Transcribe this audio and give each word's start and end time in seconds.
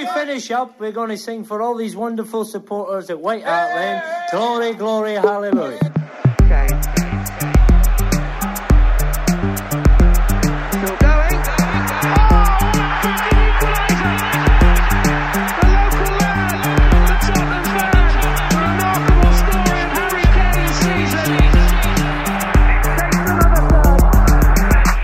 to 0.00 0.12
finish 0.12 0.50
up, 0.50 0.78
we're 0.78 0.92
going 0.92 1.08
to 1.10 1.16
sing 1.16 1.44
for 1.44 1.62
all 1.62 1.74
these 1.74 1.96
wonderful 1.96 2.44
supporters 2.44 3.08
at 3.08 3.18
White 3.20 3.44
Hart 3.44 3.74
Lane. 3.74 4.02
Glory, 4.30 4.74
glory, 4.74 5.14
hallelujah. 5.14 5.92
Okay. 6.42 6.66
Still 10.70 10.96
going. 10.96 11.36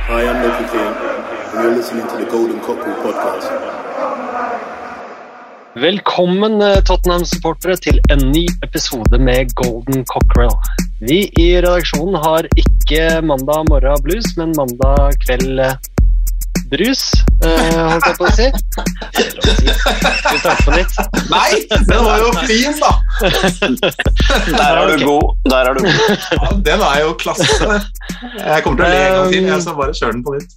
Hi, 0.05 0.27
I'm 0.29 0.43
Loki 0.43 0.65
King, 0.71 0.95
and 1.55 1.65
you're 1.65 1.77
listening 1.77 2.07
to 2.09 2.17
the 2.25 2.31
Golden 2.31 2.61
Cockerel 2.61 2.97
podcast. 3.03 3.82
Velkommen 5.83 6.61
eh, 6.63 6.77
Tottenham-supportere 6.87 7.75
til 7.83 7.97
en 8.15 8.21
ny 8.31 8.45
episode 8.63 9.19
med 9.19 9.51
Golden 9.59 10.05
Cockerel. 10.07 10.53
Vi 11.03 11.25
i 11.43 11.47
redaksjonen 11.57 12.21
har 12.23 12.47
ikke 12.55 13.19
mandag 13.27 13.65
morgen 13.67 14.05
blues, 14.05 14.29
men 14.39 14.55
mandag 14.55 15.17
kveld 15.25 15.59
eh, 15.65 15.75
brus, 16.73 17.03
eh, 17.45 17.77
holdt 17.77 18.07
jeg 18.09 18.17
på 18.19 18.27
å 18.27 18.33
si. 18.33 18.47
Skal 19.13 20.33
vi 20.33 20.41
starte 20.41 20.65
på 20.65 20.75
nytt? 20.75 20.95
Nei, 21.29 21.49
den 21.71 22.05
var 22.07 22.23
jo 22.23 22.31
fin, 22.47 22.79
da! 22.81 22.93
Der 24.53 24.79
er 24.81 24.93
du 24.97 25.05
god. 25.05 25.27
Der 25.53 25.71
er 25.71 25.77
du 25.77 25.83
god. 25.85 26.23
Ja, 26.39 26.51
den 26.71 26.85
er 26.87 27.01
jo 27.05 27.13
klasse. 27.21 27.49
Jeg 27.53 28.65
kommer 28.65 28.81
til 28.81 28.87
å 28.87 28.91
le 28.91 29.03
en 29.03 29.17
gang 29.19 29.35
til, 29.35 29.49
jeg 29.51 29.65
skal 29.67 29.79
bare 29.81 29.97
kjøre 29.99 30.17
den 30.17 30.25
på 30.27 30.35
nytt. 30.37 30.51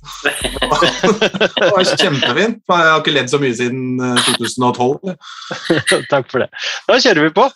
Det 1.59 1.71
var 1.75 1.89
kjempefin. 1.91 2.55
Jeg 2.63 2.89
har 2.89 3.01
ikke 3.03 3.15
ledd 3.17 3.34
så 3.34 3.41
mye 3.43 3.57
siden 3.59 3.84
eh, 3.99 4.31
2012. 4.39 5.15
Takk 6.13 6.31
for 6.31 6.45
det. 6.45 6.49
Da 6.87 6.99
kjører 7.01 7.27
vi 7.27 7.34
på. 7.35 7.49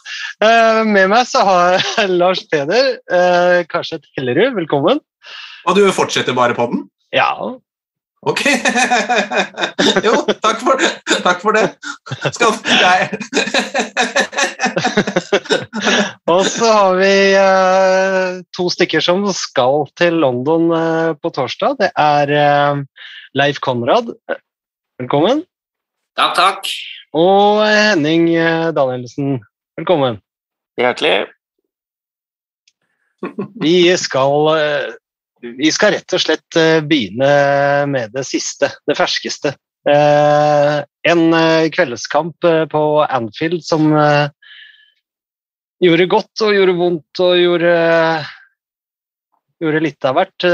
Eh, 0.43 0.81
Med 0.89 1.09
meg 1.13 1.27
så 1.29 1.45
har 1.47 1.77
jeg 1.79 2.11
Lars 2.21 2.43
Peder 2.51 2.97
Karset 3.07 3.67
Karseth 3.71 4.07
Hellerud. 4.17 4.57
Velkommen. 4.59 4.99
Og 5.67 5.75
du 5.77 5.83
fortsetter 5.95 6.35
bare 6.35 6.55
på 6.57 6.67
den? 6.71 6.85
Ja, 7.15 7.31
Ok. 8.27 8.41
Jo, 10.05 10.13
takk 10.43 10.59
for 10.61 10.77
det. 10.79 10.89
Takk 11.23 11.39
for 11.41 11.51
det. 11.55 11.65
Skal 12.35 12.51
jeg 12.67 13.09
Og 16.29 16.45
så 16.47 16.67
har 16.69 16.95
vi 16.99 17.33
eh, 17.39 18.39
to 18.55 18.69
stykker 18.71 19.01
som 19.03 19.33
skal 19.35 19.87
til 19.99 20.13
London 20.23 20.71
eh, 20.75 21.11
på 21.19 21.29
torsdag. 21.35 21.75
Det 21.79 21.89
er 21.95 22.27
eh, 22.35 22.75
Leif 23.39 23.59
Konrad. 23.63 24.05
Velkommen. 24.99 25.43
Takk, 26.19 26.33
takk. 26.37 26.67
Og 27.17 27.63
Henning 27.65 28.29
eh, 28.35 28.69
Danielsen. 28.75 29.39
Velkommen. 29.79 30.19
Hjertelig. 30.79 31.27
Vi 33.59 33.97
skal, 33.99 34.47
eh, 34.59 34.93
vi 35.41 35.71
skal 35.71 35.93
rett 35.95 36.15
og 36.15 36.21
slett 36.21 36.59
eh, 36.59 36.79
begynne 36.85 37.29
med 37.89 38.13
det 38.15 38.25
siste, 38.27 38.71
det 38.87 38.97
ferskeste. 38.99 39.55
Eh, 39.87 40.77
En 41.09 41.21
eh, 41.33 41.69
kveldskamp 41.71 42.47
på 42.71 42.83
Anfield 43.05 43.63
som 43.65 43.87
gjorde 45.79 46.09
godt 46.11 46.43
og 46.43 46.55
gjorde 46.57 46.75
vondt 46.75 47.21
og 47.23 47.37
gjorde, 47.39 47.75
gjorde 49.63 49.83
litt 49.85 50.07
av 50.07 50.17
hvert. 50.17 50.47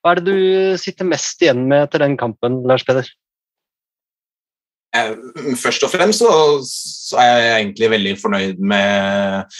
Hva 0.00 0.14
er 0.14 0.20
det 0.20 0.24
du 0.32 0.78
sitter 0.80 1.04
mest 1.04 1.44
igjen 1.44 1.66
med 1.68 1.84
etter 1.84 2.00
den 2.06 2.16
kampen, 2.20 2.62
Lars 2.64 2.86
Peder? 2.88 3.04
Eh, 4.96 5.12
Først 5.60 5.84
og 5.86 5.92
fremst 5.92 6.22
så, 6.22 6.32
så 6.66 7.20
er 7.22 7.30
jeg 7.38 7.56
egentlig 7.60 7.90
veldig 7.94 8.16
fornøyd 8.20 8.60
med, 8.72 9.56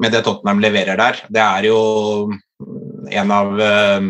med 0.00 0.14
det 0.14 0.22
Tottenham 0.26 0.62
leverer 0.62 1.00
der. 1.00 1.22
Det 1.28 1.42
er 1.44 1.68
jo 1.70 1.80
en 3.10 3.32
av 3.34 3.60
eh, 3.64 4.08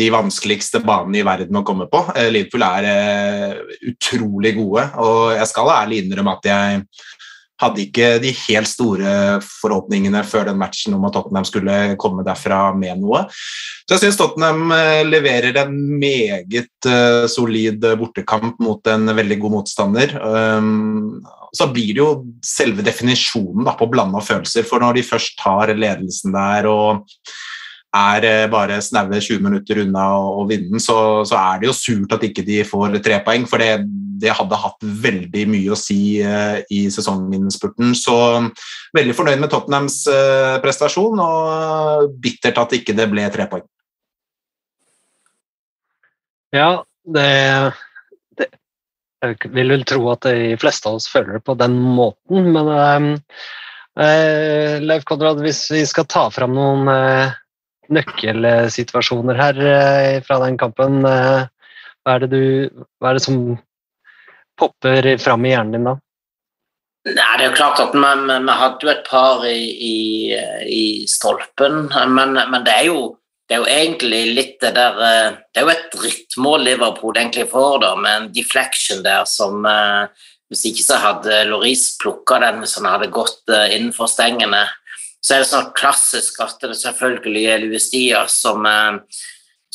de 0.00 0.08
vanskeligste 0.12 0.82
banene 0.84 1.20
i 1.20 1.26
verden 1.26 1.60
å 1.60 1.64
komme 1.66 1.88
på. 1.90 2.02
Eh, 2.16 2.30
Liverpool 2.34 2.66
er 2.66 3.62
utrolig 3.92 4.56
gode, 4.58 4.88
og 5.00 5.36
jeg 5.38 5.50
skal 5.52 5.74
ærlig 5.78 6.04
innrømme 6.04 6.36
at 6.36 6.50
jeg 6.50 6.82
hadde 7.62 7.82
ikke 7.86 8.08
de 8.22 8.32
helt 8.46 8.68
store 8.68 9.12
forhåpningene 9.44 10.20
før 10.28 10.50
den 10.50 10.60
matchen 10.60 10.96
om 10.96 11.06
at 11.08 11.16
Tottenham 11.16 11.46
skulle 11.48 11.76
komme 12.00 12.24
derfra 12.26 12.70
med 12.76 13.00
noe. 13.00 13.24
Så 13.86 13.96
jeg 13.96 14.04
syns 14.04 14.20
Tottenham 14.20 14.74
eh, 14.76 15.02
leverer 15.06 15.56
en 15.62 15.74
meget 16.00 16.90
eh, 16.90 17.24
solid 17.32 17.86
bortekamp 18.00 18.60
mot 18.62 18.92
en 18.92 19.08
veldig 19.16 19.40
god 19.42 19.56
motstander. 19.60 20.16
Um, 20.20 21.24
så 21.56 21.68
blir 21.72 21.94
det 21.94 22.02
jo 22.02 22.10
selve 22.44 22.84
definisjonen 22.84 23.68
på 23.78 23.88
blanda 23.90 24.20
følelser, 24.24 24.66
for 24.68 24.82
når 24.82 24.98
de 24.98 25.06
først 25.06 25.38
tar 25.40 25.72
ledelsen 25.72 26.34
der 26.36 26.68
og 26.68 27.06
er 27.96 28.26
eh, 28.28 28.48
bare 28.52 28.78
snaue 28.84 29.20
20 29.20 29.42
minutter 29.44 29.80
unna 29.82 30.06
å 30.16 30.44
vinne 30.48 30.80
så, 30.82 31.24
så 31.28 31.38
er 31.38 31.62
det 31.62 31.70
jo 31.70 31.76
surt 31.76 32.12
at 32.16 32.24
ikke 32.26 32.44
de 32.46 32.60
får 32.66 32.98
tre 33.04 33.20
poeng, 33.24 33.46
for 33.48 33.62
det, 33.62 33.86
det 34.20 34.34
hadde 34.36 34.60
hatt 34.60 34.86
veldig 35.06 35.44
mye 35.52 35.72
å 35.72 35.78
si 35.78 36.18
uh, 36.24 36.58
i 36.72 36.86
sesonginnspurten. 36.92 37.94
Så 37.98 38.16
veldig 38.96 39.16
fornøyd 39.16 39.42
med 39.42 39.52
Tottenhams 39.52 40.02
uh, 40.10 40.56
prestasjon, 40.64 41.20
og 41.20 42.14
bittert 42.22 42.60
at 42.62 42.76
ikke 42.78 42.96
det 42.96 43.08
ble 43.12 43.26
tre 43.34 43.48
poeng. 43.50 43.66
Ja, 46.54 46.70
det, 47.04 47.28
det 48.38 48.50
Jeg 49.26 49.52
vil 49.52 49.74
vel 49.74 49.84
tro 49.88 50.06
at 50.12 50.24
de 50.28 50.54
fleste 50.60 50.88
av 50.88 51.00
oss 51.00 51.08
føler 51.10 51.36
det 51.36 51.46
på 51.46 51.56
den 51.58 51.74
måten, 51.76 52.52
men 52.54 53.16
eh, 53.98 54.78
Leif 54.80 55.04
Konrad, 55.08 55.42
hvis 55.44 55.66
vi 55.74 55.82
skal 55.88 56.06
ta 56.08 56.28
fram 56.32 56.54
noen 56.56 56.88
nøkkelsituasjoner 57.92 59.38
her 59.38 59.60
eh, 59.62 60.16
fra 60.26 60.40
den 60.42 60.58
kampen, 60.60 61.04
eh, 61.08 61.46
hva, 62.04 62.16
er 62.16 62.26
du, 62.30 62.42
hva 63.00 63.10
er 63.10 63.18
det 63.18 63.24
som 63.26 63.38
popper 64.58 65.12
fram 65.22 65.46
i 65.46 65.52
hjernen 65.52 65.76
din 65.76 65.88
da? 65.90 65.96
Nei, 67.06 67.32
det 67.38 67.44
er 67.44 67.50
jo 67.52 67.58
klart 67.58 67.82
at 67.84 67.92
vi, 67.94 68.00
hadde 68.02 68.82
jo 68.82 68.90
et 68.90 69.04
par 69.06 69.44
i, 69.46 69.60
i, 69.90 69.98
i 70.66 70.84
stolpen, 71.10 71.86
men, 72.14 72.34
men 72.34 72.64
det, 72.66 72.74
er 72.74 72.88
jo, 72.88 73.12
det 73.46 73.56
er 73.56 73.62
jo 73.62 73.68
egentlig 73.76 74.22
litt 74.34 74.56
det 74.64 74.72
der 74.78 74.98
eh, 75.06 75.36
Det 75.52 75.62
er 75.62 75.68
jo 75.68 75.74
et 75.76 75.86
drittmål 75.94 76.66
Liverpool 76.66 77.14
egentlig 77.14 77.46
får, 77.52 77.78
da, 77.84 77.92
med 78.00 78.16
en 78.22 78.32
deflection 78.34 79.04
der 79.06 79.22
som 79.30 79.62
Hvis 80.50 80.64
ikke 80.70 80.82
så 80.86 80.98
hadde 81.02 81.44
Loris 81.50 81.92
plukka 82.02 82.40
den 82.42 82.60
hvis 82.62 82.76
han 82.78 82.86
hadde 82.86 83.08
gått 83.10 83.50
innenfor 83.50 84.06
stengene. 84.06 84.60
Så 85.26 85.34
er 85.34 85.42
det 85.42 85.48
sånn 85.50 85.72
klassisk 85.74 86.36
at 86.44 86.60
det 86.62 86.76
selvfølgelig 86.78 87.40
er 87.50 87.64
Louis 87.64 87.88
Diaz 87.90 88.36
som 88.44 88.66
eh, 88.70 88.98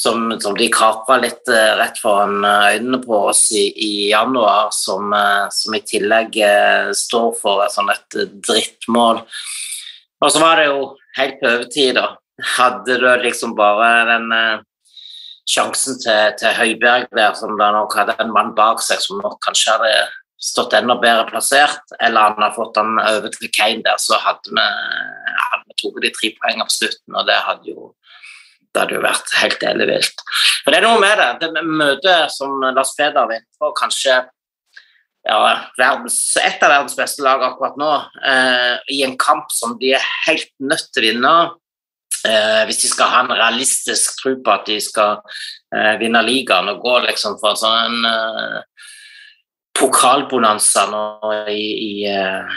som, 0.02 0.32
som 0.42 0.56
de 0.58 0.70
kapra 0.72 1.18
litt 1.22 1.50
eh, 1.52 1.74
rett 1.78 2.00
foran 2.00 2.40
eh, 2.48 2.78
øynene 2.78 3.02
på 3.04 3.18
oss 3.34 3.44
i, 3.52 3.66
i 3.76 3.92
januar, 4.14 4.70
som, 4.72 5.12
som 5.52 5.76
i 5.76 5.82
tillegg 5.86 6.40
står 6.98 7.28
for 7.38 7.66
et 7.66 7.76
sånn 7.76 7.92
et 7.92 8.18
drittmål. 8.48 9.20
Og 10.24 10.32
så 10.32 10.42
var 10.42 10.62
det 10.62 10.70
jo 10.70 10.88
helt 11.20 11.38
på 11.42 11.52
overtid, 11.52 12.00
da. 12.00 12.08
Hadde 12.56 12.98
du 13.04 13.06
liksom 13.22 13.52
bare 13.58 13.92
den 14.08 14.32
sjansen 15.52 16.00
til, 16.02 16.32
til 16.40 16.56
Høibjerg 16.58 17.12
der, 17.12 17.36
som 17.38 17.60
da 17.60 17.74
nok 17.76 17.94
hadde 18.00 18.16
en 18.24 18.32
mann 18.34 18.56
bak 18.58 18.82
seg 18.82 19.04
som 19.04 19.20
nok 19.22 19.42
kanskje 19.44 19.76
hadde 19.76 19.92
stått 20.42 20.74
enda 20.74 20.96
bedre 21.02 21.28
plassert, 21.30 21.96
eller 22.00 22.32
han 22.32 22.42
har 22.42 22.56
fått 22.56 22.74
den 22.78 22.98
over 22.98 23.30
til 23.34 23.52
Kane 23.54 23.86
der, 23.86 24.00
så 24.02 24.18
hadde 24.24 24.54
vi, 24.54 24.68
hadde 25.38 25.64
vi 25.68 25.78
tatt 25.78 26.04
de 26.06 26.14
tre 26.18 26.32
poengene 26.40 26.68
på 26.68 26.78
slutten, 26.80 27.18
og 27.18 27.28
det 27.30 27.40
hadde 27.48 27.74
jo 27.74 27.92
det 28.72 28.86
hadde 28.86 28.96
jo 28.96 29.04
vært 29.04 29.34
helt 29.36 29.64
ellevilt. 29.68 30.22
For 30.64 30.72
det 30.72 30.78
er 30.80 30.86
noe 30.86 31.00
med 31.04 31.18
det. 31.20 31.50
Det 31.52 31.64
møtet 31.68 32.32
som 32.32 32.54
Lars 32.64 32.94
Peder 32.96 33.28
vinner 33.28 33.60
på, 33.60 33.74
kanskje 33.76 34.22
ja, 35.28 35.40
verdens, 35.78 36.20
et 36.40 36.64
av 36.64 36.72
verdens 36.72 36.96
beste 36.98 37.26
lag 37.26 37.44
akkurat 37.46 37.76
nå, 37.78 37.90
eh, 38.32 38.78
i 38.96 39.02
en 39.06 39.18
kamp 39.20 39.52
som 39.54 39.76
de 39.82 39.92
er 39.98 40.08
helt 40.26 40.54
nødt 40.64 40.88
til 40.96 41.04
å 41.04 41.10
vinne. 41.10 41.34
Eh, 42.22 42.64
hvis 42.70 42.84
de 42.84 42.92
skal 42.92 43.10
ha 43.12 43.22
en 43.26 43.34
realistisk 43.34 44.20
tro 44.22 44.36
på 44.46 44.54
at 44.54 44.68
de 44.70 44.78
skal 44.84 45.20
eh, 45.74 45.96
vinne 46.02 46.22
ligaen 46.26 46.70
og 46.70 46.84
gå 46.84 47.00
liksom 47.08 47.40
for 47.42 47.56
en 47.56 47.62
sånn 47.62 48.06
eh, 48.06 48.58
pokalbonanza 49.78 50.86
nå 50.92 51.04
i, 51.50 51.66
i 51.88 51.94
eh, 52.12 52.56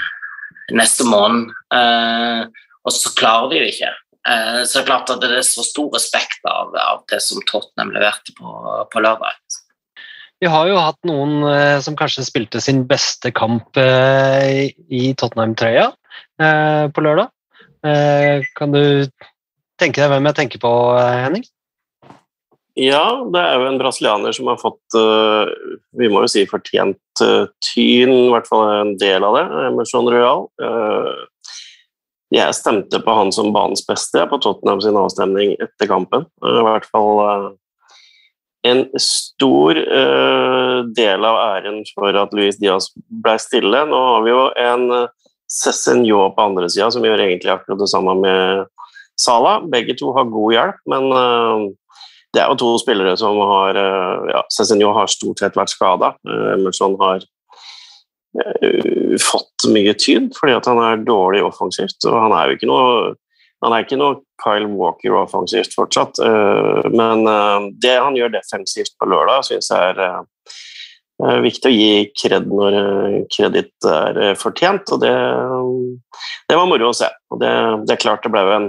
neste 0.75 1.07
måned, 1.09 1.53
eh, 1.75 2.47
og 2.85 2.95
så 2.95 3.13
klarer 3.19 3.53
de 3.53 3.63
det 3.63 3.75
ikke. 3.75 3.93
Eh, 4.29 4.61
så 4.65 4.79
det 4.79 4.83
er 4.83 4.89
klart 4.89 5.13
at 5.15 5.23
det 5.23 5.31
er 5.33 5.47
så 5.47 5.65
stor 5.67 5.93
respekt 5.95 6.49
av, 6.49 6.75
av 6.75 7.05
det 7.13 7.21
som 7.25 7.43
Tottenham 7.49 7.95
leverte 7.95 8.35
på, 8.39 8.57
på 8.93 9.05
lørdag. 9.05 9.39
Vi 10.43 10.51
har 10.51 10.67
jo 10.69 10.81
hatt 10.83 10.99
noen 11.09 11.47
som 11.81 11.95
kanskje 11.97 12.27
spilte 12.27 12.61
sin 12.61 12.83
beste 12.91 13.31
kamp 13.33 13.79
i 13.79 15.05
Tottenham-trøya 15.17 15.87
på 16.93 17.05
lørdag. 17.07 17.31
Kan 18.59 18.75
du 18.75 19.07
tenke 19.81 20.03
deg 20.03 20.11
hvem 20.11 20.29
jeg 20.29 20.37
tenker 20.43 20.61
på, 20.61 20.73
Henning? 20.99 21.47
Ja, 22.75 23.23
det 23.31 23.39
er 23.39 23.61
jo 23.61 23.67
en 23.69 23.79
brasilianer 23.79 24.35
som 24.35 24.49
har 24.51 24.59
fått, 24.59 24.97
uh, 24.99 25.47
vi 25.95 26.09
må 26.11 26.25
jo 26.25 26.31
si 26.33 26.43
fortjent 26.51 27.23
uh, 27.23 27.47
tyn, 27.63 28.11
i 28.11 28.33
hvert 28.33 28.49
fall 28.51 28.65
en 28.67 28.97
del 28.99 29.23
av 29.23 29.37
det, 29.39 29.45
Emerson 29.69 30.09
Royal. 30.11 30.49
Uh, 30.59 31.53
jeg 32.35 32.57
stemte 32.59 32.99
på 32.99 33.15
han 33.15 33.31
som 33.35 33.53
banens 33.55 33.85
beste 33.87 34.25
på 34.27 34.41
Tottenham 34.43 34.83
sin 34.83 34.99
avstemning 34.99 35.53
etter 35.63 35.87
kampen. 35.87 36.25
I 36.43 36.65
hvert 36.67 36.89
fall 36.91 37.21
en 38.67 38.81
stor 38.99 39.79
del 40.97 41.27
av 41.29 41.39
æren 41.45 41.85
for 41.93 42.19
at 42.19 42.35
Luis 42.35 42.59
Diaz 42.59 42.89
ble 42.97 43.37
stille. 43.39 43.85
Nå 43.87 44.01
har 44.09 44.25
vi 44.25 44.33
jo 44.33 44.41
en 44.65 44.87
Cézinho 45.47 46.25
på 46.35 46.49
andre 46.49 46.67
sida 46.73 46.89
som 46.91 47.07
gjør 47.07 47.23
egentlig 47.23 47.55
akkurat 47.55 47.85
det 47.85 47.91
samme 47.93 48.17
med 48.19 48.67
Sala. 49.21 49.61
Begge 49.71 49.95
to 50.01 50.11
har 50.17 50.27
god 50.33 50.57
hjelp, 50.57 50.83
men 50.91 51.07
det 52.35 52.43
er 52.43 52.51
jo 52.51 52.59
to 52.59 52.73
spillere 52.83 53.15
som 53.19 53.39
har 53.39 53.79
eh, 53.79 54.27
ja, 54.33 54.43
Cezinho 54.53 54.93
har 54.97 55.11
stort 55.11 55.43
sett 55.43 55.57
vært 55.59 55.73
skada. 55.75 56.15
Eh, 56.27 56.47
Emerson 56.57 56.97
har 57.01 57.23
uh, 58.35 59.15
fått 59.23 59.69
mye 59.71 59.95
tyd 59.95 60.33
fordi 60.35 60.57
at 60.57 60.67
han 60.71 60.81
er 60.83 61.05
dårlig 61.07 61.45
offensivt. 61.47 62.01
og 62.09 62.19
Han 62.27 62.35
er 62.35 62.51
jo 62.51 62.59
ikke 62.59 62.71
noe, 62.71 63.15
han 63.65 63.77
er 63.77 63.87
ikke 63.87 64.01
noe 64.01 64.21
Kyle 64.43 64.69
Walker 64.75 65.15
offensivt 65.23 65.77
fortsatt. 65.77 66.19
Men 66.93 67.23
det 67.81 67.95
han 67.95 68.17
gjør 68.19 68.35
defensivt 68.35 68.93
på 69.01 69.09
lørdag, 69.09 69.47
syns 69.47 69.71
jeg 69.71 69.95
er 69.95 71.39
viktig 71.47 71.71
å 71.71 71.73
gi 71.73 71.93
kred 72.19 72.51
når 72.51 72.77
kreditt 73.33 73.89
er 73.89 74.35
fortjent. 74.37 74.91
og 74.93 75.01
det, 75.07 75.15
det, 76.51 76.59
var 76.59 76.69
moro 76.69 76.91
å 76.91 76.99
se. 76.99 77.09
og 77.31 77.41
det, 77.41 77.55
det 77.87 77.97
er 77.97 78.03
klart 78.03 78.27
det 78.27 78.35
ble 78.35 78.43
jo 78.45 78.57
en 78.59 78.69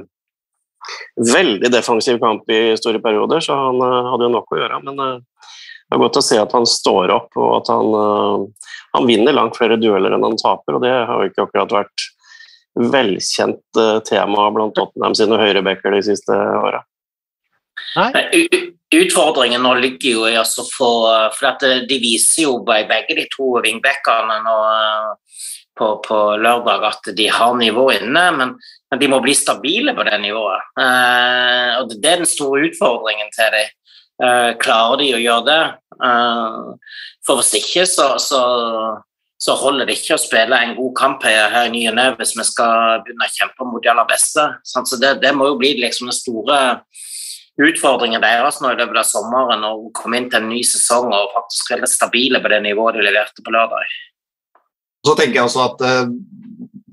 veldig 1.33 1.71
defensiv 1.71 2.19
kamp 2.19 2.49
i 2.51 2.75
store 2.77 2.99
perioder, 3.03 3.43
så 3.43 3.55
han 3.57 3.81
uh, 3.81 4.11
hadde 4.11 4.27
jo 4.27 4.33
nok 4.33 4.51
å 4.51 4.59
gjøre. 4.59 4.81
Men 4.85 4.99
uh, 5.01 5.47
det 5.85 5.97
er 5.97 6.01
godt 6.01 6.19
å 6.19 6.25
se 6.25 6.39
at 6.41 6.55
han 6.55 6.67
står 6.69 7.13
opp, 7.15 7.31
og 7.39 7.53
at 7.59 7.71
han, 7.73 7.93
uh, 7.95 8.73
han 8.97 9.07
vinner 9.09 9.37
langt 9.37 9.57
flere 9.57 9.79
dueller 9.81 10.15
enn 10.15 10.25
han 10.25 10.37
taper. 10.41 10.77
og 10.77 10.85
Det 10.85 10.91
har 10.93 11.15
jo 11.21 11.31
ikke 11.31 11.47
akkurat 11.47 11.79
vært 11.81 12.09
velkjent 12.75 13.77
tema 14.03 14.49
blant 14.51 14.73
Tottenham 14.75 15.13
sine 15.15 15.37
høyrebacker 15.39 15.93
de 15.95 16.01
siste 16.03 16.35
åra. 16.35 16.81
Utfordringen 18.91 19.63
nå 19.63 19.71
ligger 19.79 20.09
jo 20.09 20.25
i 20.27 20.35
å 20.35 20.43
få 20.43 20.89
For 21.37 21.63
de 21.87 21.99
viser 22.03 22.49
jo 22.49 22.57
begge 22.67 23.15
de 23.15 23.23
to 23.31 23.53
wingbackene 23.63 24.41
nå 24.43 24.57
på, 25.77 25.87
på, 26.05 26.17
lørdag 26.41 26.85
at 26.87 27.09
de 27.17 27.27
har 27.31 27.55
nivå 27.59 27.89
inne, 27.97 28.23
men, 28.37 28.53
men, 28.91 28.99
de 29.01 29.09
må 29.11 29.19
bli 29.23 29.35
stabile 29.37 29.95
på 29.95 30.05
det 30.07 30.19
nivået. 30.23 30.69
Eh, 30.79 31.71
og 31.79 31.91
Det 31.91 32.11
er 32.11 32.21
den 32.23 32.29
store 32.29 32.69
utfordringen 32.69 33.31
til 33.35 33.51
dem. 33.55 33.73
Eh, 34.23 34.51
klarer 34.61 35.01
de 35.01 35.09
å 35.17 35.19
gjøre 35.19 35.45
det? 35.49 35.63
Eh, 36.07 36.95
for 37.27 37.41
hvis 37.41 37.57
ikke, 37.59 37.83
så, 37.89 38.13
så, 38.21 38.41
så, 39.41 39.57
holder 39.59 39.89
det 39.89 39.97
ikke 39.99 40.15
å 40.15 40.21
spille 40.21 40.61
en 40.61 40.77
god 40.77 40.93
kamp 40.95 41.27
her 41.27 41.57
i 41.65 41.73
ny 41.73 41.83
og 41.91 41.99
ne 41.99 42.07
hvis 42.19 42.35
vi 42.37 42.47
skal 42.47 43.03
begynne 43.03 43.27
å 43.27 43.35
kjempe 43.35 43.67
mot 43.67 43.83
de 43.83 43.91
aller 43.91 44.07
beste. 44.07 44.47
Så 44.63 45.01
det, 45.01 45.17
det 45.23 45.35
må 45.35 45.51
jo 45.51 45.59
bli 45.59 45.75
liksom 45.81 46.11
den 46.11 46.15
store 46.15 46.61
utfordringen 47.55 48.23
deres 48.23 48.59
nå 48.59 48.73
i 48.73 48.79
løpet 48.79 48.99
av 48.99 49.07
sommeren 49.07 49.63
å 49.63 49.75
komme 49.95 50.19
inn 50.19 50.27
til 50.31 50.41
en 50.41 50.51
ny 50.51 50.59
sesong 50.67 51.07
og 51.15 51.31
faktisk 51.35 51.71
være 51.71 51.87
stabile 51.87 52.41
på 52.43 52.51
det 52.51 52.59
nivået 52.65 52.99
de 52.99 53.05
leverte 53.05 53.43
på 53.43 53.53
lørdag. 53.55 53.95
Så 55.05 55.13
tenker 55.17 55.39
jeg 55.39 55.47
også 55.49 55.67
at 55.67 55.83
uh, 55.85 56.09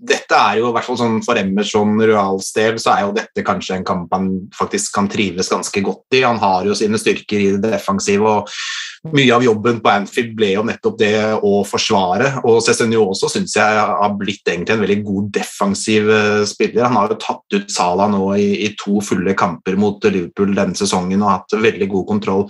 dette 0.02 0.34
er 0.34 0.58
jo 0.58 0.70
i 0.70 0.74
hvert 0.74 0.86
fall 0.86 0.98
sånn 0.98 1.20
For 1.24 1.38
Emerson 1.38 1.94
Ruals 2.02 2.50
del 2.56 2.78
så 2.82 2.94
er 2.94 3.04
jo 3.06 3.14
dette 3.16 3.44
kanskje 3.46 3.78
en 3.78 3.86
kamp 3.86 4.12
han 4.14 4.30
faktisk 4.56 4.94
kan 4.96 5.08
trives 5.10 5.50
ganske 5.52 5.82
godt 5.84 6.16
i. 6.18 6.24
Han 6.26 6.40
har 6.42 6.66
jo 6.66 6.74
sine 6.78 6.98
styrker 7.00 7.38
i 7.38 7.50
det 7.54 7.70
defensive, 7.70 8.26
og 8.26 9.12
mye 9.14 9.34
av 9.34 9.44
jobben 9.46 9.80
på 9.82 9.90
Anfield 9.92 10.34
ble 10.38 10.52
jo 10.56 10.64
nettopp 10.66 10.98
det 11.00 11.14
å 11.38 11.54
forsvare. 11.66 12.32
Og 12.48 12.60
Cézinho 12.66 13.04
også 13.12 13.30
syns 13.32 13.56
jeg 13.58 13.82
har 13.86 14.16
blitt 14.18 14.46
egentlig 14.46 14.76
en 14.76 14.84
veldig 14.84 15.00
god 15.06 15.32
defensiv 15.38 16.10
eh, 16.10 16.44
spiller. 16.50 16.86
Han 16.86 16.98
har 16.98 17.14
jo 17.14 17.20
tatt 17.22 17.58
ut 17.58 17.74
Salah 17.74 18.10
nå 18.10 18.24
i, 18.38 18.48
i 18.66 18.72
to 18.78 19.02
fulle 19.04 19.36
kamper 19.38 19.78
mot 19.78 20.02
Liverpool 20.06 20.54
denne 20.58 20.78
sesongen 20.78 21.22
og 21.22 21.34
hatt 21.36 21.60
veldig 21.62 21.90
god 21.94 22.08
kontroll 22.10 22.48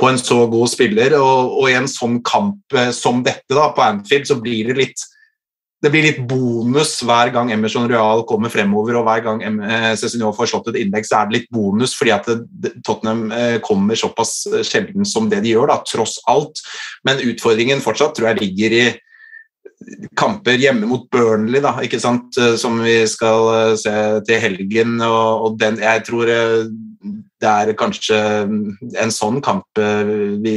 på 0.00 0.08
en 0.10 0.18
så 0.20 0.42
god 0.50 0.70
spiller. 0.70 1.16
Og, 1.18 1.58
og 1.60 1.68
i 1.70 1.76
en 1.78 1.90
sånn 1.90 2.20
kamp 2.26 2.76
eh, 2.76 2.92
som 2.94 3.22
dette 3.26 3.56
da, 3.56 3.70
på 3.74 3.84
Anfield, 3.84 4.28
så 4.28 4.40
blir 4.40 4.72
det 4.72 4.80
litt 4.80 5.06
det 5.84 5.90
blir 5.92 6.06
litt 6.06 6.22
bonus 6.24 6.94
hver 7.04 7.28
gang 7.34 7.50
Emerson 7.52 7.84
Royal 7.86 8.22
kommer 8.26 8.50
fremover, 8.50 8.96
og 8.96 9.04
hver 9.06 9.20
gang 9.22 9.42
Cezinio 10.00 10.30
får 10.34 10.48
slått 10.48 10.70
et 10.72 10.78
innlegg, 10.80 11.04
så 11.06 11.18
er 11.18 11.28
det 11.28 11.36
litt 11.36 11.50
bonus 11.52 11.92
fordi 11.94 12.14
at 12.14 12.30
Tottenham 12.80 13.26
eh, 13.30 13.58
kommer 13.62 13.98
såpass 13.98 14.46
sjelden 14.66 15.06
som 15.06 15.28
det 15.30 15.42
de 15.44 15.52
gjør, 15.52 15.68
da, 15.70 15.76
tross 15.86 16.16
alt. 16.32 16.64
Men 17.06 17.20
utfordringen 17.28 17.84
fortsatt 17.84 18.16
tror 18.16 18.32
jeg 18.32 18.40
ligger 18.40 18.78
i 18.78 18.86
kamper 20.16 20.56
hjemme 20.56 20.88
mot 20.88 21.04
Burnley, 21.12 21.60
da, 21.60 21.76
ikke 21.84 22.00
sant? 22.00 22.34
som 22.58 22.80
vi 22.80 22.96
skal 23.12 23.76
se 23.78 23.94
til 24.26 24.40
helgen. 24.42 24.96
og, 25.04 25.44
og 25.44 25.60
den, 25.60 25.76
Jeg 25.84 26.06
tror 26.08 26.32
det 27.42 27.48
er 27.48 27.76
kanskje 27.76 28.16
en 28.96 29.12
sånn 29.12 29.42
kamp 29.44 29.80
eh, 29.80 30.12
vi 30.40 30.54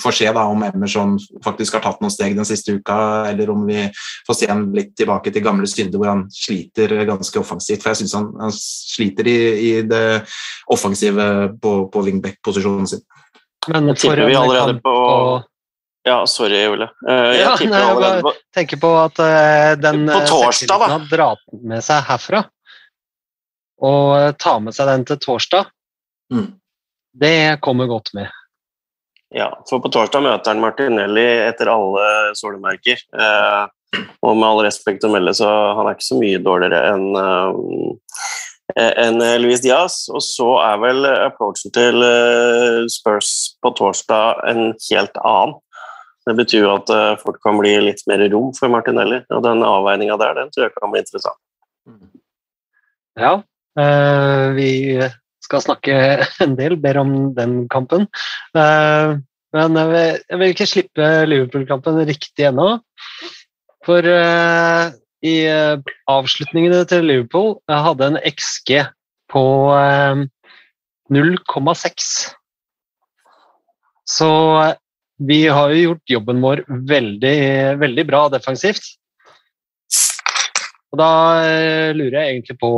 får 0.00 0.16
se 0.16 0.30
da, 0.32 0.46
om 0.48 0.62
Emerson 0.64 1.18
faktisk 1.44 1.76
har 1.76 1.84
tatt 1.84 2.00
noen 2.00 2.12
steg 2.12 2.36
den 2.38 2.48
siste 2.48 2.78
uka, 2.78 2.96
eller 3.28 3.52
om 3.52 3.66
vi 3.68 3.84
får 4.28 4.38
se 4.40 4.48
ham 4.48 4.64
litt 4.76 4.94
tilbake 4.96 5.32
til 5.34 5.44
gamle 5.44 5.68
synder 5.68 6.00
hvor 6.00 6.12
han 6.14 6.24
sliter 6.32 6.96
ganske 7.08 7.42
offensivt. 7.42 7.84
For 7.84 7.92
jeg 7.92 8.02
syns 8.02 8.16
han, 8.16 8.32
han, 8.40 8.56
sliter 8.56 9.28
i, 9.28 9.38
i, 9.68 9.70
det 9.88 10.02
offensive 10.72 11.28
på, 11.60 11.76
på 11.92 12.06
wingback-posisjonen 12.08 12.88
sin. 12.88 13.04
Men 13.68 13.92
for 13.98 14.24
vi 14.24 14.36
allerede 14.38 14.78
på 14.80 14.96
ja, 16.08 16.22
sorry, 16.30 16.62
Ole. 16.70 16.86
Uh, 17.04 17.34
jeg, 17.36 17.40
ja, 17.42 17.54
nei, 17.68 17.80
jeg 18.00 18.36
tenker 18.56 18.78
på 18.80 18.94
at 18.96 19.18
uh, 19.20 19.74
den 19.76 20.06
på 20.08 20.20
torsdag, 20.30 20.80
da. 20.80 20.86
har 20.94 21.08
dratt 21.10 21.42
med 21.68 21.84
seg 21.84 22.06
herfra, 22.08 22.46
og 23.84 24.38
tar 24.40 24.62
med 24.64 24.76
seg 24.78 24.88
den 24.88 25.04
til 25.10 25.20
torsdag 25.20 25.68
Mm. 26.34 26.52
Det 27.18 27.60
kommer 27.64 27.86
godt 27.86 28.12
med. 28.14 28.28
Ja, 29.34 29.50
for 29.68 29.82
på 29.84 29.90
torsdag 29.92 30.24
møter 30.24 30.54
han 30.54 30.62
Martinelli 30.62 31.26
etter 31.44 31.68
alle 31.72 32.34
solemerker. 32.38 33.00
Eh, 33.12 33.64
og 34.24 34.36
med 34.36 34.46
all 34.48 34.62
respekt 34.66 35.04
å 35.04 35.10
melde, 35.12 35.34
så 35.36 35.48
han 35.76 35.88
er 35.88 35.96
ikke 35.96 36.08
så 36.08 36.20
mye 36.20 36.40
dårligere 36.44 36.80
enn 36.92 37.06
eh, 37.20 38.04
enn 38.78 39.22
Luis 39.42 39.62
Diaz. 39.64 40.02
Og 40.12 40.22
så 40.24 40.48
er 40.62 40.80
vel 40.84 41.08
approachen 41.08 41.72
til 41.74 42.04
eh, 42.04 42.84
Spurs 42.92 43.32
på 43.64 43.72
torsdag 43.80 44.44
en 44.48 44.62
helt 44.90 45.20
annen. 45.24 45.56
Det 46.28 46.34
betyr 46.36 46.66
jo 46.66 46.72
at 46.74 46.90
eh, 46.92 47.14
folk 47.22 47.38
kan 47.44 47.56
bli 47.56 47.72
litt 47.86 48.02
mer 48.08 48.20
rom 48.28 48.50
for 48.56 48.68
Martinelli, 48.72 49.22
og 49.32 49.44
den 49.46 49.64
avveininga 49.64 50.18
der, 50.20 50.34
den 50.36 50.50
tror 50.52 50.66
jeg 50.66 50.74
kan 50.76 50.92
bli 50.92 51.00
interessant. 51.00 51.40
Ja, 53.18 53.32
eh, 53.80 54.44
vi 54.58 54.70
skal 55.48 55.64
snakke 55.64 55.96
en 56.44 56.54
del 56.60 56.76
mer 56.84 57.00
om 57.00 57.16
den 57.36 57.64
kampen. 57.72 58.06
Eh, 58.54 59.16
men 59.56 59.78
jeg 59.80 59.88
vil, 59.88 60.18
jeg 60.28 60.38
vil 60.40 60.52
ikke 60.52 60.68
slippe 60.68 61.10
Liverpool-kampen 61.28 62.02
riktig 62.08 62.50
ennå. 62.50 62.74
For 63.86 64.04
uh, 64.04 64.90
i 65.24 65.36
uh, 65.48 65.80
avslutningene 66.10 66.82
til 66.90 67.06
Liverpool 67.08 67.54
jeg 67.70 67.84
hadde 67.86 68.10
en 68.10 68.18
XG 68.28 68.74
på 69.32 69.44
uh, 69.72 70.20
0,6. 71.14 72.10
Så 74.08 74.30
vi 75.28 75.40
har 75.48 75.72
jo 75.72 75.80
gjort 75.80 76.12
jobben 76.12 76.44
vår 76.44 76.62
veldig, 76.68 77.38
veldig 77.80 78.04
bra 78.08 78.26
defensivt. 78.32 78.84
Og 80.88 81.00
da 81.00 81.10
lurer 81.92 82.14
jeg 82.16 82.30
egentlig 82.32 82.56
på 82.62 82.70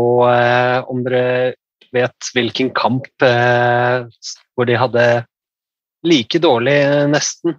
om 0.91 1.03
dere 1.07 1.53
vet 1.95 2.31
hvilken 2.35 2.71
kamp 2.77 3.09
eh, 3.25 4.07
hvor 4.55 4.69
de 4.69 4.79
hadde 4.79 5.07
like 6.07 6.41
dårlig, 6.41 6.77
nesten, 7.13 7.57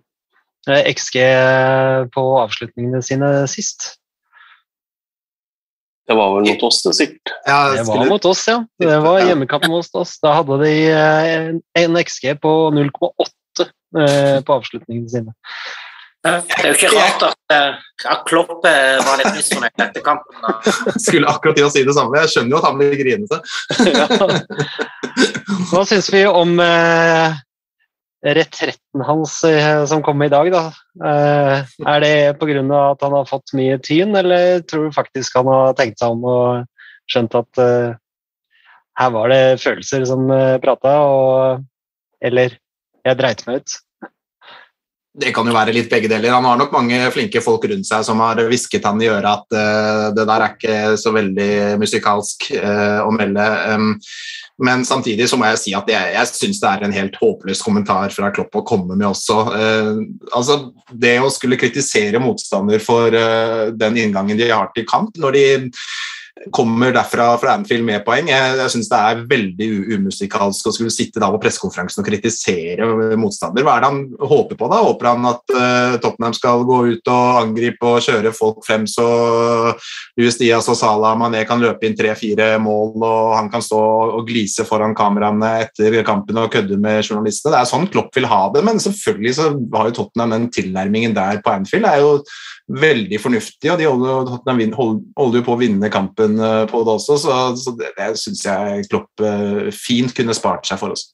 eh, 0.70 0.88
XG 0.94 1.18
på 2.14 2.28
avslutningene 2.42 3.02
sine 3.06 3.34
sist. 3.52 3.96
Det 6.08 6.18
var 6.18 6.34
vel 6.36 6.48
mot 6.50 6.64
oss, 6.68 6.82
det 6.84 6.96
sikkert. 6.98 7.32
Ja, 7.46 7.60
det 7.72 7.86
var 7.88 8.10
mot 8.10 8.26
oss, 8.26 8.42
ja. 8.50 8.58
Det 8.82 8.98
var 9.04 9.22
hjemmekampen 9.24 9.72
mot 9.72 9.96
oss. 9.96 10.18
Da 10.20 10.34
hadde 10.40 10.58
de 10.64 10.74
eh, 10.92 11.54
en 11.84 12.00
XG 12.02 12.34
på 12.42 12.52
0,8 12.76 13.68
eh, 14.02 14.40
på 14.44 14.58
avslutningene 14.58 15.12
sine. 15.14 15.36
Det 16.22 16.32
er 16.62 16.68
jo 16.68 16.74
ikke 16.76 16.90
rart 16.94 17.24
at, 17.32 17.40
eh, 17.56 17.78
at 18.14 18.26
Klopp 18.30 18.66
eh, 18.70 19.00
var 19.02 19.18
litt 19.18 19.32
misfornøyd 19.34 19.86
etter 19.88 20.04
kampen. 20.06 20.36
Skulle 21.06 21.30
akkurat 21.32 21.58
til 21.58 21.66
å 21.66 21.72
si 21.74 21.82
det 21.88 21.96
samme. 21.98 22.20
Jeg 22.22 22.34
skjønner 22.36 22.54
jo 22.54 22.60
at 22.60 22.68
han 22.68 22.78
blir 22.78 22.94
grinete. 23.00 23.40
Hva 25.72 25.82
syns 25.90 26.12
vi 26.14 26.22
om 26.30 26.62
eh, 26.62 27.40
retretten 28.22 29.06
hans 29.08 29.40
eh, 29.50 29.82
som 29.90 30.04
kom 30.06 30.22
i 30.22 30.30
dag, 30.30 30.52
da? 30.54 30.64
Eh, 31.10 31.74
er 31.90 32.06
det 32.06 32.14
pga. 32.38 32.62
at 32.92 33.02
han 33.02 33.18
har 33.18 33.30
fått 33.30 33.56
mye 33.58 33.80
tyn, 33.82 34.14
eller 34.16 34.62
tror 34.62 34.88
du 34.88 34.96
faktisk 34.96 35.42
han 35.42 35.50
har 35.50 35.74
tenkt 35.80 36.00
seg 36.02 36.14
om 36.14 36.26
og 36.30 37.10
skjønt 37.10 37.38
at 37.42 37.62
eh, 37.66 37.98
her 39.02 39.14
var 39.18 39.32
det 39.34 39.62
følelser 39.64 40.06
som 40.06 40.30
eh, 40.30 40.60
prata, 40.62 41.00
og 41.02 41.66
eller 42.22 42.60
jeg 43.02 43.18
dreit 43.18 43.48
meg 43.48 43.64
ut? 43.64 43.82
Det 45.12 45.34
kan 45.36 45.48
jo 45.48 45.52
være 45.52 45.74
litt 45.76 45.90
begge 45.92 46.08
deler. 46.08 46.32
Han 46.32 46.46
har 46.48 46.60
nok 46.60 46.72
mange 46.72 46.98
flinke 47.12 47.42
folk 47.44 47.66
rundt 47.68 47.88
seg 47.88 48.06
som 48.08 48.22
har 48.24 48.40
hvisket 48.48 48.86
han 48.88 49.02
i 49.04 49.10
øret 49.12 49.28
at 49.28 49.58
uh, 49.58 50.06
det 50.16 50.24
der 50.24 50.46
er 50.46 50.54
ikke 50.54 50.78
så 51.02 51.12
veldig 51.12 51.52
musikalsk 51.82 52.48
uh, 52.56 53.02
å 53.04 53.10
melde. 53.12 53.48
Um, 53.74 53.90
men 54.64 54.86
samtidig 54.88 55.28
så 55.28 55.36
må 55.40 55.50
jeg 55.50 55.60
si 55.60 55.74
at 55.76 55.90
jeg, 55.92 56.14
jeg 56.16 56.30
syns 56.32 56.62
det 56.62 56.70
er 56.70 56.86
en 56.88 56.96
helt 56.96 57.18
håpløs 57.20 57.64
kommentar 57.66 58.14
fra 58.16 58.32
Klopp 58.32 58.56
å 58.56 58.64
komme 58.64 58.96
med 58.96 59.10
også. 59.10 59.38
Uh, 59.52 60.00
altså, 60.32 60.62
det 60.96 61.18
å 61.20 61.34
skulle 61.34 61.60
kritisere 61.60 62.24
motstander 62.24 62.80
for 62.80 63.12
den 63.12 64.00
inngangen 64.00 64.40
de 64.40 64.48
har 64.48 64.72
til 64.72 64.88
kamp, 64.88 65.20
når 65.20 65.36
de 65.36 65.46
kommer 66.50 66.94
derfra 66.96 67.28
fra 67.38 67.54
Anfield 67.56 67.86
med 67.86 68.04
poeng. 68.06 68.30
Jeg, 68.32 68.56
jeg 68.58 68.74
syns 68.74 68.90
det 68.90 69.00
er 69.00 69.24
veldig 69.30 69.68
umusikalsk 69.96 70.68
å 70.68 70.74
skulle 70.74 70.94
sitte 70.94 71.22
da 71.22 71.30
på 71.34 71.40
pressekonferansen 71.44 72.02
og 72.02 72.08
kritisere 72.08 72.88
motstander. 73.20 73.66
Hva 73.66 73.76
er 73.78 73.84
det 73.84 73.92
han 73.92 74.02
håper 74.32 74.58
på? 74.60 74.70
da? 74.72 74.82
Håper 74.88 75.10
han 75.12 75.28
at 75.30 75.56
uh, 75.56 75.98
Tottenham 76.02 76.36
skal 76.38 76.66
gå 76.68 76.80
ut 76.94 77.12
og 77.14 77.42
angripe 77.44 77.88
og 77.88 78.06
kjøre 78.06 78.34
folk 78.36 78.64
frem 78.66 78.88
så 78.90 79.08
Luis 80.20 80.40
Diaz 80.40 80.70
og 80.72 80.80
Salah 80.80 81.18
Mané 81.20 81.44
kan 81.48 81.62
løpe 81.62 81.88
inn 81.88 81.98
tre-fire 81.98 82.54
mål, 82.62 82.96
og 82.98 83.36
han 83.38 83.52
kan 83.54 83.64
stå 83.66 83.82
og 84.18 84.26
glise 84.30 84.66
foran 84.68 84.96
kameraene 84.98 85.54
etter 85.68 86.02
kampen 86.08 86.40
og 86.42 86.52
kødde 86.54 86.80
med 86.82 87.04
journalistene? 87.04 87.54
Det 87.56 87.62
er 87.62 87.70
sånn 87.70 87.90
Klopp 87.92 88.16
vil 88.16 88.30
ha 88.32 88.46
det, 88.54 88.64
men 88.66 88.82
selvfølgelig 88.82 89.36
så 89.38 89.52
har 89.76 89.92
jo 89.92 90.00
Tottenham 90.02 90.36
den 90.36 90.50
tilnærmingen 90.54 91.16
der 91.18 91.42
på 91.44 91.54
Anfield. 91.54 91.86
Det 91.86 91.92
er 91.92 92.06
jo 92.06 92.16
veldig 92.80 93.20
fornuftig, 93.22 93.72
og 93.72 93.80
de 93.80 93.88
holder, 93.88 94.36
holder 95.18 95.40
jo 95.40 95.46
på 95.46 95.56
å 95.56 95.60
vinne 95.60 95.92
kampen 95.94 96.38
eh, 96.40 96.66
på 96.70 96.84
det 96.86 96.94
også, 96.98 97.18
så, 97.22 97.40
så 97.60 97.74
det, 97.80 97.92
det 97.98 98.12
syns 98.22 98.44
jeg 98.48 98.86
Klopp 98.92 99.24
eh, 99.26 99.72
fint 99.76 100.14
kunne 100.18 100.36
spart 100.38 100.70
seg 100.70 100.80
for 100.82 100.96
oss. 100.96 101.10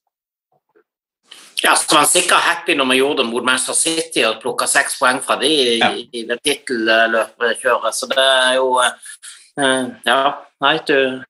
Ja, 1.63 1.73
så 1.73 1.89
var 1.89 2.03
han 2.03 2.11
sikkert 2.11 2.45
happy 2.45 2.75
når 2.77 2.91
vi 2.91 2.99
gjorde 2.99 3.23
det 3.23 3.31
mot 3.31 3.45
Manchester 3.45 3.77
City 3.77 4.25
og 4.27 4.41
plukka 4.43 4.67
seks 4.69 4.99
poeng 4.99 5.23
fra 5.25 5.39
de 5.41 5.49
i, 5.49 5.79
ja. 5.79 5.89
i 5.97 6.25
det 6.29 6.37
tittelløpkjøret, 6.45 7.97
så 7.97 8.09
det 8.11 8.25
er 8.25 8.59
jo 8.59 8.67
uh, 8.77 9.87
Ja, 10.05 10.19
nei, 10.61 10.75
du 10.85 11.23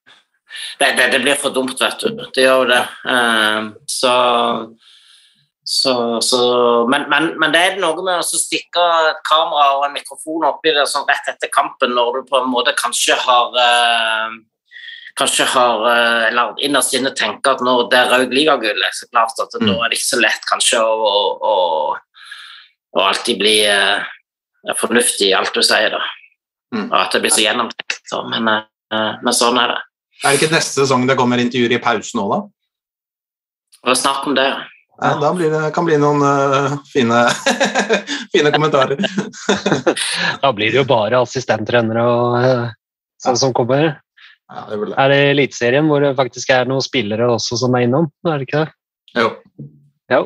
det, 0.80 0.92
det, 0.98 1.08
det, 1.14 1.22
blir 1.24 1.40
for 1.40 1.56
dumt, 1.56 1.80
vet 1.80 2.02
du. 2.02 2.22
Det 2.34 2.44
gjør 2.44 2.64
jo 2.64 2.68
det. 2.72 2.84
Uh, 3.08 3.72
så 3.88 4.14
så, 5.68 6.22
så, 6.22 6.38
men, 6.88 7.10
men, 7.12 7.34
men, 7.40 7.52
det 7.52 7.60
er 7.60 7.80
noe 7.82 8.00
med 8.00 8.22
å 8.22 8.40
stikke 8.40 8.84
et 9.10 9.18
kamera 9.28 9.74
og 9.76 9.82
en 9.84 9.98
mikrofon 9.98 10.46
oppi 10.48 10.72
det 10.72 10.86
sånn 10.88 11.04
rett 11.10 11.28
etter 11.28 11.52
kampen, 11.52 11.92
når 11.92 12.22
du 12.22 12.30
på 12.30 12.40
en 12.40 12.48
måte 12.48 12.72
kanskje 12.80 13.18
har 13.20 13.58
eh, 13.60 14.38
kanskje 15.20 15.48
har 15.52 15.84
eh, 15.92 16.28
eller 16.30 16.54
innerst 16.64 16.96
inne 16.96 17.12
tenker 17.18 17.58
at 17.58 17.64
når 17.68 17.90
det 17.92 18.00
er 18.00 18.14
rød 18.14 18.36
ligagullet, 18.38 18.96
så 18.96 19.10
klart 19.12 19.44
at 19.44 19.58
mm. 19.60 19.66
nå 19.68 19.76
er 19.82 19.92
det 19.92 20.00
ikke 20.00 20.12
så 20.14 20.22
lett 20.22 20.48
kanskje 20.48 20.80
å, 20.80 21.20
å, 21.52 21.58
å 22.96 23.04
alltid 23.10 23.44
bli 23.44 23.58
eh, 23.68 24.08
fornuftig 24.80 25.34
i 25.34 25.36
alt 25.36 25.52
du 25.52 25.60
sier, 25.66 25.98
da. 25.98 26.00
Mm. 26.76 26.88
Og 26.88 26.98
at 27.02 27.12
det 27.12 27.24
blir 27.26 27.36
så 27.36 27.44
gjennomtenkt. 27.44 28.00
Så. 28.08 28.24
Men, 28.32 28.48
eh, 28.54 29.12
men, 29.20 29.34
sånn 29.36 29.60
er 29.60 29.76
det. 29.76 29.84
Er 30.24 30.32
det 30.32 30.40
ikke 30.40 30.56
neste 30.56 30.80
sesong 30.86 31.04
det 31.12 31.20
kommer 31.20 31.44
intervjuer 31.44 31.76
i 31.76 31.84
pausen 31.84 32.24
òg, 32.24 32.34
da? 32.38 32.42
Det 33.84 33.94
er 33.94 34.04
snakk 34.06 34.32
om 34.32 34.40
det. 34.40 34.48
Ja, 34.48 34.64
da 34.98 35.30
blir 35.36 35.52
det, 35.54 35.62
kan 35.76 35.86
bli 35.86 35.98
noen 36.02 36.24
uh, 36.26 36.74
fine, 36.90 37.20
fine, 38.34 38.52
kommentarer. 38.54 38.98
da 40.44 40.52
blir 40.58 40.74
det 40.74 40.80
jo 40.80 40.88
bare 40.90 41.22
assistenttrenere 41.22 42.06
og 42.10 42.38
uh, 42.42 42.72
sånn 43.22 43.38
som 43.38 43.54
kommer. 43.58 43.92
Ja, 44.48 44.64
det 44.72 44.80
det. 44.82 44.96
Er 44.98 45.14
det 45.14 45.20
Eliteserien 45.36 45.92
hvor 45.92 46.02
det 46.02 46.16
faktisk 46.18 46.50
er 46.56 46.66
noen 46.70 46.82
spillere 46.82 47.30
også 47.30 47.60
som 47.62 47.78
er 47.78 47.86
innom? 47.86 48.10
Er 48.26 48.42
det 48.42 48.48
ikke 48.48 48.64
det? 48.64 48.74
Jo. 49.22 49.30
jo. 50.14 50.22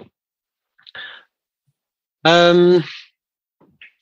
Um, 2.27 2.79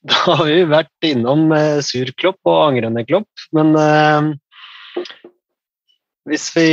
da 0.10 0.22
har 0.28 0.46
vi 0.46 0.60
vært 0.70 1.10
innom 1.10 1.48
uh, 1.50 1.80
sur 1.86 2.14
klopp 2.20 2.40
og 2.46 2.62
angrende 2.68 3.08
klopp, 3.10 3.48
men 3.58 3.74
hvis 6.30 6.46
vi 6.54 6.68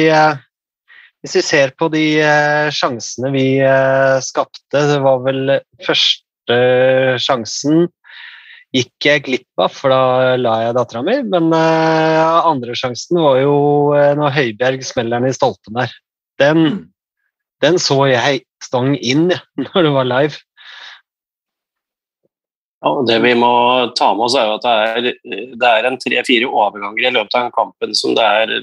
hvis 1.27 1.41
vi 1.41 1.43
ser 1.43 1.73
på 1.75 1.89
de 1.91 2.05
eh, 2.23 2.69
sjansene 2.71 3.33
vi 3.35 3.59
eh, 3.59 4.17
skapte, 4.23 4.79
det 4.79 5.01
var 5.03 5.25
vel 5.27 5.57
første 5.83 6.59
sjansen 7.19 7.89
gikk 8.77 9.09
jeg 9.09 9.25
glipp 9.27 9.63
av, 9.63 9.73
for 9.75 9.91
da 9.91 10.37
la 10.39 10.57
jeg 10.67 10.77
dattera 10.77 11.03
mi. 11.07 11.17
Men 11.27 11.49
uh, 11.55 12.47
andre 12.47 12.77
sjansen 12.79 13.19
var 13.23 13.39
jo 13.41 13.55
uh, 13.95 14.13
når 14.19 14.35
Høibjerg 14.37 14.85
smeller 14.85 15.23
den 15.23 15.31
i 15.31 15.37
stolpen 15.37 15.79
der. 15.79 15.95
Den, 16.43 16.61
mm. 16.63 16.83
den 17.65 17.79
så 17.81 18.03
jeg 18.11 18.45
stang 18.63 18.95
inn 18.99 19.31
ja, 19.33 19.41
når 19.71 19.89
det 19.89 19.95
var 19.97 20.11
live. 20.11 20.43
Ja, 22.85 22.93
det 23.09 23.17
vi 23.25 23.33
må 23.39 23.51
ta 23.99 24.13
med 24.15 24.29
oss, 24.29 24.37
er 24.39 24.51
jo 24.51 24.59
at 24.59 24.67
det 24.67 24.75
er, 24.77 25.55
det 25.59 25.71
er 25.73 25.89
en 25.89 25.97
tre-fire 25.99 26.51
overganger 26.51 27.09
i 27.09 27.15
løpet 27.17 27.39
av 27.41 27.49
kampen 27.57 27.97
som 27.99 28.15
det 28.15 28.27
er 28.43 28.59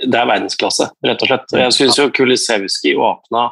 det 0.00 0.16
er 0.16 0.28
verdensklasse, 0.28 0.88
rett 1.04 1.22
og 1.24 1.30
slett. 1.30 1.54
Jeg 1.60 1.76
syns 1.76 1.98
jo 2.00 2.10
Kulisevskij 2.14 2.96
åpna 2.96 3.50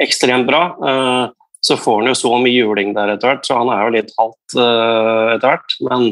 ekstremt 0.00 0.48
bra. 0.48 0.64
Eh, 0.88 1.24
så 1.60 1.76
får 1.78 2.00
han 2.00 2.10
jo 2.10 2.18
så 2.18 2.34
mye 2.42 2.56
juling 2.56 2.92
der 2.96 3.14
etter 3.14 3.32
hvert, 3.32 3.46
så 3.46 3.60
han 3.60 3.70
er 3.70 3.84
jo 3.84 3.94
litt 3.96 4.12
halvt 4.18 4.56
eh, 4.58 5.32
etter 5.36 5.52
hvert. 5.52 5.76
Men 5.88 6.08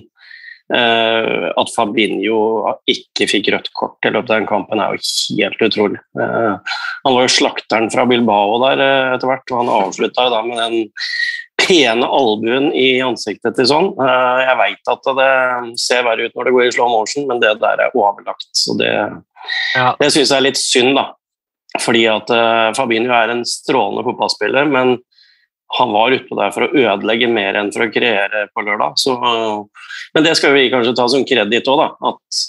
eh, 0.76 1.46
at 1.50 1.72
Fabinho 1.74 2.40
ikke 2.90 3.28
fikk 3.30 3.50
rødt 3.54 3.72
kort 3.76 4.06
i 4.06 4.12
løpet 4.12 4.30
av 4.30 4.42
den 4.42 4.50
kampen, 4.50 4.82
er 4.82 4.94
jo 4.94 5.40
helt 5.40 5.64
utrolig. 5.70 6.02
Han 6.14 7.16
var 7.16 7.26
jo 7.26 7.34
slakteren 7.40 7.90
fra 7.92 8.06
Bilbao 8.10 8.60
der 8.66 8.84
etter 9.16 9.32
hvert, 9.32 9.48
og 9.50 9.62
han 9.62 9.74
avslutta 9.80 10.28
da 10.32 10.44
med 10.46 10.60
den 10.60 10.92
pene 11.60 12.06
albuen 12.06 12.70
i 12.76 13.00
ansiktet 13.04 13.56
til 13.58 13.68
sånn. 13.68 13.92
Jeg 14.00 14.56
veit 14.60 14.90
at 14.92 15.08
det 15.18 15.30
ser 15.80 16.04
verre 16.06 16.28
ut 16.28 16.36
når 16.36 16.48
det 16.48 16.54
går 16.56 16.66
i 16.66 16.74
slow 16.74 16.90
motion, 16.92 17.26
men 17.28 17.42
det 17.42 17.54
der 17.62 17.84
er 17.86 17.96
overlagt. 17.96 18.48
Så 18.56 18.76
det, 18.80 18.90
ja. 19.76 19.92
Det 20.00 20.10
syns 20.10 20.30
jeg 20.30 20.36
er 20.38 20.46
litt 20.48 20.60
synd, 20.60 20.94
da. 20.98 21.10
Fordi 21.78 22.02
at 22.10 22.30
uh, 22.34 22.72
Fabinho 22.74 23.14
er 23.14 23.30
en 23.30 23.44
strålende 23.46 24.04
fotballspiller, 24.06 24.66
men 24.70 24.96
han 25.78 25.92
var 25.94 26.16
utpå 26.16 26.34
der 26.34 26.50
for 26.50 26.66
å 26.66 26.72
ødelegge 26.74 27.28
mer 27.30 27.54
enn 27.60 27.70
for 27.70 27.86
å 27.86 27.92
kreere 27.94 28.48
på 28.50 28.64
lørdag. 28.66 28.96
Så, 28.98 29.14
men 30.16 30.26
det 30.26 30.32
skal 30.38 30.56
vi 30.56 30.70
kanskje 30.72 30.96
ta 30.98 31.06
som 31.12 31.26
kreditt 31.26 31.70
òg, 31.70 31.84
da. 31.84 32.10
At 32.10 32.40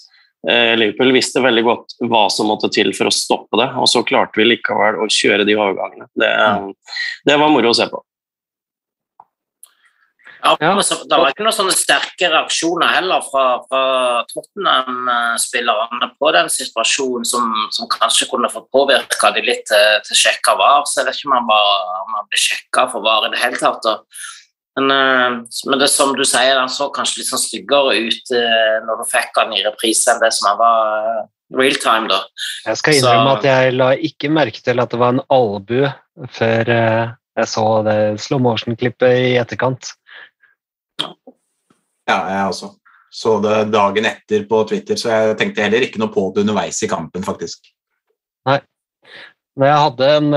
uh, 0.49 0.73
Liverpool 0.79 1.13
visste 1.13 1.43
veldig 1.43 1.65
godt 1.67 1.97
hva 2.09 2.25
som 2.33 2.49
måtte 2.49 2.71
til 2.73 2.95
for 2.97 3.11
å 3.11 3.13
stoppe 3.13 3.61
det, 3.61 3.69
og 3.77 3.89
så 3.91 4.01
klarte 4.07 4.41
vi 4.41 4.49
likevel 4.55 5.03
å 5.03 5.09
kjøre 5.11 5.45
de 5.45 5.59
overgangene. 5.59 6.09
Det, 6.17 6.31
det 7.29 7.37
var 7.37 7.53
moro 7.53 7.75
å 7.75 7.77
se 7.77 7.91
på. 7.91 8.01
Ja, 10.41 10.55
men 10.59 10.83
så, 10.83 10.97
Det 11.05 11.17
var 11.19 11.29
ikke 11.29 11.45
noen 11.45 11.55
sånne 11.55 11.75
sterke 11.75 12.29
reaksjoner 12.31 12.95
heller 12.95 13.21
fra, 13.25 13.45
fra 13.69 13.83
Tottenham-spillerne 14.31 16.11
på 16.17 16.31
den 16.33 16.49
situasjonen 16.49 17.27
som, 17.27 17.47
som, 17.75 17.89
kanskje 17.91 18.29
kunne 18.31 18.49
få 18.49 18.63
påvirka 18.73 19.31
de 19.35 19.45
litt 19.45 19.67
til, 19.69 20.01
til 20.07 20.21
sjekka 20.23 20.57
var. 20.59 20.87
Så 20.89 21.01
jeg 21.01 21.09
vet 21.09 21.19
ikke 21.19 21.29
om 21.29 21.37
han, 21.39 21.49
var, 21.51 21.71
om 22.01 22.19
han 22.19 22.29
ble 22.29 22.41
sjekka 22.41 22.87
for 22.93 23.05
var 23.05 23.27
i 23.27 23.33
det 23.35 23.41
hele 23.43 23.61
tatt. 23.61 23.89
Men, 24.79 24.91
eh, 24.91 25.43
men, 25.67 25.79
det 25.79 25.89
som 25.91 26.13
du 26.15 26.23
sier, 26.25 26.55
han 26.57 26.71
så 26.71 26.89
kanskje 26.95 27.21
litt 27.21 27.31
sånn 27.31 27.43
styggere 27.43 27.95
ut 28.07 28.35
eh, 28.35 28.75
når 28.87 29.01
du 29.01 29.07
fikk 29.11 29.39
han 29.41 29.55
i 29.55 29.63
reprise 29.65 30.11
enn 30.13 30.21
det 30.23 30.31
som 30.35 30.51
han 30.51 30.59
var 30.61 30.91
eh, 30.97 31.23
real 31.59 31.79
time. 31.83 32.07
da. 32.11 32.21
Jeg 32.69 32.79
skal 32.79 32.99
innrømme 32.99 33.33
så, 33.33 33.39
at 33.39 33.49
jeg 33.49 33.73
la 33.75 33.89
ikke 34.09 34.31
merke 34.31 34.63
til 34.63 34.83
at 34.83 34.93
det 34.93 35.01
var 35.01 35.17
en 35.17 35.25
albue 35.31 35.91
før 36.31 36.71
jeg 36.71 37.47
så 37.47 37.65
det 37.87 37.97
slow 38.23 38.41
motion-klippet 38.43 39.17
i 39.31 39.35
etterkant. 39.39 39.93
Ja, 42.09 42.17
jeg 42.31 42.45
også. 42.49 42.71
Så 43.11 43.39
det 43.43 43.65
dagen 43.73 44.07
etter 44.07 44.45
på 44.47 44.61
Twitter, 44.69 44.95
så 44.95 45.11
jeg 45.11 45.35
tenkte 45.39 45.65
heller 45.65 45.83
ikke 45.83 45.99
noe 45.99 46.13
på 46.13 46.29
det 46.31 46.45
underveis 46.45 46.79
i 46.85 46.87
kampen, 46.91 47.25
faktisk. 47.27 47.59
Nei. 48.47 48.61
Men 49.59 49.67
jeg 49.67 49.83
hadde 49.83 50.07
en, 50.15 50.29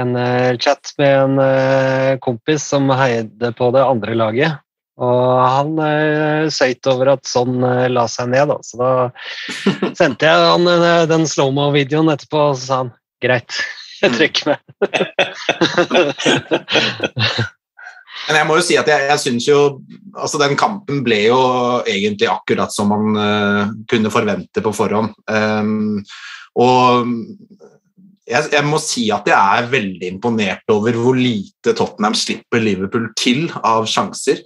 en 0.00 0.16
eh, 0.16 0.56
chat 0.56 0.94
med 0.98 1.12
en 1.18 1.42
eh, 1.44 2.16
kompis 2.24 2.64
som 2.72 2.88
heide 2.96 3.52
på 3.58 3.68
det 3.76 3.84
andre 3.84 4.16
laget. 4.16 4.64
Og 5.00 5.44
han 5.44 5.76
eh, 5.84 6.48
søyt 6.52 6.88
over 6.88 7.12
at 7.18 7.28
sånn 7.28 7.60
la 7.92 8.06
seg 8.08 8.32
ned, 8.32 8.48
da. 8.54 8.56
Så 8.64 8.80
da 8.80 9.12
sendte 10.00 10.24
jeg 10.24 10.50
han 10.54 10.64
den 11.12 11.28
slow-mo-videoen 11.28 12.12
etterpå, 12.16 12.48
og 12.48 12.56
så 12.56 12.64
sa 12.64 12.82
han 12.86 12.96
greit, 13.20 13.60
jeg 14.06 14.16
trekker 14.16 14.54
meg. 14.54 14.60
Men 18.28 18.38
jeg 18.40 18.48
må 18.48 18.56
jo 18.58 18.64
si 18.64 18.76
at 18.78 18.88
jeg, 18.90 19.06
jeg 19.10 19.22
syns 19.22 19.46
jo 19.48 19.60
altså 20.10 20.40
Den 20.42 20.56
kampen 20.58 21.04
ble 21.06 21.22
jo 21.28 21.40
egentlig 21.88 22.28
akkurat 22.30 22.74
som 22.74 22.90
man 22.92 23.16
uh, 23.16 23.70
kunne 23.90 24.12
forvente 24.12 24.62
på 24.64 24.72
forhånd. 24.74 25.14
Um, 25.30 26.00
og 26.60 27.06
jeg, 28.30 28.50
jeg, 28.52 28.64
må 28.66 28.80
si 28.82 29.06
at 29.14 29.28
jeg 29.30 29.38
er 29.38 29.70
veldig 29.70 30.10
imponert 30.16 30.74
over 30.74 30.98
hvor 30.98 31.18
lite 31.18 31.74
Tottenham 31.78 32.16
slipper 32.18 32.62
Liverpool 32.62 33.08
til 33.18 33.46
av 33.62 33.86
sjanser. 33.90 34.42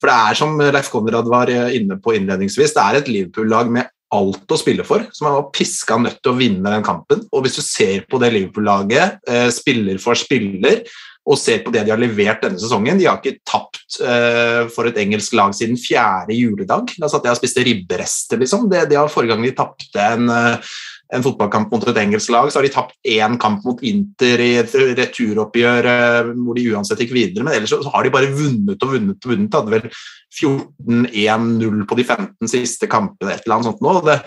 For 0.00 0.10
det 0.10 0.18
er 0.18 0.38
som 0.38 0.60
Leif 0.60 0.90
Konrad 0.92 1.30
var 1.30 1.50
inne 1.50 1.98
på 2.02 2.14
innledningsvis, 2.16 2.74
det 2.76 2.84
er 2.84 3.00
et 3.00 3.10
Liverpool-lag 3.10 3.72
med 3.72 3.90
alt 4.14 4.50
å 4.50 4.58
spille 4.58 4.84
for, 4.86 5.04
som 5.14 5.28
var 5.28 5.50
piska 5.54 5.98
nødt 6.00 6.18
til 6.22 6.32
å 6.32 6.38
vinne 6.38 6.72
den 6.72 6.86
kampen. 6.86 7.22
Og 7.30 7.44
hvis 7.44 7.60
du 7.60 7.62
ser 7.62 8.06
på 8.10 8.18
det 8.22 8.32
Liverpool-laget, 8.34 9.20
eh, 9.28 9.48
spiller 9.54 10.00
for 10.02 10.18
spiller, 10.18 10.82
og 11.30 11.38
ser 11.38 11.60
på 11.62 11.72
det 11.74 11.84
de 11.86 11.92
har 11.92 12.00
levert 12.00 12.42
denne 12.42 12.58
sesongen 12.58 12.98
De 12.98 13.06
har 13.06 13.20
ikke 13.20 13.44
tapt 13.46 14.00
uh, 14.02 14.66
for 14.72 14.88
et 14.90 14.98
engelsk 14.98 15.36
lag 15.38 15.54
siden 15.56 15.78
fjerde 15.78 16.34
juledag. 16.34 16.94
Da 16.98 17.10
satt 17.10 17.28
jeg 17.28 17.36
og 17.36 17.40
spiste 17.40 17.64
ribberester, 17.66 18.40
liksom. 18.40 18.66
Det, 18.70 18.88
det 18.90 18.98
var 18.98 19.12
forrige 19.12 19.34
gang 19.34 19.46
de 19.46 19.54
tapte 19.56 20.06
en 20.14 20.30
eh, 20.34 20.72
en 21.14 21.24
fotballkamp 21.24 21.72
mot 21.72 21.86
et 21.90 21.98
engelsk 22.02 22.30
lag, 22.32 22.50
så 22.50 22.60
har 22.60 22.66
de 22.66 22.72
tapt 22.74 22.94
én 23.08 23.36
kamp 23.40 23.64
mot 23.66 23.82
Inter 23.86 24.42
i 24.44 24.52
et 24.60 24.74
returoppgjør 25.00 25.88
eh, 25.90 26.30
hvor 26.36 26.58
de 26.58 26.68
uansett 26.70 27.02
gikk 27.02 27.14
videre, 27.16 27.46
men 27.46 27.56
ellers 27.56 27.74
så 27.74 27.92
har 27.94 28.06
de 28.06 28.14
bare 28.14 28.30
vunnet 28.30 28.86
og 28.86 28.94
vunnet 28.94 29.26
og 29.26 29.34
vunnet. 29.34 29.58
Hadde 29.58 29.74
vel 29.74 29.88
14-1-0 30.30 31.84
på 31.90 31.98
de 31.98 32.06
15 32.06 32.52
siste 32.52 32.88
kampene, 32.90 33.34
et 33.34 33.44
eller 33.44 33.58
annet 33.58 33.70
sånt 33.72 33.84
nå. 33.84 33.96
Det, 34.06 34.18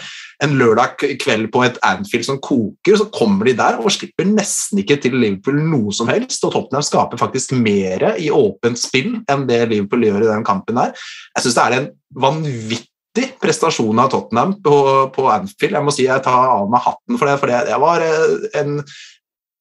en 0.43 0.55
lørdag 0.59 0.97
kveld 1.21 1.49
på 1.53 1.63
et 1.63 1.79
Anfield 1.87 2.27
som 2.27 2.41
koker, 2.43 2.97
så 2.99 3.07
kommer 3.15 3.47
de 3.47 3.55
der 3.59 3.79
og 3.79 3.93
slipper 3.95 4.27
nesten 4.27 4.83
ikke 4.83 4.99
til 5.03 5.15
Liverpool 5.15 5.61
noe 5.63 5.93
som 5.95 6.11
helst, 6.11 6.43
og 6.43 6.55
Tottenham 6.55 6.83
skaper 6.85 7.21
faktisk 7.21 7.55
mer 7.55 8.11
i 8.19 8.27
åpent 8.33 8.81
spill 8.81 9.21
enn 9.31 9.47
det 9.49 9.63
Liverpool 9.71 10.03
gjør 10.09 10.25
i 10.25 10.33
den 10.33 10.47
kampen 10.47 10.81
der. 10.81 10.97
Jeg 11.37 11.45
syns 11.45 11.59
det 11.59 11.67
er 11.67 11.77
en 11.79 11.93
vanvittig 12.23 12.92
vanvittig 13.13 13.39
prestasjon 13.39 13.99
av 13.99 14.09
Tottenham 14.09 14.61
på, 14.61 15.09
på, 15.13 15.27
Anfield. 15.29 15.75
Jeg 15.75 15.83
må 15.83 15.91
si 15.91 16.05
jeg 16.05 16.23
tar 16.23 16.49
av 16.49 16.69
meg 16.69 16.81
hatten 16.81 17.17
for 17.17 17.27
det, 17.27 17.39
for 17.39 17.47
det, 17.47 17.79
var 17.79 18.01
eh, 18.01 18.59
en 18.59 18.83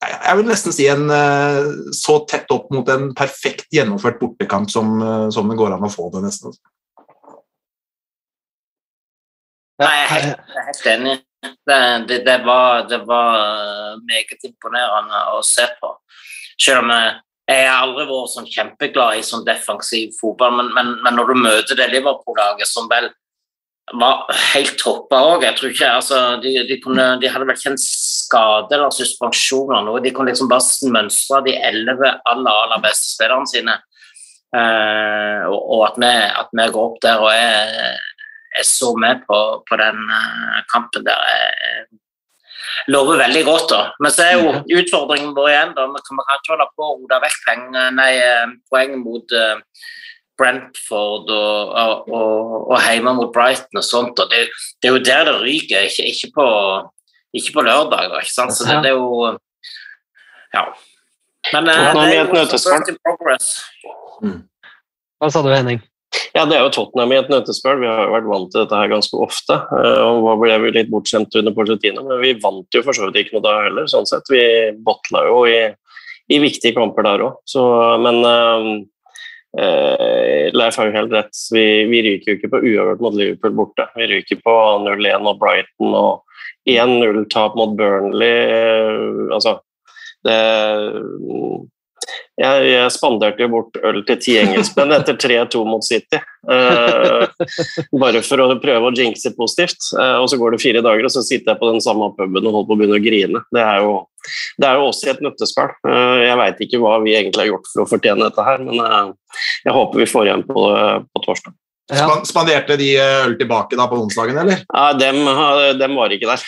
jeg 0.02 0.36
vil 0.36 0.48
nesten 0.48 0.72
si 0.72 0.88
en 0.88 1.10
eh, 1.10 1.92
så 1.94 2.24
tett 2.26 2.50
opp 2.50 2.70
mot 2.72 2.88
en 2.88 3.12
perfekt 3.14 3.68
gjennomført 3.70 4.18
bortekamp 4.18 4.70
som, 4.70 5.00
eh, 5.00 5.28
som 5.30 5.48
det 5.48 5.56
går 5.56 5.76
an 5.76 5.84
å 5.86 5.92
få 5.92 6.10
det, 6.10 6.24
nesten. 6.24 6.52
Nei, 9.78 9.92
jeg 9.96 10.06
er 10.06 10.10
helt, 10.12 10.48
jeg 10.48 10.58
er 10.58 10.66
helt 10.66 10.86
enig. 10.86 11.18
Det, 11.42 11.78
det, 12.08 12.18
det, 12.26 12.38
var, 12.46 12.84
det, 12.86 13.00
var, 13.06 13.98
meget 14.06 14.44
imponerende 14.46 15.22
å 15.34 15.40
se 15.42 15.64
på. 15.80 15.96
Selv 16.60 16.84
om 16.84 16.92
jeg, 16.94 17.14
jeg 17.50 17.64
har 17.66 17.80
aldri 17.82 18.04
vært 18.06 18.30
sånn 18.30 18.46
kjempeglad 18.50 19.18
i 19.18 19.24
sånn 19.26 19.42
defensiv 19.46 20.12
fotball, 20.20 20.54
men, 20.58 20.70
men, 20.76 20.92
men 21.02 21.18
når 21.18 21.32
du 21.32 21.40
møter 21.42 21.78
det 21.78 21.90
Liverpool-laget 21.90 22.70
som 22.70 22.86
vel 22.90 23.10
var 24.00 24.26
helt 24.52 24.76
toppa 24.80 25.20
òg. 25.32 25.46
Jeg 25.46 25.56
tror 25.58 25.72
ikke 25.72 25.90
altså, 25.98 26.20
de, 26.42 26.52
de, 26.68 26.78
kunne, 26.82 27.06
de, 27.22 27.30
hadde 27.30 27.48
vel 27.48 27.58
kjent 27.60 27.82
skade 27.82 28.76
eller 28.76 28.92
suspensjon 28.94 29.72
eller 29.72 29.88
noe. 29.88 30.02
De 30.04 30.12
kunne 30.14 30.32
liksom 30.32 30.50
bare 30.50 30.92
mønstre 30.94 31.42
de 31.48 31.56
elleve 31.70 32.12
aller, 32.32 32.60
aller 32.66 32.84
beste 32.84 33.14
spillerne 33.14 33.50
sine. 33.50 33.78
Eh, 34.52 35.48
og, 35.48 35.60
og 35.60 35.86
at, 35.88 35.98
vi, 36.00 36.12
at, 36.42 36.52
vi, 36.52 36.68
går 36.74 36.88
opp 36.90 37.00
der 37.04 37.24
og 37.24 37.30
er, 37.32 37.98
er 38.58 38.68
så 38.68 38.92
med 39.00 39.24
på, 39.28 39.38
på 39.68 39.78
den 39.80 40.02
uh, 40.12 40.58
kampen 40.68 41.06
der, 41.06 41.22
jeg, 41.30 41.86
lover 42.92 43.20
veldig 43.22 43.44
godt. 43.46 43.66
da. 43.70 43.82
Men 44.02 44.12
så 44.14 44.26
er 44.26 44.38
jo 44.40 44.80
utfordringen 44.80 45.34
vår 45.36 45.50
igjen 45.52 45.74
da, 45.76 45.88
vi 45.88 46.04
kan 46.04 46.22
ikke 46.36 46.54
holde 46.54 46.68
på 46.76 46.86
å 46.86 46.94
rote 47.00 47.20
vekk 47.24 47.50
eh, 47.52 48.54
poeng 48.70 48.96
mot 49.02 49.36
Brentford 50.42 51.30
og, 51.30 51.76
og, 52.10 52.56
og 52.72 52.78
hjemme 52.82 53.14
mot 53.18 53.30
Brighton 53.34 53.78
og 53.78 53.86
sånt. 53.86 54.18
Og 54.18 54.32
det, 54.32 54.48
det, 54.82 54.90
er 54.90 54.96
jo 54.96 55.04
der 55.06 55.28
det 55.30 55.36
ryker, 55.40 55.86
ikke, 55.86 56.08
ikke, 56.10 56.32
på, 56.34 56.46
ikke 57.38 57.54
på, 57.58 57.66
lørdag. 57.68 58.10
Ikke 58.18 58.34
sant? 58.34 58.56
Så 58.56 58.66
det, 58.66 58.80
det, 58.84 58.92
er 58.92 58.98
jo 58.98 59.36
Ja. 60.52 60.66
Men 61.52 61.70
eh, 61.70 61.78
det, 61.78 61.94
det 61.96 62.42
er 62.42 62.58
jo 62.58 62.76
in 62.90 63.00
progress. 63.06 63.48
Mm. 64.22 64.42
Hva 65.22 65.30
sa 65.32 65.42
du, 65.42 65.50
Henning? 65.54 65.80
Ja, 66.36 66.44
Det 66.44 66.56
er 66.58 66.66
jo 66.66 66.72
Tottenham 66.74 67.12
i 67.14 67.18
et 67.22 67.30
nøtteskall. 67.32 67.78
Vi 67.80 67.88
har 67.88 68.04
jo 68.04 68.12
vært 68.12 68.28
vant 68.28 68.50
til 68.52 68.62
dette 68.62 68.78
her 68.78 68.90
ganske 68.90 69.18
ofte. 69.24 69.56
Og 69.72 70.26
og 70.28 70.42
ble 70.42 70.58
vi 70.66 70.72
litt 70.76 70.90
bortskjemt 70.92 71.34
under 71.40 71.54
Porcetino, 71.56 72.04
men 72.08 72.20
vi 72.20 72.34
vant 72.40 72.76
jo 72.76 72.82
for 72.84 72.96
så 72.96 73.08
vidt 73.08 73.22
ikke 73.22 73.38
noe 73.38 73.46
da 73.46 73.54
heller. 73.64 73.88
sånn 73.90 74.08
sett. 74.08 74.28
Vi 74.32 74.42
botla 74.84 75.24
jo 75.28 75.44
i, 75.48 75.60
i 76.32 76.40
viktige 76.42 76.76
kamper 76.76 77.08
der 77.08 77.24
òg. 77.30 77.56
Men 78.04 78.20
Eh, 78.28 78.64
Leif 79.52 80.76
har 80.78 80.88
jo 80.88 80.94
helt 80.94 81.12
rett. 81.12 81.40
Vi, 81.52 81.64
vi, 81.90 81.98
ryker 82.06 82.32
jo 82.32 82.38
ikke 82.38 82.50
på 82.54 82.60
uavgjort 82.62 83.02
mot 83.04 83.16
Liverpool 83.18 83.56
borte. 83.58 83.86
Vi 83.98 84.08
ryker 84.08 84.40
på 84.40 84.54
0-1 84.86 85.28
og 85.28 85.40
Brighton 85.42 85.96
og 85.98 86.22
1-0-tap 86.68 87.56
mot 87.58 87.76
Burnley. 87.76 88.48
Eh, 88.56 89.34
altså 89.34 89.58
det 90.22 90.38
jeg, 92.40 92.66
jeg, 92.68 92.92
spanderte 92.94 93.48
bort 93.52 93.76
øl 93.84 94.00
til 94.08 94.18
ti 94.22 94.36
engelskmenn 94.40 94.94
etter 94.96 95.18
3-2 95.20 95.62
mot 95.68 95.84
City. 95.84 96.20
Uh, 96.48 97.28
bare 98.02 98.22
for 98.26 98.42
å 98.42 98.48
prøve 98.62 98.90
å 98.90 98.94
jinxe 98.96 99.34
positivt. 99.36 99.78
Uh, 99.94 100.18
og 100.22 100.28
så 100.32 100.38
går 100.40 100.56
det 100.56 100.62
fire 100.64 100.84
dager, 100.84 101.06
og 101.06 101.14
så 101.14 101.24
sitter 101.26 101.54
jeg 101.54 101.60
på 101.62 101.70
den 101.70 101.82
samme 101.84 102.10
puben 102.16 102.42
og 102.42 102.58
holder 102.58 102.70
på 102.70 102.76
å 102.76 102.80
begynne 102.80 102.98
å 103.00 103.04
grine. 103.04 103.44
Det 103.54 103.64
er 103.64 103.82
jo, 103.84 103.96
det 104.58 104.68
er 104.68 104.80
jo 104.80 104.90
også 104.90 105.12
et 105.12 105.24
nøtteskall. 105.24 105.74
Uh, 105.86 106.20
jeg 106.24 106.38
veit 106.42 106.64
ikke 106.66 106.82
hva 106.82 106.98
vi 107.04 107.16
egentlig 107.18 107.46
har 107.46 107.52
gjort 107.54 107.72
for 107.72 107.84
å 107.84 107.90
fortjene 107.94 108.28
dette 108.28 108.46
her, 108.48 108.64
men 108.66 108.80
jeg 109.64 109.76
håper 109.76 110.02
vi 110.02 110.10
får 110.10 110.30
igjen 110.30 110.46
på, 110.48 110.68
på 111.12 111.26
torsdag. 111.26 111.56
Ja. 111.92 112.06
Spanderte 112.24 112.76
de 112.80 112.88
eh, 112.96 113.26
øl 113.26 113.34
tilbake 113.38 113.76
da 113.76 113.86
på 113.90 113.98
onsdagen, 114.00 114.38
eller? 114.40 114.62
Ja, 114.64 114.92
dem, 114.96 115.18
dem 115.80 115.96
var 115.98 116.14
ikke 116.14 116.30
der. 116.30 116.40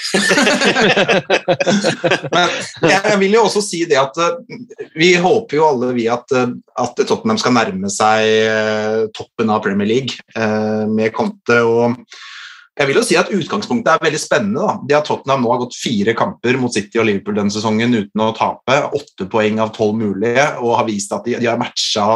Men 2.83 2.93
jeg 2.95 3.19
vil 3.21 3.37
jo 3.37 3.45
også 3.45 3.63
si 3.65 3.83
det 3.89 3.99
at 4.01 4.17
eh, 4.25 4.61
vi 4.97 5.15
håper 5.21 5.59
jo 5.59 5.67
alle 5.69 5.93
vi 5.97 6.09
at, 6.13 6.33
eh, 6.33 6.55
at 6.81 6.97
Tottenham 7.05 7.41
skal 7.41 7.57
nærme 7.57 7.93
seg 7.93 9.13
toppen 9.17 9.53
av 9.53 9.63
Premier 9.65 9.89
League 9.91 10.17
med 10.91 11.13
Conte. 11.17 11.61
og 11.61 11.99
jeg 12.75 12.89
vil 12.89 12.99
jo 12.99 13.05
si 13.07 13.15
at 13.15 13.31
Utgangspunktet 13.31 13.93
er 13.93 14.03
veldig 14.03 14.19
spennende. 14.19 14.63
da. 14.67 14.73
De 14.83 14.95
har 14.97 15.05
Tottenham 15.07 15.45
nå 15.45 15.51
har 15.53 15.61
gått 15.63 15.77
fire 15.79 16.15
kamper 16.19 16.57
mot 16.59 16.75
City 16.75 16.99
og 16.99 17.07
Liverpool 17.07 17.37
denne 17.39 17.55
sesongen 17.55 17.95
uten 17.95 18.23
å 18.25 18.33
tape. 18.35 18.79
Åtte 18.99 19.29
poeng 19.31 19.61
av 19.63 19.71
tolv 19.77 19.95
mulige 20.01 20.49
og 20.59 20.75
har 20.81 20.89
vist 20.89 21.15
at 21.15 21.29
de, 21.29 21.37
de 21.39 21.47
har 21.47 21.61
matcha 21.61 22.07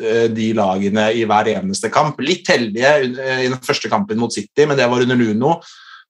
eh, 0.00 0.28
de 0.32 0.46
lagene 0.56 1.10
i 1.12 1.26
hver 1.28 1.50
eneste 1.52 1.92
kamp. 1.92 2.22
Litt 2.24 2.48
heldige 2.48 2.94
eh, 3.10 3.42
i 3.44 3.50
den 3.50 3.60
første 3.60 3.92
kampen 3.92 4.22
mot 4.22 4.32
City, 4.32 4.64
men 4.64 4.80
det 4.80 4.88
var 4.88 5.04
under 5.04 5.20
Luno. 5.20 5.58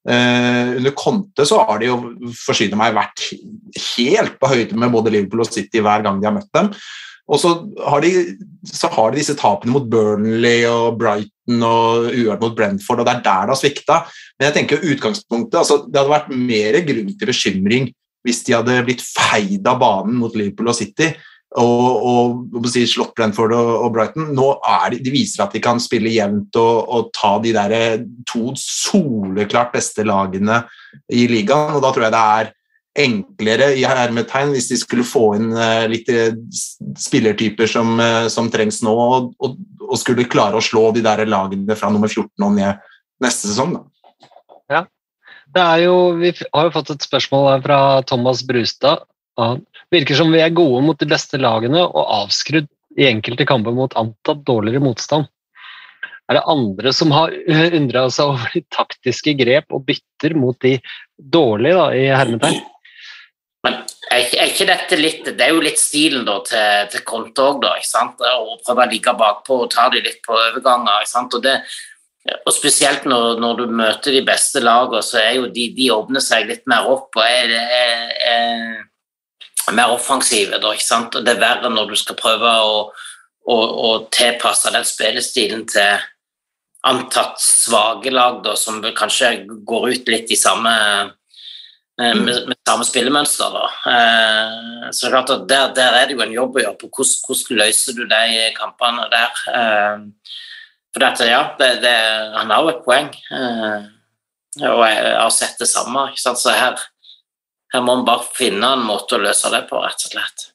Uh, 0.06 0.76
under 0.76 0.92
Conte 0.94 1.42
så 1.42 1.56
har 1.66 1.80
de 1.82 1.88
jo 1.88 1.96
forsyne 2.38 2.78
meg 2.78 2.92
vært 2.94 3.24
helt 3.96 4.36
på 4.38 4.50
høyde 4.52 4.78
med 4.78 4.92
både 4.94 5.10
Liverpool 5.10 5.42
og 5.42 5.50
City 5.50 5.82
hver 5.82 6.04
gang 6.06 6.20
de 6.22 6.28
har 6.28 6.36
møtt 6.36 6.52
dem. 6.54 6.70
Og 7.26 7.40
så 7.42 7.52
har, 7.82 8.04
de, 8.04 8.36
så 8.70 8.90
har 8.94 9.10
de 9.10 9.18
disse 9.18 9.34
tapene 9.38 9.74
mot 9.74 9.86
Burnley 9.90 10.62
og 10.70 10.98
Brighton 11.00 11.62
og 11.66 12.10
uavgjort 12.12 12.44
mot 12.44 12.56
Brentford, 12.58 13.02
og 13.02 13.08
det 13.08 13.16
er 13.16 13.24
der 13.24 13.48
det 13.48 13.54
har 13.54 13.60
svikta. 13.60 14.00
Men 14.36 14.48
jeg 14.48 14.56
tenker 14.60 14.84
utgangspunktet, 14.92 15.58
altså, 15.58 15.80
det 15.88 15.98
hadde 15.98 16.14
vært 16.14 16.34
mer 16.34 16.78
grunn 16.86 17.14
til 17.14 17.32
bekymring 17.32 17.88
hvis 18.26 18.42
de 18.46 18.56
hadde 18.56 18.82
blitt 18.86 19.02
feid 19.06 19.66
av 19.70 19.78
banen 19.78 20.16
mot 20.18 20.34
Liverpool 20.34 20.72
og 20.72 20.78
City 20.78 21.12
og, 21.56 22.48
og, 22.58 22.66
si, 22.68 22.82
slått 22.90 23.14
Brentford 23.16 23.54
og, 23.54 23.70
og, 23.84 23.90
Brighton. 23.94 24.32
Nå 24.36 24.48
de, 24.92 24.98
de 25.04 25.12
viser 25.14 25.44
at 25.44 25.54
de 25.54 25.62
kan 25.62 25.80
spille 25.82 26.12
jevnt 26.12 26.58
og, 26.60 26.90
og 26.90 27.10
ta 27.16 27.36
de 27.42 27.54
der 27.54 27.76
to 28.28 28.50
soleklart 28.60 29.72
beste 29.76 30.04
lagene 30.06 30.64
i 31.12 31.26
ligaen, 31.30 31.76
og 31.76 31.84
da 31.84 31.92
tror 31.92 32.08
jeg 32.08 32.16
det 32.16 32.24
er 32.40 32.52
enklere 33.00 33.70
i 33.76 33.84
hermetegn 33.86 34.54
hvis 34.54 34.70
de 34.70 34.78
skulle 34.80 35.06
få 35.06 35.34
inn 35.38 35.50
uh, 35.54 35.84
litt 35.90 36.08
uh, 36.12 36.32
spillertyper 37.00 37.68
som, 37.70 37.96
uh, 38.00 38.26
som, 38.32 38.50
trengs 38.52 38.82
nå, 38.84 38.92
og, 38.92 39.32
og, 39.42 39.58
og, 39.84 39.96
skulle 40.00 40.28
klare 40.30 40.58
å 40.58 40.64
slå 40.64 40.88
de 40.96 41.04
der 41.04 41.24
lagene 41.28 41.76
fra 41.78 41.90
nummer 41.92 42.10
14 42.10 42.46
og 42.46 42.56
ned 42.56 42.80
neste 43.22 43.50
sesong. 43.50 43.76
Da. 43.76 44.28
Ja. 44.72 44.82
Det 45.56 45.62
er 45.62 45.84
jo, 45.86 45.96
vi 46.20 46.32
har 46.36 46.66
jo 46.66 46.74
fått 46.74 46.92
et 46.96 47.06
spørsmål 47.06 47.62
fra 47.64 47.78
Thomas 48.08 48.42
Brustad. 48.44 49.06
Virker 49.92 50.18
som 50.18 50.32
vi 50.32 50.40
er 50.42 50.52
gode 50.56 50.82
mot 50.84 50.98
de 51.00 51.08
beste 51.08 51.38
lagene 51.40 51.84
og 51.84 52.12
avskrudd 52.24 52.68
i 52.96 53.08
enkelte 53.08 53.46
kamper 53.48 53.74
mot 53.76 53.94
antatt 53.96 54.44
dårligere 54.48 54.84
motstand. 54.84 55.28
Er 56.26 56.40
det 56.40 56.46
andre 56.50 56.92
som 56.96 57.12
har 57.14 57.34
undra 57.78 58.06
seg 58.12 58.32
over 58.32 58.54
de 58.54 58.64
taktiske 58.74 59.36
grep 59.38 59.74
og 59.74 59.86
bytter 59.88 60.34
mot 60.38 60.58
de 60.64 60.76
dårlige, 61.16 61.76
da, 61.76 61.86
i 61.94 62.08
hermetegn? 62.10 62.64
Er 64.16 64.22
ikke, 64.24 64.38
er 64.40 64.52
ikke, 64.52 64.68
dette 64.68 64.96
litt 65.00 65.26
Det 65.28 65.44
er 65.44 65.52
jo 65.52 65.64
litt 65.64 65.80
stilen 65.80 66.24
da, 66.26 66.38
til, 66.46 66.86
til 66.92 67.04
Conte 67.08 67.44
òg, 67.44 67.60
da. 67.64 67.74
ikke 67.76 67.90
sant? 67.90 68.22
Å 68.22 68.56
prøve 68.64 68.86
å 68.86 68.90
ligge 68.90 69.14
bakpå 69.18 69.60
og 69.64 69.70
ta 69.74 69.88
de 69.92 70.00
litt 70.04 70.22
på 70.24 70.36
overganger. 70.36 71.02
ikke 71.04 71.12
sant? 71.12 71.36
Og, 71.36 71.44
det, 71.44 71.56
og 72.38 72.54
Spesielt 72.56 73.04
når, 73.08 73.40
når, 73.42 73.60
du 73.60 73.76
møter 73.82 74.16
de 74.16 74.22
beste 74.26 74.62
lagene, 74.64 75.02
så 75.04 75.20
er 75.20 75.32
jo 75.40 75.50
de, 75.52 75.68
de 75.76 75.90
åpner 75.94 76.24
seg 76.24 76.48
litt 76.48 76.64
mer 76.70 76.88
opp 76.92 77.18
og 77.18 77.24
er, 77.26 77.52
er, 77.52 78.16
er 78.32 79.76
mer 79.76 79.92
offensive. 79.94 80.56
Da, 80.62 80.72
ikke 80.72 80.88
sant? 80.88 81.18
Og 81.18 81.26
Det 81.26 81.36
er 81.36 81.44
verre 81.44 81.72
når 81.72 81.92
du 81.92 82.00
skal 82.00 82.18
prøve 82.18 82.56
å, 82.64 82.80
å, 83.52 83.60
å 83.90 83.92
tilpasse 84.14 84.72
den 84.74 84.88
spillestilen 84.88 85.68
til 85.70 86.08
antatt 86.86 87.40
svake 87.42 88.12
lag, 88.14 88.42
da, 88.44 88.52
som 88.56 88.78
kanskje 88.94 89.40
går 89.66 89.88
ut 89.92 90.10
litt 90.12 90.30
i 90.30 90.38
samme 90.38 90.74
Eh, 92.02 92.14
med, 92.14 92.48
med, 92.48 92.55
samme 92.66 92.86
spillemønster. 92.86 93.54
Da. 93.54 93.66
Eh, 93.92 94.88
så 94.96 95.10
klart 95.12 95.30
at 95.34 95.46
der, 95.48 95.70
der, 95.76 96.00
er 96.00 96.08
det 96.08 96.16
jo 96.16 96.24
en 96.24 96.34
jobb 96.34 96.58
å 96.58 96.64
gjøre 96.64 96.80
på 96.80 96.90
hvordan, 96.90 97.20
hvordan 97.28 97.60
løser 97.62 97.96
du 97.98 98.02
de 98.10 98.48
kampene 98.56 99.06
der. 99.12 99.44
Eh, 99.52 100.34
for 100.94 101.04
dette, 101.04 101.28
ja, 101.30 101.42
det, 101.60 101.70
det, 101.84 101.94
han 102.34 102.52
har 102.52 102.64
jo 102.64 102.72
et 102.72 102.84
poeng. 102.86 103.08
og 104.64 104.82
jeg 104.88 105.16
har 105.20 105.32
sett 105.34 105.58
det 105.60 105.68
samme. 105.70 106.08
Ikke 106.10 106.24
sant? 106.24 106.40
Så 106.40 106.54
her, 106.56 106.78
her 107.74 107.84
må 107.84 107.98
man 107.98 108.06
bare 108.08 108.28
finne 108.36 108.74
en 108.74 108.86
måte 108.86 109.18
å 109.18 109.22
løse 109.22 109.52
det 109.52 109.66
på, 109.70 109.80
rett 109.84 110.06
og 110.08 110.14
slett. 110.16 110.50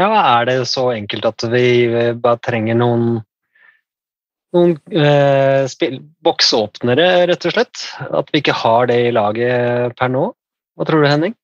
Ja, 0.00 0.08
er 0.38 0.46
det 0.48 0.60
så 0.70 0.90
enkelt 0.94 1.26
at 1.28 1.44
vi 1.52 1.66
eh, 1.88 2.14
bare 2.16 2.40
trenger 2.40 2.78
noen 2.78 3.08
noen 4.54 4.72
eh, 4.90 5.68
boksåpnere, 6.26 7.06
rett 7.30 7.46
og 7.46 7.54
slett? 7.54 7.82
At 8.08 8.30
vi 8.32 8.40
ikke 8.42 8.56
har 8.62 8.88
det 8.90 8.98
i 9.06 9.12
laget 9.14 9.94
per 9.98 10.10
nå? 10.10 10.24
Hva 10.80 10.86
tror 10.88 11.04
du, 11.04 11.10
Henning? 11.10 11.34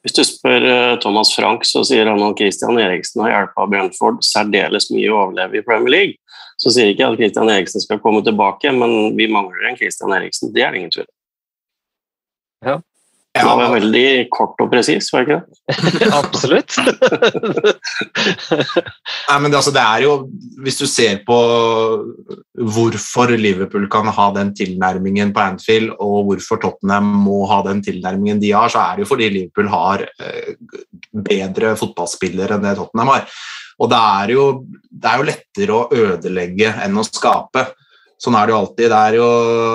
Hvis 0.00 0.14
du 0.16 0.22
spør 0.24 0.64
eh, 0.64 0.94
Thomas 1.02 1.28
Frank, 1.36 1.66
så 1.68 1.82
sier 1.84 2.08
han 2.08 2.22
at 2.24 2.38
Christian 2.40 2.78
Eriksen 2.80 3.20
har 3.20 3.34
hjulpet 3.34 3.72
Brentford 3.74 4.22
særdeles 4.24 4.88
mye 4.94 5.10
å 5.12 5.18
overleve 5.26 5.58
i 5.60 5.64
Premier 5.66 5.92
League. 5.92 6.38
Så 6.56 6.72
sier 6.72 6.88
ikke 6.88 7.04
at 7.10 7.18
Christian 7.20 7.50
Eriksen 7.52 7.84
skal 7.84 8.00
komme 8.00 8.22
tilbake, 8.24 8.72
men 8.72 9.12
vi 9.18 9.26
mangler 9.28 9.68
en 9.68 9.76
Christian 9.76 10.14
Eriksen. 10.16 10.54
Det 10.56 10.64
er 10.64 10.72
det 10.72 10.80
ingen 10.80 10.94
tvil 10.94 11.10
Ja. 12.64 12.78
Det 13.36 13.56
var 13.60 13.74
veldig 13.74 14.08
kort 14.32 14.60
og 14.62 14.70
presis, 14.72 15.10
var 15.12 15.24
det 15.24 15.26
ikke 15.26 15.40
det? 15.44 16.08
Absolutt. 16.20 16.72
Nei, 19.28 19.38
men 19.42 19.50
det, 19.50 19.58
altså, 19.58 19.72
det 19.74 19.82
er 19.82 20.00
jo 20.06 20.12
Hvis 20.64 20.80
du 20.80 20.86
ser 20.88 21.14
på 21.26 21.38
hvorfor 22.76 23.26
Liverpool 23.36 23.86
kan 23.92 24.06
ha 24.08 24.26
den 24.36 24.54
tilnærmingen 24.56 25.32
på 25.36 25.42
Anfield, 25.44 25.90
og 26.00 26.24
hvorfor 26.30 26.56
Tottenham 26.62 27.06
må 27.26 27.38
ha 27.50 27.58
den 27.66 27.82
tilnærmingen 27.84 28.40
de 28.42 28.50
har, 28.56 28.68
så 28.72 28.78
er 28.82 28.92
det 28.96 29.06
jo 29.06 29.12
fordi 29.12 29.26
Liverpool 29.32 29.68
har 29.72 29.98
eh, 30.06 30.52
bedre 31.12 31.76
fotballspillere 31.78 32.56
enn 32.56 32.64
det 32.64 32.76
Tottenham 32.78 33.12
har. 33.12 33.22
Og 33.82 33.86
det 33.92 34.00
er, 34.00 34.26
jo, 34.32 34.44
det 34.88 35.10
er 35.10 35.16
jo 35.20 35.30
lettere 35.30 35.72
å 35.76 35.88
ødelegge 36.06 36.68
enn 36.86 36.96
å 36.96 37.04
skape. 37.04 37.62
Sånn 38.16 38.36
er 38.38 38.48
det 38.48 38.54
jo 38.54 38.58
alltid. 38.62 38.90
Det 38.90 38.98
er 38.98 39.16
jo 39.18 39.30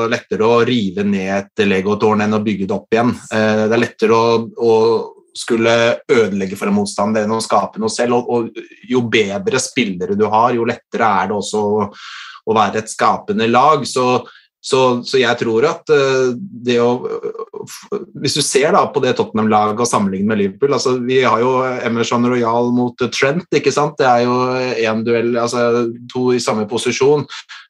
lettere 0.09 0.47
å 0.47 0.61
rive 0.65 1.05
ned 1.05 1.31
et 1.35 1.65
legotårn 1.67 2.25
enn 2.25 2.37
å 2.37 2.43
bygge 2.43 2.67
det 2.69 2.77
opp 2.77 2.95
igjen. 2.95 3.13
Eh, 3.33 3.65
det 3.67 3.75
er 3.77 3.83
lettere 3.83 4.17
å, 4.17 4.37
å 4.41 4.75
skulle 5.37 5.75
ødelegge 6.11 6.57
for 6.59 6.71
en 6.71 6.75
motstander 6.75 7.25
enn 7.25 7.35
å 7.37 7.43
skape 7.43 7.81
noe 7.81 7.93
selv. 7.93 8.17
Og, 8.17 8.29
og 8.51 8.89
jo 8.89 9.03
bedre 9.11 9.61
spillere 9.61 10.17
du 10.17 10.25
har, 10.31 10.55
jo 10.55 10.67
lettere 10.67 11.09
er 11.21 11.31
det 11.31 11.37
også 11.37 11.61
å, 11.61 11.87
å 12.49 12.57
være 12.57 12.81
et 12.81 12.91
skapende 12.91 13.47
lag. 13.51 13.85
Så, 13.87 14.07
så, 14.57 14.81
så 15.05 15.21
jeg 15.21 15.37
tror 15.39 15.69
at 15.69 15.93
uh, 15.93 16.33
det 16.35 16.79
å 16.81 16.91
Hvis 18.21 18.35
du 18.37 18.41
ser 18.45 18.73
da 18.75 18.83
på 18.91 19.01
det 19.03 19.15
Tottenham-laget 19.17 19.81
og 19.81 19.89
sammenligner 19.89 20.33
med 20.33 20.41
Liverpool 20.41 20.75
altså 20.77 20.97
Vi 21.05 21.21
har 21.23 21.41
jo 21.43 21.53
Emerson 21.85 22.27
Royal 22.29 22.71
mot 22.75 23.07
Trent, 23.13 23.47
ikke 23.57 23.73
sant? 23.73 23.97
Det 23.99 24.07
er 24.07 24.25
jo 24.25 24.37
én 24.91 25.03
duell, 25.05 25.33
altså 25.39 25.87
to 26.11 26.31
i 26.35 26.41
samme 26.43 26.67
posisjon. 26.69 27.25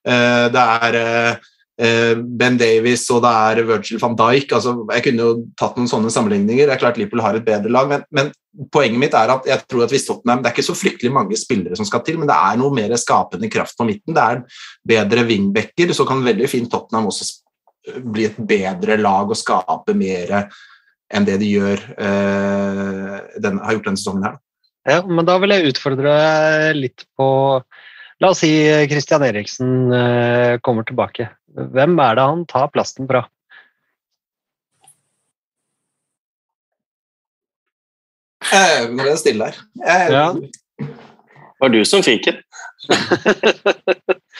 Uh, 0.08 0.46
det 0.54 0.66
er 0.88 1.00
uh, 1.02 2.22
Ben 2.22 2.60
Davies 2.60 3.08
og 3.14 3.24
det 3.26 3.32
er 3.32 3.64
Virgil 3.70 4.02
van 4.02 4.18
Dijk. 4.20 4.54
Altså, 4.58 4.76
jeg 4.92 5.06
kunne 5.08 5.28
jo 5.28 5.44
tatt 5.60 5.78
noen 5.80 5.90
sånne 5.90 6.14
sammenligninger. 6.14 6.68
Det 6.68 6.76
er 6.76 6.82
klart 6.84 7.00
Liverpool 7.00 7.24
har 7.26 7.38
et 7.38 7.48
bedre 7.48 7.72
lag, 7.74 7.90
men, 7.90 8.06
men, 8.14 8.34
poenget 8.74 9.00
mitt 9.00 9.14
er 9.16 9.32
at 9.32 9.46
jeg 9.48 9.64
tror 9.72 9.86
at 9.86 9.94
hvis 9.94 10.04
Tottenham, 10.10 10.42
Det 10.42 10.50
er 10.50 10.56
ikke 10.58 10.68
så 10.68 10.76
fryktelig 10.76 11.14
mange 11.16 11.38
spillere 11.40 11.78
som 11.80 11.88
skal 11.88 12.04
til, 12.06 12.18
men 12.20 12.28
det 12.30 12.36
er 12.36 12.60
noe 12.60 12.74
mer 12.76 12.92
skapende 13.00 13.50
kraft 13.52 13.78
på 13.80 13.88
midten. 13.88 14.16
Det 14.18 14.26
er 14.26 14.44
bedre 14.94 15.24
wingbacker, 15.30 15.94
så 15.96 16.06
kan 16.06 16.26
veldig 16.26 16.50
fint 16.52 16.72
Tottenham 16.72 17.08
også 17.10 17.30
bli 17.82 18.28
et 18.30 18.38
bedre 18.38 18.98
lag 19.00 19.32
og 19.32 19.40
skape 19.40 19.96
mer 19.98 20.36
enn 21.12 21.28
det 21.28 21.40
de 21.42 21.50
gjør, 21.50 21.82
eh, 22.00 23.16
den, 23.44 23.60
har 23.60 23.76
gjort 23.76 23.90
denne 23.90 24.00
sesongen 24.00 24.28
her. 24.30 24.38
Ja, 24.88 25.02
men 25.06 25.28
da 25.28 25.36
vil 25.42 25.54
jeg 25.54 25.74
utfordre 25.74 26.14
deg 26.18 26.78
litt 26.80 27.06
på 27.20 27.28
La 28.22 28.30
oss 28.30 28.44
si 28.44 28.52
Christian 28.86 29.24
Eriksen 29.26 29.94
eh, 29.98 30.60
kommer 30.62 30.86
tilbake. 30.86 31.26
Hvem 31.58 31.96
er 32.06 32.18
det 32.20 32.26
han 32.30 32.44
tar 32.46 32.68
plasten 32.70 33.08
fra? 33.10 33.24
Eh, 38.52 38.86
nå 38.92 39.00
ble 39.00 39.10
det 39.10 39.22
stille 39.24 39.50
her. 39.50 39.58
Jeg, 39.82 40.12
Ja. 40.14 40.28
Det 41.62 41.68
var 41.68 41.74
du 41.76 41.84
som 41.86 42.02
fikk 42.02 42.26
den. 42.26 42.40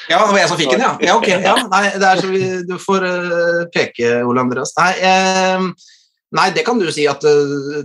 Ja, 0.10 0.18
det 0.26 0.34
var 0.34 0.40
jeg 0.40 0.50
som 0.50 0.58
fikk 0.58 0.72
den, 0.74 0.82
ja. 0.82 0.92
ja, 1.06 1.16
ok. 1.20 1.28
Ja, 1.30 1.56
nei, 1.70 1.84
det 1.94 2.08
er 2.08 2.22
så 2.22 2.30
vi, 2.32 2.42
du 2.66 2.74
får 2.82 3.06
uh, 3.06 3.60
peke, 3.70 4.24
Ole 4.26 4.42
Andreas. 4.42 4.74
Nei, 4.80 4.90
eh, 5.06 5.68
nei, 6.34 6.48
det 6.56 6.64
kan 6.66 6.82
du 6.82 6.88
si 6.90 7.06
at 7.06 7.22
uh, 7.22 7.84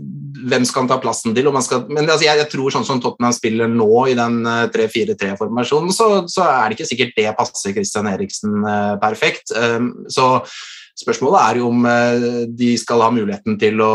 hvem 0.48 0.64
skal 0.64 0.88
ta 0.88 0.96
plassen 1.02 1.36
til? 1.36 1.50
Skal, 1.66 1.84
men 1.90 2.08
altså, 2.08 2.24
jeg, 2.24 2.40
jeg 2.40 2.50
tror 2.54 2.72
sånn 2.72 2.88
som 2.88 3.02
Tottenham 3.04 3.36
spiller 3.36 3.68
nå 3.68 3.90
i 4.08 4.16
den 4.16 4.40
uh, 4.48 4.64
3-4-3-formasjonen, 4.72 5.92
så, 5.92 6.08
så 6.32 6.48
er 6.48 6.64
det 6.64 6.78
ikke 6.78 6.88
sikkert 6.94 7.20
det 7.20 7.36
passer 7.36 7.76
Christian 7.76 8.08
Eriksen 8.08 8.64
eh, 8.64 8.94
perfekt. 9.04 9.52
Um, 9.52 9.92
så 10.08 10.40
spørsmålet 10.96 11.42
er 11.42 11.60
jo 11.60 11.70
om 11.70 11.86
eh, 11.90 12.26
de 12.56 12.72
skal 12.80 13.04
ha 13.04 13.12
muligheten 13.12 13.58
til 13.60 13.80
å, 13.84 13.94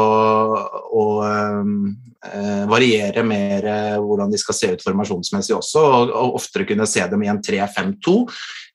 å 1.01 1.05
eh, 1.25 2.63
variere 2.69 3.23
mer 3.25 3.67
eh, 3.67 3.97
hvordan 4.01 4.31
de 4.31 4.39
skal 4.41 4.57
se 4.57 4.71
ut 4.75 4.85
formasjonsmessig 4.85 5.55
også, 5.57 5.81
og, 5.81 6.13
og 6.13 6.37
oftere 6.41 6.67
kunne 6.69 6.89
se 6.89 7.05
dem 7.11 7.25
i 7.25 7.31
en 7.31 7.41
3-5-2. 7.41 8.15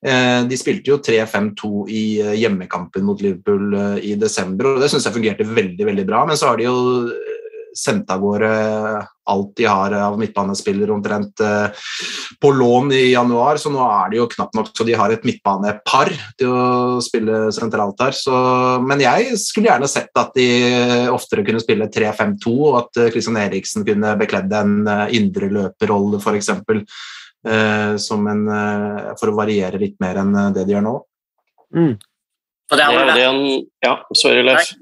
Eh, 0.06 0.40
De 0.50 0.58
spilte 0.58 0.92
jo 0.92 1.00
3-5-2 1.04 1.72
i 1.92 2.04
hjemmekampen 2.42 3.06
mot 3.06 3.22
Liverpool 3.22 3.78
i 4.02 4.16
desember, 4.20 4.74
og 4.74 4.82
det 4.82 4.90
syns 4.92 5.08
jeg 5.08 5.16
fungerte 5.16 5.48
veldig 5.48 5.90
veldig 5.92 6.06
bra. 6.08 6.26
Men 6.28 6.38
så 6.40 6.50
har 6.50 6.60
de 6.60 6.68
jo 6.68 6.76
eh, 7.76 7.78
sendt 7.78 8.10
av 8.12 8.24
gårde 8.24 8.50
alt 9.26 9.56
de 9.58 9.64
har 9.66 9.94
av 9.98 10.18
midtbanespillere 10.20 10.94
omtrent 10.94 11.40
eh, 11.42 11.86
på 12.40 12.52
lån 12.54 12.92
i 12.94 13.10
januar, 13.12 13.58
så 13.58 13.72
nå 13.74 13.82
er 13.82 14.12
det 14.12 14.20
jo 14.20 14.28
knapt 14.36 14.54
nok 14.54 14.70
så 14.70 14.86
de 14.86 14.94
har 14.98 15.12
et 15.12 15.26
midtbanepar 15.26 16.12
til 16.38 16.52
å 16.54 17.00
spille 17.04 17.46
sentralt 17.54 18.00
her. 18.04 18.14
Så, 18.14 18.36
men 18.86 19.02
jeg 19.02 19.34
skulle 19.42 19.72
gjerne 19.72 19.90
sett 19.90 20.14
at 20.16 20.32
de 20.38 20.48
oftere 21.10 21.44
kunne 21.46 21.62
spille 21.62 21.90
3-5-2, 21.90 22.56
og 22.70 22.80
at 22.84 23.02
Kristian 23.14 23.40
Eriksen 23.40 23.86
kunne 23.86 24.14
bekledd 24.20 24.54
en 24.54 24.78
indre 24.86 25.26
indreløperrolle, 25.26 26.20
f.eks. 26.22 26.50
Eh, 27.46 27.96
som 27.96 28.26
en, 28.26 28.48
eh, 28.48 29.14
for 29.20 29.30
å 29.30 29.36
variere 29.36 29.78
litt 29.78 30.00
mer 30.02 30.18
enn 30.22 30.34
eh, 30.34 30.52
det 30.56 30.64
de 30.66 30.74
gjør 30.74 30.86
nå. 30.86 30.94
Mm. 31.76 31.92
For 32.66 32.80
det 32.80 32.86
Det 32.90 33.02
er 33.02 33.12
det 33.14 33.26
en, 33.28 33.42
Ja, 33.84 33.94
sorry, 34.14 34.42
Leif. 34.42 34.72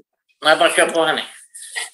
Nei, 0.45 0.55
bare 0.57 0.73
kjør 0.73 0.93
på, 0.93 1.03
Henning. 1.05 1.27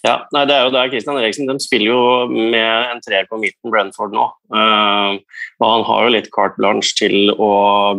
Ja, 0.05 0.15
nei, 0.33 0.45
det 0.49 0.55
er 0.55 0.67
jo 0.67 0.73
der 0.73 0.91
Christian 0.91 1.17
Eriksen 1.19 1.49
de 1.49 1.57
spiller 1.61 1.91
jo 1.91 2.03
med 2.29 2.93
en 2.93 3.01
treer 3.03 3.27
på 3.29 3.39
midten, 3.41 3.71
Brenford, 3.73 4.13
nå. 4.15 4.27
Uh, 4.53 5.17
og 5.61 5.67
han 5.67 5.83
har 5.89 6.05
jo 6.05 6.13
litt 6.15 6.31
carte 6.33 6.57
blanche 6.59 6.95
til 6.97 7.33
å 7.33 7.51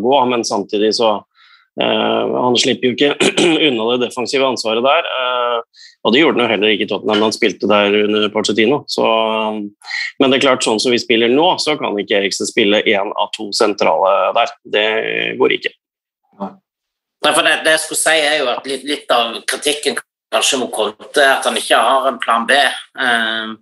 gå, 0.03 0.17
men 0.31 0.47
samtidig 0.47 0.93
så 0.99 1.13
uh, 1.23 2.25
Han 2.37 2.59
slipper 2.61 2.91
jo 2.91 2.97
ikke 2.97 3.15
unna 3.69 3.89
det 3.93 4.09
defensive 4.09 4.47
ansvaret 4.47 4.85
der. 4.87 5.11
Uh, 5.11 5.83
og 6.03 6.15
det 6.15 6.23
gjorde 6.23 6.41
han 6.41 6.47
jo 6.47 6.55
heller 6.57 6.75
ikke 6.75 6.89
i 6.89 6.91
Tottenham, 6.91 7.27
han 7.27 7.35
spilte 7.35 7.71
der 7.71 7.99
under 8.03 8.31
Pochettino. 8.35 8.83
Så, 8.91 9.07
men 10.19 10.33
det 10.33 10.41
er 10.41 10.47
klart, 10.49 10.67
sånn 10.67 10.83
som 10.83 10.95
vi 10.95 11.03
spiller 11.03 11.31
nå, 11.31 11.53
så 11.63 11.77
kan 11.81 11.99
ikke 11.99 12.19
Eriksen 12.19 12.51
spille 12.51 12.83
én 12.83 13.15
av 13.15 13.31
to 13.37 13.51
sentrale 13.57 14.33
der. 14.39 14.57
Det 14.75 14.89
går 15.39 15.59
ikke. 15.59 15.75
Nei, 17.23 17.31
det, 17.31 17.59
det 17.63 17.77
jeg 17.77 17.83
skulle 17.85 18.01
si, 18.01 18.17
er 18.19 18.41
jo 18.41 18.49
at 18.51 18.65
litt, 18.67 18.83
litt 18.87 19.13
av 19.15 19.37
kritikken 19.47 19.95
kanskje 20.33 20.63
mot 20.63 21.21
er 21.21 21.37
at 21.37 21.47
han 21.49 21.59
ikke 21.61 21.79
har 21.79 22.09
en 22.09 22.23
plan 22.23 22.49
B. 22.49 22.57
Eh, 22.57 23.53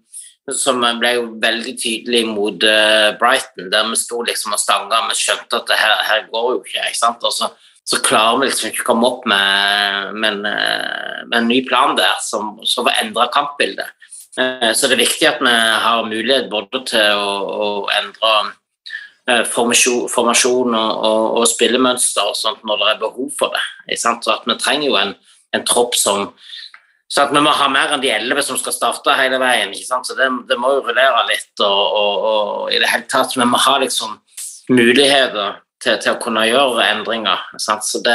som 0.56 0.80
ble 1.00 1.14
jo 1.16 1.26
veldig 1.42 1.74
tydelig 1.78 2.22
mot 2.28 2.64
eh, 2.66 3.10
Brighton, 3.20 3.70
der 3.72 3.88
vi 3.90 3.98
sto 3.98 4.22
liksom 4.26 4.54
og 4.56 4.62
stanga. 4.62 5.02
Vi 5.08 5.18
skjønte 5.18 5.60
at 5.60 5.68
det 5.70 5.78
her, 5.78 5.96
her 6.08 6.28
går 6.30 6.52
jo 6.54 6.60
ikke. 6.62 6.86
ikke 6.88 6.98
sant? 6.98 7.26
Og 7.26 7.34
så, 7.34 7.50
så 7.86 8.00
klarer 8.04 8.40
vi 8.40 8.50
liksom 8.50 8.70
ikke 8.70 8.84
å 8.84 8.90
komme 8.90 9.10
opp 9.10 9.26
med, 9.30 10.14
med, 10.16 10.38
en, 10.38 10.46
eh, 10.50 11.26
med 11.28 11.38
en 11.42 11.50
ny 11.50 11.60
plan 11.68 11.96
der 11.98 12.16
som, 12.24 12.56
som 12.68 12.88
endre 12.92 13.28
kampbildet. 13.34 13.92
Eh, 14.38 14.70
så 14.74 14.88
det 14.88 14.96
er 14.96 15.04
viktig 15.04 15.28
at 15.30 15.44
vi 15.44 15.54
har 15.84 16.08
mulighet 16.08 16.50
både 16.52 16.84
til 16.90 17.20
å, 17.20 17.36
å 17.66 17.70
endre 18.00 18.34
formasjon, 19.46 20.08
formasjon 20.10 20.74
og, 20.74 21.02
og, 21.06 21.24
og 21.38 21.44
spillemønster 21.46 22.32
og 22.32 22.34
sånt 22.34 22.64
når 22.66 22.80
det 22.80 22.88
er 22.90 23.02
behov 23.04 23.28
for 23.38 23.54
det. 23.54 23.98
Så 24.00 24.16
at 24.32 24.48
vi 24.48 24.56
trenger 24.58 24.88
jo 24.88 24.96
en, 24.98 25.12
en 25.54 25.66
tropp 25.68 25.94
som 25.98 26.32
så 27.10 27.24
at 27.24 27.32
vi 27.34 27.40
må 27.42 27.50
ha 27.50 27.66
mer 27.72 27.90
enn 27.90 28.02
de 28.04 28.12
elleve 28.14 28.42
som 28.46 28.58
skal 28.58 28.74
starte 28.76 29.16
hele 29.18 29.40
veien. 29.42 29.72
ikke 29.74 29.88
sant? 29.88 30.06
Så 30.06 30.14
det, 30.14 30.28
det 30.46 30.58
må 30.62 30.76
jo 30.76 30.84
rullere 30.86 31.24
litt. 31.26 31.50
Og, 31.58 31.96
og, 32.00 32.26
og 32.30 32.70
i 32.70 32.78
det 32.78 32.86
hele 32.86 33.08
tatt, 33.10 33.34
Vi 33.34 33.46
må 33.50 33.58
ha 33.58 33.78
liksom 33.82 34.14
muligheter 34.70 35.58
til, 35.82 35.98
til 35.98 36.14
å 36.14 36.20
kunne 36.22 36.46
gjøre 36.46 36.86
endringer. 36.86 37.42
Sant? 37.58 37.82
Så 37.82 37.98
det 38.06 38.14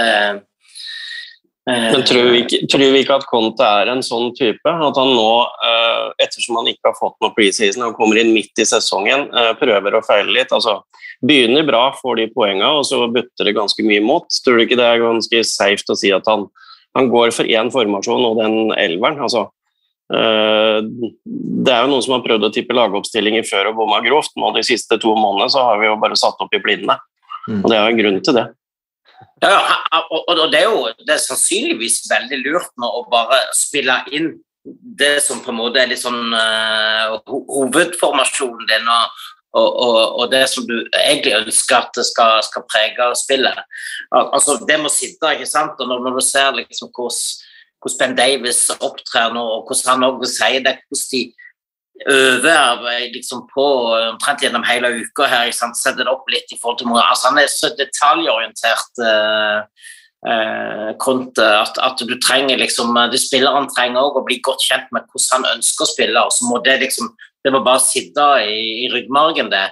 eh, 1.67 1.89
Men 1.91 2.05
tror 2.07 2.29
vi, 2.31 2.45
ikke, 2.45 2.61
tror 2.71 2.85
vi 2.85 3.01
ikke 3.03 3.17
at 3.19 3.27
Conte 3.27 3.67
er 3.81 3.91
en 3.91 4.03
sånn 4.05 4.31
type? 4.37 4.63
At 4.63 5.01
han 5.01 5.11
nå, 5.11 5.29
eh, 5.43 6.05
ettersom 6.23 6.61
han 6.61 6.71
ikke 6.71 6.93
har 6.93 6.95
fått 6.95 7.19
noe 7.19 7.35
preseason 7.35 7.89
og 7.89 7.99
kommer 7.99 8.21
inn 8.21 8.31
midt 8.31 8.63
i 8.63 8.67
sesongen, 8.69 9.27
eh, 9.27 9.53
prøver 9.59 9.99
å 9.99 10.05
feile 10.07 10.31
litt? 10.37 10.55
altså 10.55 10.79
Begynner 11.25 11.67
bra, 11.67 11.89
får 11.99 12.21
de 12.21 12.31
poengene, 12.31 12.71
og 12.79 12.87
så 12.87 13.03
butter 13.11 13.47
det 13.47 13.57
ganske 13.59 13.83
mye 13.83 13.99
imot. 13.99 14.31
Tror 14.45 14.55
du 14.55 14.65
ikke 14.69 14.79
det 14.79 14.87
er 14.87 15.03
ganske 15.03 15.43
safe 15.47 15.91
å 15.91 15.99
si 15.99 16.15
at 16.15 16.31
han, 16.31 16.47
han 16.95 17.11
går 17.11 17.33
for 17.35 17.49
én 17.49 17.71
formasjon 17.73 18.27
og 18.29 18.39
den 18.41 18.57
elveren? 18.79 19.19
altså 19.21 19.47
eh, 20.13 20.79
det 21.65 21.73
er 21.73 21.83
jo 21.83 21.91
noen 21.91 22.05
som 22.05 22.15
har 22.17 22.25
prøvd 22.25 22.47
å 22.47 22.53
tippe 22.53 22.77
lagoppstillinger 22.77 23.47
før 23.47 23.71
og 23.71 23.81
bomma 23.81 24.01
grovt. 24.05 24.35
Nå 24.37 24.51
De 24.55 24.63
siste 24.65 24.99
to 25.01 25.15
månedene 25.17 25.51
så 25.53 25.65
har 25.69 25.81
vi 25.81 25.89
jo 25.89 25.97
bare 26.01 26.19
satt 26.19 26.41
opp 26.43 26.53
i 26.53 26.61
blinde. 26.61 26.97
Mm. 27.49 27.61
Og 27.63 27.69
det 27.69 27.77
er 27.77 27.81
jo 27.81 27.93
en 27.93 28.01
grunn 28.01 28.21
til 28.25 28.37
det. 28.37 28.45
Ja, 29.43 29.59
og 30.09 30.39
det 30.51 30.59
er 30.59 30.69
jo 30.69 30.85
det 31.01 31.13
er 31.15 31.21
sannsynligvis 31.23 32.03
veldig 32.09 32.39
lurt 32.43 32.71
nå 32.81 32.87
å 32.99 33.05
bare 33.11 33.41
spille 33.55 33.97
inn 34.15 34.33
det 34.65 35.19
som 35.23 35.41
på 35.43 35.51
en 35.51 35.59
måte 35.59 35.81
er 35.81 35.91
litt 35.91 36.01
sånn 36.01 36.33
uh, 36.33 37.15
hovedformasjonen 37.27 38.65
din, 38.69 38.87
og, 38.89 39.25
og, 39.55 39.69
og, 39.85 39.97
og, 40.19 40.25
det 40.31 40.43
som 40.51 40.67
du 40.67 40.75
egentlig 40.99 41.33
ønsker 41.37 41.77
at 41.77 41.95
det 41.95 42.05
skal, 42.09 42.43
skal 42.43 42.65
prege 42.67 43.07
spillet. 43.19 43.63
Al 44.11 44.29
altså, 44.35 44.57
Det 44.67 44.77
må 44.81 44.91
sitte, 44.91 45.31
ikke 45.31 45.49
sant? 45.49 45.79
Og 45.79 45.89
når, 45.89 46.03
når 46.05 46.19
du 46.19 46.23
ser 46.25 46.57
liksom 46.59 46.91
hvordan, 46.91 47.23
hvordan 47.81 47.99
Ben 48.01 48.17
Davis 48.19 48.67
opptrer 48.75 49.33
nå, 49.33 49.43
og 49.55 49.65
hvordan 49.69 49.91
han 49.93 50.07
også 50.09 50.31
sier 50.35 50.65
det, 50.65 50.77
hvordan 50.89 51.11
de 51.13 51.23
øver 52.11 53.13
liksom 53.13 53.45
på 53.53 53.65
omtrent 54.11 54.41
gjennom 54.43 54.65
hele 54.67 54.91
uka 54.99 55.29
her, 55.31 55.47
ikke 55.47 55.61
sant? 55.61 55.79
setter 55.79 56.03
det 56.03 56.11
opp 56.11 56.27
litt 56.31 56.51
i 56.51 56.59
forhold 56.61 56.81
til 56.81 56.91
altså 56.99 57.31
Han 57.31 57.39
er 57.39 57.47
så 57.51 57.71
detaljorientert. 57.79 58.91
Eh, 58.99 59.91
Conte, 61.01 61.43
at, 61.45 61.77
at, 61.85 61.99
du 62.01 62.15
trenger 62.17 62.57
liksom 62.57 62.95
de 63.11 63.19
Spilleren 63.21 63.67
trenger 63.69 64.01
også 64.01 64.23
å 64.23 64.25
bli 64.25 64.39
godt 64.45 64.63
kjent 64.65 64.87
med 64.95 65.05
hvordan 65.11 65.45
han 65.45 65.59
ønsker 65.59 65.85
å 65.85 65.91
spille. 65.91 66.23
og 66.23 66.33
så 66.33 66.47
må 66.49 66.61
Det 66.65 66.79
liksom, 66.81 67.11
det 67.45 67.53
må 67.53 67.61
bare 67.65 67.83
sitte 67.83 68.25
i, 68.41 68.85
i 68.85 68.89
ryggmargen, 68.93 69.51
det. 69.53 69.67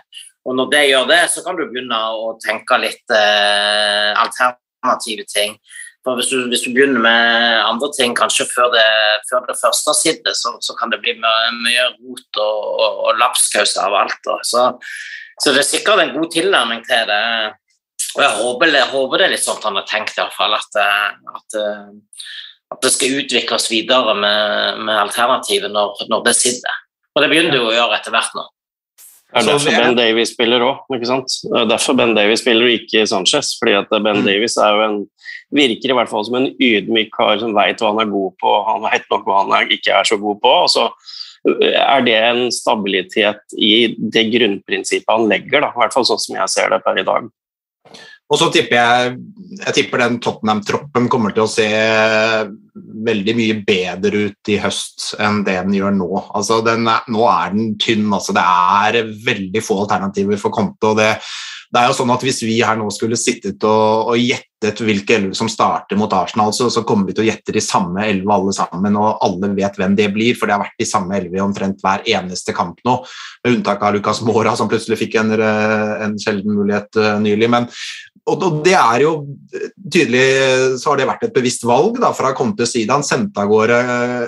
Og 0.46 0.58
når 0.60 0.70
det 0.74 0.84
gjør 0.90 1.08
det, 1.10 1.22
så 1.32 1.44
kan 1.46 1.58
du 1.58 1.64
begynne 1.66 2.00
å 2.20 2.36
tenke 2.44 2.78
litt 2.82 3.16
eh, 3.16 4.12
alternative 4.20 5.26
ting. 5.32 5.56
For 6.04 6.20
hvis 6.20 6.34
du, 6.34 6.50
hvis 6.52 6.66
du, 6.66 6.74
begynner 6.76 7.00
med 7.00 7.62
andre 7.64 7.88
ting 7.96 8.12
kanskje 8.18 8.50
før 8.52 8.74
det, 8.74 8.88
før 9.30 9.46
det 9.48 9.56
første 9.56 9.94
sitter, 9.96 10.36
så, 10.36 10.52
så, 10.60 10.76
kan 10.76 10.92
det 10.92 11.00
bli 11.04 11.16
mye, 11.16 11.52
mye 11.64 11.86
rot 11.94 12.42
og, 12.44 12.58
og, 12.84 12.98
og 13.08 13.22
lapskaus 13.22 13.78
av 13.80 13.96
alt. 14.02 14.32
Så, 14.44 14.66
så, 15.40 15.54
det 15.54 15.62
er 15.62 15.70
sikkert 15.70 16.04
en 16.04 16.16
god 16.18 16.34
tilnærming 16.36 16.84
til 16.90 17.08
det. 17.08 17.24
Og 18.14 18.22
jeg 18.22 18.34
håper, 18.40 18.74
jeg 18.78 18.90
håper 18.94 19.22
det 19.22 19.28
er 19.28 19.34
litt 19.34 19.46
sånn 19.46 19.62
han 19.64 19.80
har 19.80 19.86
tenkt, 19.90 20.18
iallfall. 20.20 20.56
At, 20.58 20.80
at, 20.80 21.60
at 22.76 22.84
det 22.86 22.92
skal 22.94 23.20
utvikles 23.22 23.70
videre 23.72 24.16
med, 24.18 24.84
med 24.86 24.98
alternativet 25.08 25.74
når, 25.74 26.06
når, 26.12 26.26
det 26.28 26.36
sitter. 26.38 26.82
Og 27.14 27.24
det 27.24 27.32
begynner 27.32 27.56
det 27.56 27.62
jo 27.62 27.72
å 27.72 27.78
gjøre 27.78 27.98
etter 27.98 28.14
hvert 28.14 28.38
nå. 28.38 28.46
Det 29.34 29.42
er 29.42 29.48
derfor 29.50 29.74
Ben 29.82 29.96
Davies 29.98 30.30
spiller 30.36 30.62
òg. 30.62 30.82
Det 30.94 31.10
er 31.58 31.70
derfor 31.72 31.98
Ben 31.98 32.14
Davies 32.14 32.44
spiller 32.44 32.68
og 32.68 32.76
ikke 32.76 33.08
Sanchez. 33.10 33.56
fordi 33.58 33.74
at 33.80 33.90
Ben 33.96 34.20
mm. 34.22 34.28
Davies 34.28 34.60
er 34.62 34.78
jo 34.78 34.84
en 34.86 35.00
virker 35.54 35.94
i 35.94 35.98
hvert 35.98 36.10
fall 36.10 36.26
som 36.28 36.38
en 36.38 36.50
ydmyk 36.52 37.12
kar 37.14 37.40
som 37.42 37.54
veit 37.58 37.82
hva 37.82 37.94
han 37.94 38.04
er 38.04 38.14
god 38.14 38.34
på, 38.42 38.50
og 38.50 38.68
han 38.70 38.86
veit 38.86 39.06
nok 39.10 39.28
hva 39.28 39.42
han 39.44 39.56
er, 39.58 39.74
ikke 39.74 39.94
er 40.00 40.10
så 40.10 40.18
god 40.22 40.42
på. 40.42 40.54
og 40.66 40.72
så 40.74 40.88
er 41.44 42.06
det 42.06 42.16
en 42.16 42.46
stabilitet 42.56 43.58
i 43.58 43.74
det 43.98 44.28
grunnprinsippet 44.32 45.12
han 45.12 45.28
legger, 45.28 45.66
da, 45.66 45.74
i 45.74 45.82
hvert 45.82 45.96
fall 45.96 46.08
sånn 46.08 46.22
som 46.24 46.38
jeg 46.40 46.54
ser 46.54 46.72
det 46.72 46.80
per 46.86 47.02
i 47.02 47.08
dag. 47.08 47.28
Og 48.34 48.40
så 48.42 48.50
tipper 48.50 48.80
jeg, 48.80 49.18
jeg 49.60 49.74
tipper 49.78 50.02
den 50.02 50.16
Tottenham-troppen 50.24 51.06
kommer 51.12 51.36
til 51.36 51.46
å 51.46 51.52
se 51.52 51.68
veldig 53.06 53.36
mye 53.38 53.58
bedre 53.68 54.24
ut 54.30 54.50
i 54.50 54.58
høst 54.64 55.12
enn 55.22 55.44
det 55.46 55.60
den 55.60 55.76
gjør 55.78 55.94
nå. 56.00 56.10
Altså, 56.34 56.58
den 56.66 56.88
er, 56.90 57.06
nå 57.14 57.28
er 57.30 57.54
den 57.54 57.76
tynn. 57.78 58.08
Altså, 58.10 58.34
det 58.34 58.42
er 58.42 59.12
veldig 59.28 59.62
få 59.62 59.84
alternativer 59.84 60.42
for 60.42 60.56
Conte. 60.56 60.90
og 60.90 60.98
det 60.98 61.12
det 61.74 61.82
er 61.82 61.90
jo 61.90 61.96
sånn 61.98 62.12
at 62.14 62.24
Hvis 62.26 62.44
vi 62.46 62.60
her 62.62 62.78
nå 62.78 62.86
skulle 62.94 63.18
sittet 63.18 63.64
og, 63.66 64.14
og 64.14 64.20
gjettet 64.22 64.80
hvilke 64.86 65.18
elleve 65.18 65.36
som 65.36 65.50
starter 65.52 65.98
mot 66.00 66.12
Arsenal, 66.16 66.54
så, 66.56 66.70
så, 66.72 66.86
kommer 66.88 67.10
vi 67.10 67.18
til 67.18 67.26
å 67.26 67.28
gjette 67.28 67.56
de 67.56 67.64
samme 67.64 68.06
elleve 68.06 68.32
alle 68.32 68.54
sammen, 68.56 68.96
og 68.96 69.26
alle 69.26 69.50
vet 69.58 69.76
hvem 69.80 69.98
det 69.98 70.08
blir, 70.14 70.38
for 70.40 70.48
det 70.48 70.56
har 70.56 70.64
vært 70.64 70.80
de 70.80 70.88
samme 70.88 71.18
elleve 71.18 71.40
i 71.40 71.44
omtrent 71.44 71.84
hver 71.84 72.06
eneste 72.14 72.56
kamp 72.56 72.80
nå, 72.88 72.96
med 73.44 73.58
unntak 73.58 73.84
av 73.84 73.98
Lucas 73.98 74.22
Mora, 74.24 74.56
som 74.56 74.70
plutselig 74.72 75.02
fikk 75.02 75.18
en, 75.20 75.36
en 75.36 76.16
sjelden 76.22 76.56
mulighet 76.56 77.02
uh, 77.02 77.18
nylig. 77.24 77.52
men 77.52 77.68
og 78.32 78.44
det 78.64 78.76
er 78.80 79.02
jo 79.04 79.10
tydelig 79.92 80.28
så 80.80 80.94
har 80.94 81.00
det 81.00 81.08
vært 81.10 81.26
et 81.28 81.36
bevisst 81.36 81.66
valg 81.68 81.98
da, 82.00 82.14
fra 82.16 82.32
Contes 82.38 82.72
side. 82.72 82.88
Han 82.94 83.04
sendte 83.04 83.44
av 83.44 83.50
gårde 83.52 83.80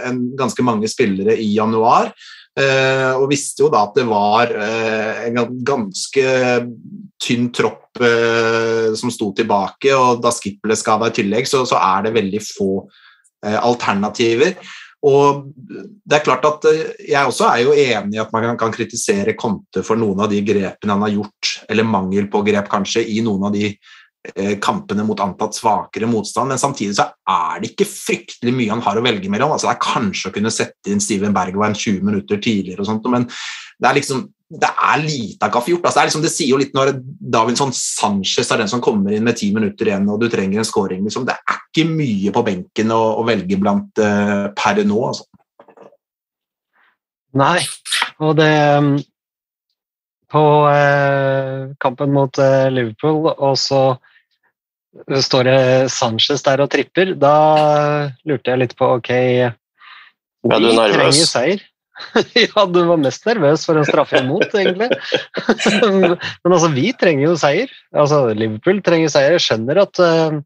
en, 0.10 0.18
ganske 0.36 0.66
mange 0.68 0.90
spillere 0.92 1.38
i 1.40 1.54
januar. 1.56 2.12
Eh, 2.56 3.12
og 3.20 3.28
visste 3.28 3.66
jo 3.66 3.68
da 3.72 3.82
at 3.84 3.98
det 3.98 4.06
var 4.08 4.52
eh, 4.56 5.26
en 5.28 5.42
ganske 5.68 6.30
tynn 7.20 7.50
tropp 7.56 8.00
eh, 8.00 8.94
som 8.96 9.12
sto 9.12 9.34
tilbake, 9.36 9.92
og 9.92 10.22
da 10.24 10.32
Skip 10.32 10.62
ble 10.64 10.78
skada 10.80 11.12
i 11.12 11.18
tillegg, 11.18 11.50
så, 11.52 11.66
så, 11.68 11.82
er 11.82 12.08
det 12.08 12.16
veldig 12.16 12.42
få 12.46 12.72
alternativer. 13.46 14.56
Og 15.06 15.44
det 15.54 16.16
er 16.18 16.24
klart 16.26 16.48
at 16.48 16.64
Jeg 17.06 17.28
også 17.30 17.46
er 17.46 17.60
jo 17.62 17.76
enig 17.78 18.16
i 18.16 18.22
at 18.24 18.32
man 18.34 18.56
kan, 18.58 18.72
kritisere 18.74 19.36
Conte 19.38 19.84
for 19.86 20.00
noen 20.02 20.24
av 20.26 20.32
de 20.32 20.40
grepene 20.42 20.96
han 20.96 21.04
har 21.06 21.14
gjort, 21.14 21.52
eller 21.70 21.86
mangel 21.86 22.32
på 22.32 22.42
grep 22.48 22.72
kanskje, 22.72 23.04
i 23.06 23.20
noen 23.22 23.46
av 23.46 23.54
de 23.54 23.76
kampene 24.64 25.04
mot 25.06 25.20
antatt 25.22 25.58
svakere 25.58 26.08
motstand, 26.10 26.50
men 26.50 26.62
samtidig 26.62 26.96
så 26.98 27.06
er 27.30 27.60
det 27.62 27.72
ikke 27.72 27.88
fryktelig 27.90 28.54
mye 28.56 28.72
han 28.74 28.82
har 28.86 28.98
å 28.98 29.04
velge 29.06 29.30
mellom. 29.32 29.54
Altså, 29.54 29.70
det 29.70 29.76
er 29.76 29.84
kanskje 29.86 30.32
å 30.32 30.36
kunne 30.36 30.54
sette 30.54 30.92
inn 30.92 31.04
Steven 31.04 31.36
Bergwijn 31.36 31.78
20 31.78 32.06
minutter 32.08 32.42
tidligere, 32.42 32.82
og 32.82 32.90
sånt, 32.90 33.06
men 33.14 33.28
det 33.30 33.90
er 33.90 34.00
liksom 34.00 34.26
det 34.46 34.70
er 34.70 35.02
lite 35.02 35.48
av 35.48 35.54
kaffe 35.54 35.72
gjort. 35.72 35.88
Altså, 35.88 36.00
det, 36.00 36.10
liksom, 36.10 36.24
det, 36.26 36.32
sier 36.34 36.52
jo 36.52 36.60
litt 36.62 36.76
når 36.78 36.94
Davinson 37.34 37.74
Sanchez 37.74 38.52
er 38.54 38.62
den 38.62 38.70
som 38.70 38.84
kommer 38.84 39.16
inn 39.16 39.26
med 39.26 39.38
ti 39.40 39.50
minutter 39.56 39.90
igjen 39.90 40.06
og 40.12 40.22
du 40.22 40.28
trenger 40.30 40.62
en 40.62 40.68
scoring. 40.68 41.02
Liksom. 41.06 41.26
Det 41.26 41.34
er 41.34 41.58
ikke 41.58 41.88
mye 41.90 42.34
på 42.36 42.46
benken 42.46 42.94
å, 42.94 43.02
å 43.20 43.26
velge 43.28 43.58
blant 43.62 44.04
uh, 44.04 44.52
per 44.56 44.84
nå. 44.86 45.00
Altså. 45.10 45.26
Nei, 47.36 47.60
og 48.24 48.38
det 48.40 48.54
På 50.32 50.44
uh, 50.70 51.74
kampen 51.82 52.14
mot 52.16 52.40
uh, 52.40 52.68
Liverpool 52.72 53.28
og 53.34 53.58
så 53.60 53.82
står 55.28 55.48
det 55.50 55.60
Sanchez 55.94 56.44
der 56.46 56.64
og 56.64 56.72
tripper, 56.72 57.14
da 57.20 57.36
lurte 58.28 58.54
jeg 58.54 58.62
litt 58.64 58.76
på 58.80 58.96
ok 58.98 59.12
vi 60.46 60.76
trenger 60.94 61.26
seier. 61.30 61.64
ja, 62.36 62.66
du 62.68 62.82
var 62.90 63.00
mest 63.00 63.24
nervøs 63.26 63.64
for 63.66 63.80
en 63.80 63.88
straffe 63.88 64.20
imot, 64.20 64.52
egentlig. 64.52 64.90
Men 65.86 66.18
altså, 66.52 66.70
vi 66.76 66.92
trenger 66.98 67.30
jo 67.30 67.38
seier. 67.40 67.72
Altså, 67.96 68.28
Liverpool 68.36 68.84
trenger 68.86 69.14
seier. 69.14 69.38
Jeg 69.38 69.46
skjønner 69.46 69.80
at 69.86 70.02
uh, 70.04 70.38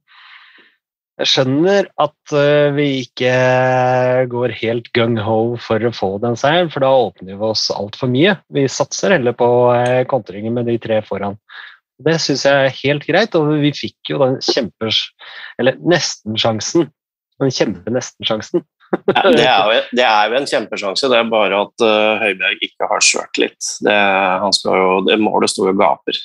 jeg 1.19 1.31
skjønner 1.33 1.89
at 1.99 2.35
uh, 2.35 2.69
vi 2.77 2.87
ikke 3.01 3.33
går 4.31 4.55
helt 4.61 4.91
gung-ho 4.95 5.39
for 5.59 5.83
å 5.83 5.95
få 5.95 6.13
den 6.23 6.37
seieren, 6.39 6.71
for 6.71 6.85
da 6.85 6.93
åpner 7.09 7.33
vi 7.33 7.49
oss 7.49 7.67
altfor 7.75 8.13
mye. 8.13 8.37
Vi 8.55 8.69
satser 8.71 9.17
heller 9.17 9.35
på 9.37 9.49
kontringer 10.11 10.53
med 10.55 10.69
de 10.69 10.77
tre 10.81 11.01
foran. 11.07 11.35
Det 12.05 12.15
syns 12.23 12.45
jeg 12.47 12.65
er 12.65 12.77
helt 12.81 13.05
greit, 13.07 13.35
og 13.35 13.51
vi 13.59 13.73
fikk 13.75 14.13
jo 14.13 14.21
den 14.23 14.37
kjempes... 14.45 15.01
Eller 15.59 15.79
nesten-sjansen. 15.83 16.87
Den 17.39 17.53
kjempe-nesten-sjansen. 17.55 18.63
ja, 19.15 19.23
det, 19.29 19.45
er 19.45 19.67
jo, 19.69 19.81
det, 19.93 20.05
er 20.05 20.31
jo, 20.31 20.37
en 20.39 20.47
kjempesjanse, 20.49 21.09
det 21.11 21.17
er 21.19 21.27
bare 21.29 21.59
at 21.67 21.83
uh, 21.85 22.21
Høibjerg 22.23 22.63
ikke 22.65 22.87
har 22.89 23.03
sjøltillit. 23.05 23.71
Det, 23.85 23.97
det 25.09 25.19
målet 25.21 25.51
sto 25.51 25.67
jo 25.67 25.75
gaper. 25.77 26.17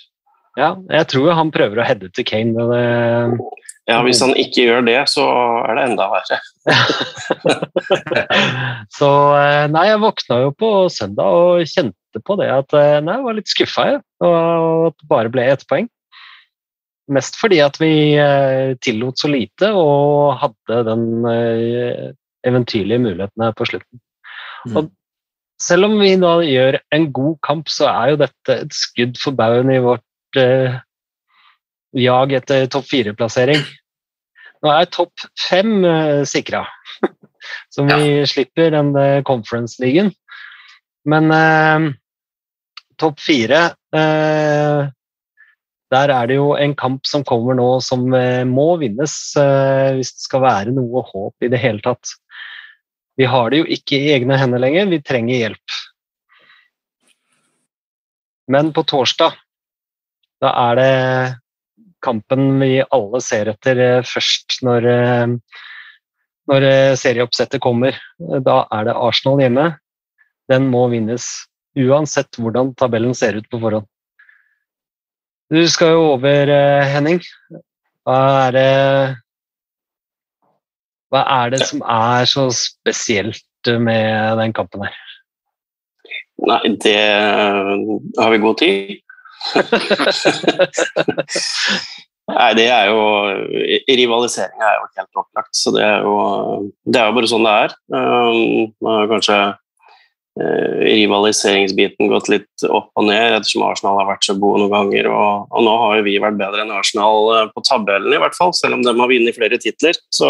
Ja, 0.54 0.70
jeg 0.94 1.10
tror 1.10 1.34
han 1.34 1.50
prøver 1.54 1.82
å 1.82 1.86
heade 1.86 2.08
til 2.14 2.26
Kane. 2.28 2.54
Det, 2.70 2.84
ja, 3.84 3.98
hvis 4.00 4.22
han 4.24 4.32
ikke 4.40 4.62
gjør 4.64 4.86
det, 4.86 4.96
så 5.12 5.24
er 5.68 5.76
det 5.76 5.82
enda 5.90 6.06
verre. 6.08 6.38
så 8.98 9.10
eh, 9.36 9.64
nei, 9.72 9.82
jeg 9.90 10.00
våkna 10.00 10.38
jo 10.40 10.54
på 10.56 10.70
søndag 10.92 11.36
og 11.36 11.68
kjente 11.68 12.22
på 12.24 12.36
det 12.40 12.48
at 12.54 12.76
eh, 12.80 13.02
nei, 13.04 13.18
jeg 13.18 13.26
var 13.26 13.36
litt 13.36 13.52
skuffa, 13.52 13.84
jeg. 13.90 14.00
Og 14.24 14.86
at 14.88 14.96
det 15.02 15.10
bare 15.10 15.32
ble 15.34 15.44
ett 15.52 15.66
poeng. 15.68 15.90
Mest 17.12 17.36
fordi 17.36 17.58
at 17.60 17.76
vi 17.82 17.92
eh, 18.16 18.72
tillot 18.80 19.20
så 19.20 19.28
lite 19.28 19.68
og 19.76 20.40
hadde 20.40 20.80
den 20.88 21.04
eventyrlige 22.44 23.04
muligheten 23.04 23.52
på 23.58 23.68
slutten. 23.68 24.00
Mm. 24.64 24.80
Og 24.80 24.90
selv 25.60 25.90
om 25.90 26.00
vi 26.00 26.14
da 26.24 26.38
gjør 26.40 26.80
en 26.96 27.10
god 27.12 27.36
kamp, 27.44 27.68
så 27.68 27.92
er 27.92 28.14
jo 28.14 28.22
dette 28.24 28.60
et 28.64 28.80
skudd 28.80 29.20
for 29.20 29.36
baugen 29.36 29.76
i 29.76 29.82
vårt 29.84 30.40
jag 31.94 32.32
etter 32.34 32.66
topp 32.66 32.88
fire-plassering. 32.90 33.60
Nå 34.64 34.72
er 34.72 34.90
topp 34.92 35.26
fem 35.48 35.84
eh, 35.84 36.22
sikra, 36.28 36.64
så 37.72 37.84
vi 37.86 37.98
ja. 38.20 38.26
slipper 38.26 38.72
den 38.74 38.94
conference-ligaen. 39.28 40.12
Men 41.04 41.30
eh, 41.30 41.92
topp 43.00 43.20
fire 43.20 43.60
eh, 43.96 44.90
Der 45.94 46.10
er 46.10 46.26
det 46.26 46.38
jo 46.38 46.54
en 46.58 46.74
kamp 46.74 47.06
som 47.06 47.24
kommer 47.26 47.56
nå 47.58 47.68
som 47.84 48.06
eh, 48.16 48.42
må 48.48 48.74
vinnes 48.80 49.14
eh, 49.40 49.94
hvis 49.98 50.14
det 50.16 50.26
skal 50.26 50.44
være 50.46 50.74
noe 50.74 51.04
håp 51.10 51.44
i 51.44 51.50
det 51.52 51.60
hele 51.62 51.84
tatt. 51.84 52.16
Vi 53.20 53.28
har 53.30 53.52
det 53.52 53.62
jo 53.62 53.68
ikke 53.76 54.00
i 54.00 54.14
egne 54.16 54.38
hender 54.40 54.62
lenger, 54.62 54.88
vi 54.90 55.02
trenger 55.04 55.38
hjelp. 55.38 55.76
Men 58.50 58.72
på 58.74 58.82
torsdag, 58.90 59.36
da 60.42 60.50
er 60.64 60.80
det 60.80 60.90
kampen 62.04 62.58
vi 62.60 62.82
alle 62.94 63.20
ser 63.24 63.50
etter 63.52 63.80
eh, 63.80 64.04
først 64.06 64.60
når, 64.66 64.88
eh, 64.90 65.32
når 66.50 66.68
eh, 66.68 66.92
serieoppsettet 67.00 67.62
kommer. 67.64 67.96
Da 68.18 68.62
er 68.74 68.88
det 68.88 68.98
Arsenal 68.98 69.42
hjemme. 69.42 69.66
Den 70.52 70.68
må 70.72 70.86
vinnes 70.92 71.26
uansett 71.80 72.38
hvordan 72.38 72.74
tabellen 72.78 73.16
ser 73.16 73.40
ut 73.40 73.48
på 73.50 73.60
forhånd. 73.62 73.88
Du 75.52 75.60
skal 75.68 75.94
jo 75.94 76.04
over, 76.14 76.50
Henning. 76.88 77.20
Hva 78.04 78.20
er 78.46 78.54
det 78.56 78.70
Hva 81.12 81.20
er 81.30 81.52
det 81.54 81.60
som 81.68 81.82
er 81.86 82.24
så 82.26 82.48
spesielt 82.56 83.70
med 83.80 84.40
den 84.40 84.54
kampen 84.56 84.82
her? 84.86 84.96
Nei, 86.44 86.60
det 86.82 86.98
har 88.18 88.32
vi 88.32 88.40
god 88.42 88.58
tid. 88.60 89.03
Nei, 92.24 92.54
det 92.56 92.70
er 92.72 92.86
jo 92.88 93.00
Rivaliseringa 93.84 94.64
er 94.64 94.78
jo 94.78 94.86
helt 94.96 95.18
opplagt, 95.20 95.52
så 95.56 95.70
det 95.74 95.82
er 95.84 96.06
jo, 96.06 96.14
det 96.88 97.00
er 97.00 97.10
jo 97.10 97.16
bare 97.18 97.28
sånn 97.28 97.44
det 97.44 97.52
er. 97.66 97.74
Um, 97.92 98.72
har 98.88 99.10
kanskje 99.10 99.36
uh, 99.52 100.78
rivaliseringsbiten 100.80 102.08
gått 102.08 102.30
litt 102.32 102.64
opp 102.64 102.88
og 102.96 103.04
ned 103.10 103.36
ettersom 103.36 103.66
Arsenal 103.66 104.00
har 104.00 104.08
vært 104.14 104.24
så 104.24 104.34
gode 104.40 104.62
noen 104.62 104.72
ganger. 104.72 105.04
Og, 105.12 105.52
og 105.52 105.60
nå 105.68 105.74
har 105.82 105.92
jo 105.98 106.06
vi 106.08 106.16
vært 106.24 106.40
bedre 106.40 106.64
enn 106.64 106.72
Arsenal 106.72 107.28
uh, 107.28 107.44
på 107.52 107.60
tabellen, 107.68 108.16
i 108.16 108.22
hvert 108.24 108.38
fall, 108.38 108.56
selv 108.56 108.78
om 108.78 108.82
de 108.86 108.96
har 108.96 109.12
vunnet 109.12 109.36
flere 109.36 109.60
titler. 109.60 110.00
Så 110.16 110.28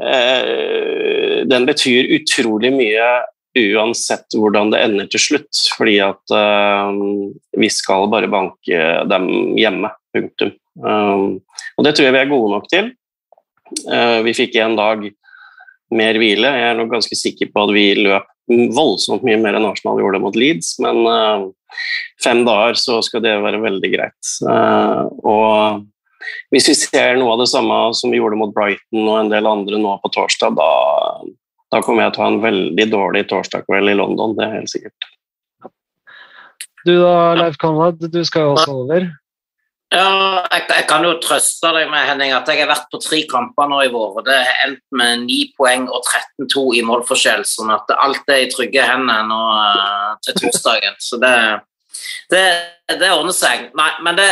uh, 0.00 1.36
den 1.52 1.68
betyr 1.68 2.08
utrolig 2.16 2.72
mye 2.72 3.08
uansett 3.58 4.36
hvordan 4.36 4.72
det 4.72 4.82
ender 4.86 5.08
til 5.12 5.22
slutt. 5.22 5.62
Fordi 5.76 5.98
at 6.04 6.34
uh, 6.34 6.92
vi 7.58 7.70
skal 7.72 8.08
bare 8.12 8.30
banke 8.32 8.82
dem 9.10 9.28
hjemme. 9.58 9.92
Punktum. 10.12 10.52
Uh, 10.80 11.40
og 11.76 11.86
det 11.86 11.94
tror 11.96 12.08
jeg 12.08 12.16
vi 12.16 12.22
er 12.22 12.32
gode 12.32 12.52
nok 12.54 12.68
til. 12.72 12.92
Uh, 13.88 14.20
vi 14.26 14.36
fikk 14.36 14.58
en 14.60 14.76
dag 14.78 15.08
mer 15.92 16.20
hvile. 16.20 16.52
Jeg 16.56 16.68
er 16.70 16.78
nok 16.78 16.92
ganske 16.92 17.18
sikker 17.18 17.52
på 17.52 17.66
at 17.66 17.74
vi 17.76 17.86
løp 18.00 18.28
voldsomt 18.74 19.22
mye 19.24 19.38
mer 19.40 19.56
enn 19.56 19.68
Arsenal 19.68 20.00
gjorde 20.02 20.20
mot 20.20 20.36
Leeds, 20.36 20.74
men 20.82 21.06
uh, 21.06 21.46
fem 22.20 22.42
dager 22.44 22.76
så 22.76 22.98
skal 23.06 23.22
det 23.24 23.36
være 23.40 23.62
veldig 23.62 23.90
greit. 23.94 24.32
og 24.42 25.86
hvis 26.52 26.68
vi 26.70 26.74
ser 26.78 27.16
noe 27.18 27.34
av 27.34 27.42
det 27.42 27.48
samme 27.50 27.76
som 27.98 28.12
vi 28.12 28.20
gjorde 28.20 28.38
mot 28.38 28.52
Brighton 28.54 29.06
og 29.06 29.16
en 29.18 29.30
del 29.32 29.48
andre 29.48 29.80
nå 29.80 29.94
på 30.02 30.10
torsdag, 30.14 30.54
da 30.58 30.68
da 31.72 31.80
kommer 31.80 32.06
jeg 32.06 32.14
til 32.14 32.22
å 32.22 32.26
ha 32.26 32.34
en 32.34 32.44
veldig 32.44 32.86
dårlig 32.92 33.24
torsdag 33.30 33.64
kveld 33.64 33.94
i 33.94 33.96
London, 33.96 34.36
det 34.36 34.44
er 34.44 34.54
helt 34.58 34.72
sikkert. 34.72 35.08
Du 36.84 36.94
da, 36.98 37.34
Leif 37.38 37.56
Konrad, 37.62 38.00
du 38.12 38.22
skal 38.26 38.48
jo 38.48 38.54
også 38.56 38.78
over. 38.82 39.08
Ja, 39.92 40.44
jeg, 40.48 40.64
jeg, 40.70 40.84
kan 40.88 41.04
jo 41.04 41.12
trøste 41.20 41.70
deg 41.76 41.90
med 41.92 42.06
Henning, 42.08 42.32
at 42.32 42.48
jeg 42.48 42.62
har 42.62 42.70
vært 42.70 42.88
på 42.92 43.00
tre 43.02 43.18
kamper 43.28 43.68
nå 43.68 43.82
i 43.84 43.90
vår. 43.92 44.14
og 44.20 44.24
Det 44.24 44.36
har 44.38 44.62
endt 44.66 44.80
med 44.96 45.26
9 45.26 45.40
poeng 45.58 45.84
og 45.90 46.00
13-2 46.40 46.62
i 46.78 46.84
målforskjell, 46.88 47.44
sånn 47.48 47.74
at 47.74 47.92
alt 47.98 48.32
er 48.32 48.46
i 48.46 48.48
trygge 48.52 48.86
hender 48.88 49.26
nå 49.28 49.40
uh, 49.52 50.14
til 50.24 50.38
torsdagen. 50.40 50.96
Så 50.96 51.20
det, 51.20 51.34
det, 52.32 52.42
det, 52.88 53.10
ordner 53.10 53.36
seg. 53.36 53.68
Nei, 53.76 53.90
men 54.06 54.16
det, 54.16 54.30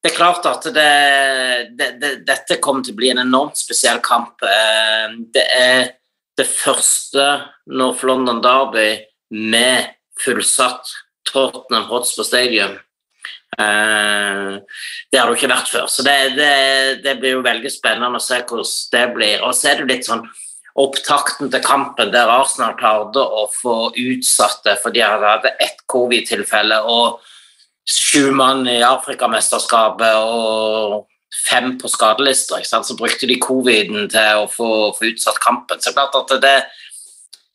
det 0.00 0.12
er 0.12 0.16
klart 0.16 0.48
at 0.48 0.70
dette 0.72 2.60
kommer 2.64 2.86
til 2.86 2.96
å 2.96 3.00
bli 3.02 3.12
en 3.12 3.24
enormt 3.26 3.60
spesiell 3.60 4.00
kamp. 4.04 4.40
Uh, 4.40 5.20
det 5.36 5.44
er 5.52 5.92
det 6.38 6.46
første 6.50 7.24
North 7.70 8.04
London 8.06 8.40
Derby 8.42 9.04
med 9.30 9.92
fullsatt 10.20 10.90
Tottenham 11.30 11.88
Hotspur 11.90 12.26
Stadium. 12.26 12.78
Uh, 13.54 14.58
det 15.12 15.20
har 15.20 15.30
det 15.30 15.38
ikke 15.38 15.52
vært 15.52 15.70
før, 15.70 15.84
så 15.86 16.02
det, 16.02 16.14
det, 16.34 16.54
det, 17.04 17.12
blir 17.20 17.36
jo 17.36 17.44
veldig 17.44 17.70
spennende 17.70 18.18
å 18.18 18.22
se 18.22 18.40
hvordan 18.42 18.72
det 18.96 19.04
blir. 19.14 19.44
Og 19.46 19.54
så 19.54 19.70
er 19.70 19.82
det 19.82 19.92
litt 19.92 20.08
sånn 20.08 20.24
opptakten 20.74 21.52
til 21.52 21.62
kampen 21.62 22.10
der 22.10 22.30
Arsenal 22.34 22.74
klarte 22.78 23.22
å 23.22 23.46
få 23.54 23.92
utsatt 23.94 24.64
det 24.66 24.74
fordi 24.82 25.04
de 25.04 25.28
hadde 25.28 25.54
ett 25.62 25.84
covid-tilfelle 25.86 26.80
og 26.90 27.22
sju 27.86 28.32
mann 28.34 28.66
i 28.66 28.80
Afrikamesterskapet 28.82 30.18
og 30.18 31.04
fem 31.34 31.74
på 31.78 31.88
skadelister. 31.88 32.62
Så 32.64 32.96
brukte 32.98 33.28
de 33.30 33.38
coviden 33.42 34.08
til 34.12 34.44
å 34.44 34.48
få, 34.50 34.70
få, 34.96 35.10
utsatt 35.12 35.40
kampen. 35.44 35.82
Så 35.82 35.94
klart 35.96 36.16
at 36.20 36.34
det, 36.42 36.54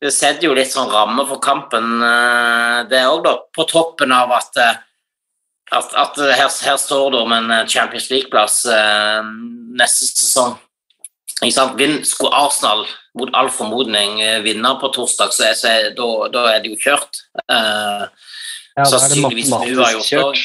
det 0.04 0.14
setter 0.16 0.50
jo 0.50 0.58
litt 0.58 0.72
sånn 0.72 0.92
ramme 0.92 1.26
for 1.30 1.42
kampen, 1.44 1.98
eh, 2.06 2.78
det 2.92 3.04
òg, 3.08 3.24
da. 3.26 3.36
På 3.56 3.68
toppen 3.70 4.14
av 4.16 4.32
at, 4.38 4.62
eh, 4.62 4.80
at, 5.72 5.94
at 6.06 6.22
her, 6.24 6.48
her, 6.48 6.80
står 6.80 7.12
det 7.14 7.22
om 7.26 7.36
en 7.36 7.54
Champions 7.68 8.10
League-plass 8.12 8.64
eh, 8.74 9.22
neste 9.80 10.12
sesong. 10.14 10.58
Vinn, 11.80 12.02
skulle 12.04 12.36
Arsenal 12.36 12.82
mot 13.16 13.30
all 13.38 13.48
formodning 13.48 14.18
vinne 14.44 14.74
på 14.82 14.90
torsdag, 14.92 15.32
så, 15.32 15.48
så 15.56 15.72
da, 15.96 16.08
da, 16.34 16.42
er 16.52 16.66
det 16.66 16.74
jo 16.74 16.80
kjørt. 16.84 17.22
Uh, 17.46 18.10
ja, 18.76 18.84
da 18.84 19.00
er 19.00 19.14
det 19.14 19.22
matematisk 19.24 20.12
kjørt. 20.12 20.42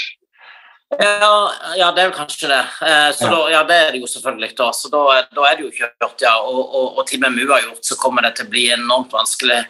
Ja, 0.99 1.31
ja, 1.77 1.89
det 1.95 2.03
er 2.03 2.11
vel 2.11 2.17
kanskje 2.17 2.51
det. 2.51 2.61
Eh, 2.87 3.11
så 3.17 3.27
ja. 3.27 3.33
Da, 3.33 3.41
ja, 3.53 3.65
det 3.69 3.81
er 3.81 3.91
det 3.95 4.03
jo 4.03 4.11
selvfølgelig. 4.11 4.53
Da, 4.59 4.69
så 4.77 4.91
da, 4.93 5.03
da 5.35 5.49
er 5.49 5.59
det 5.59 5.67
jo 5.67 5.73
kjørt, 5.81 6.23
ja. 6.23 6.37
Og, 6.43 6.63
og, 6.63 6.99
og 6.99 7.09
til 7.09 7.25
og 7.25 7.33
med 7.35 7.49
gjort, 7.49 7.83
så 7.87 7.99
kommer 8.01 8.27
det 8.27 8.37
til 8.39 8.49
å 8.49 8.53
bli 8.55 8.69
enormt 8.77 9.15
vanskelig. 9.15 9.63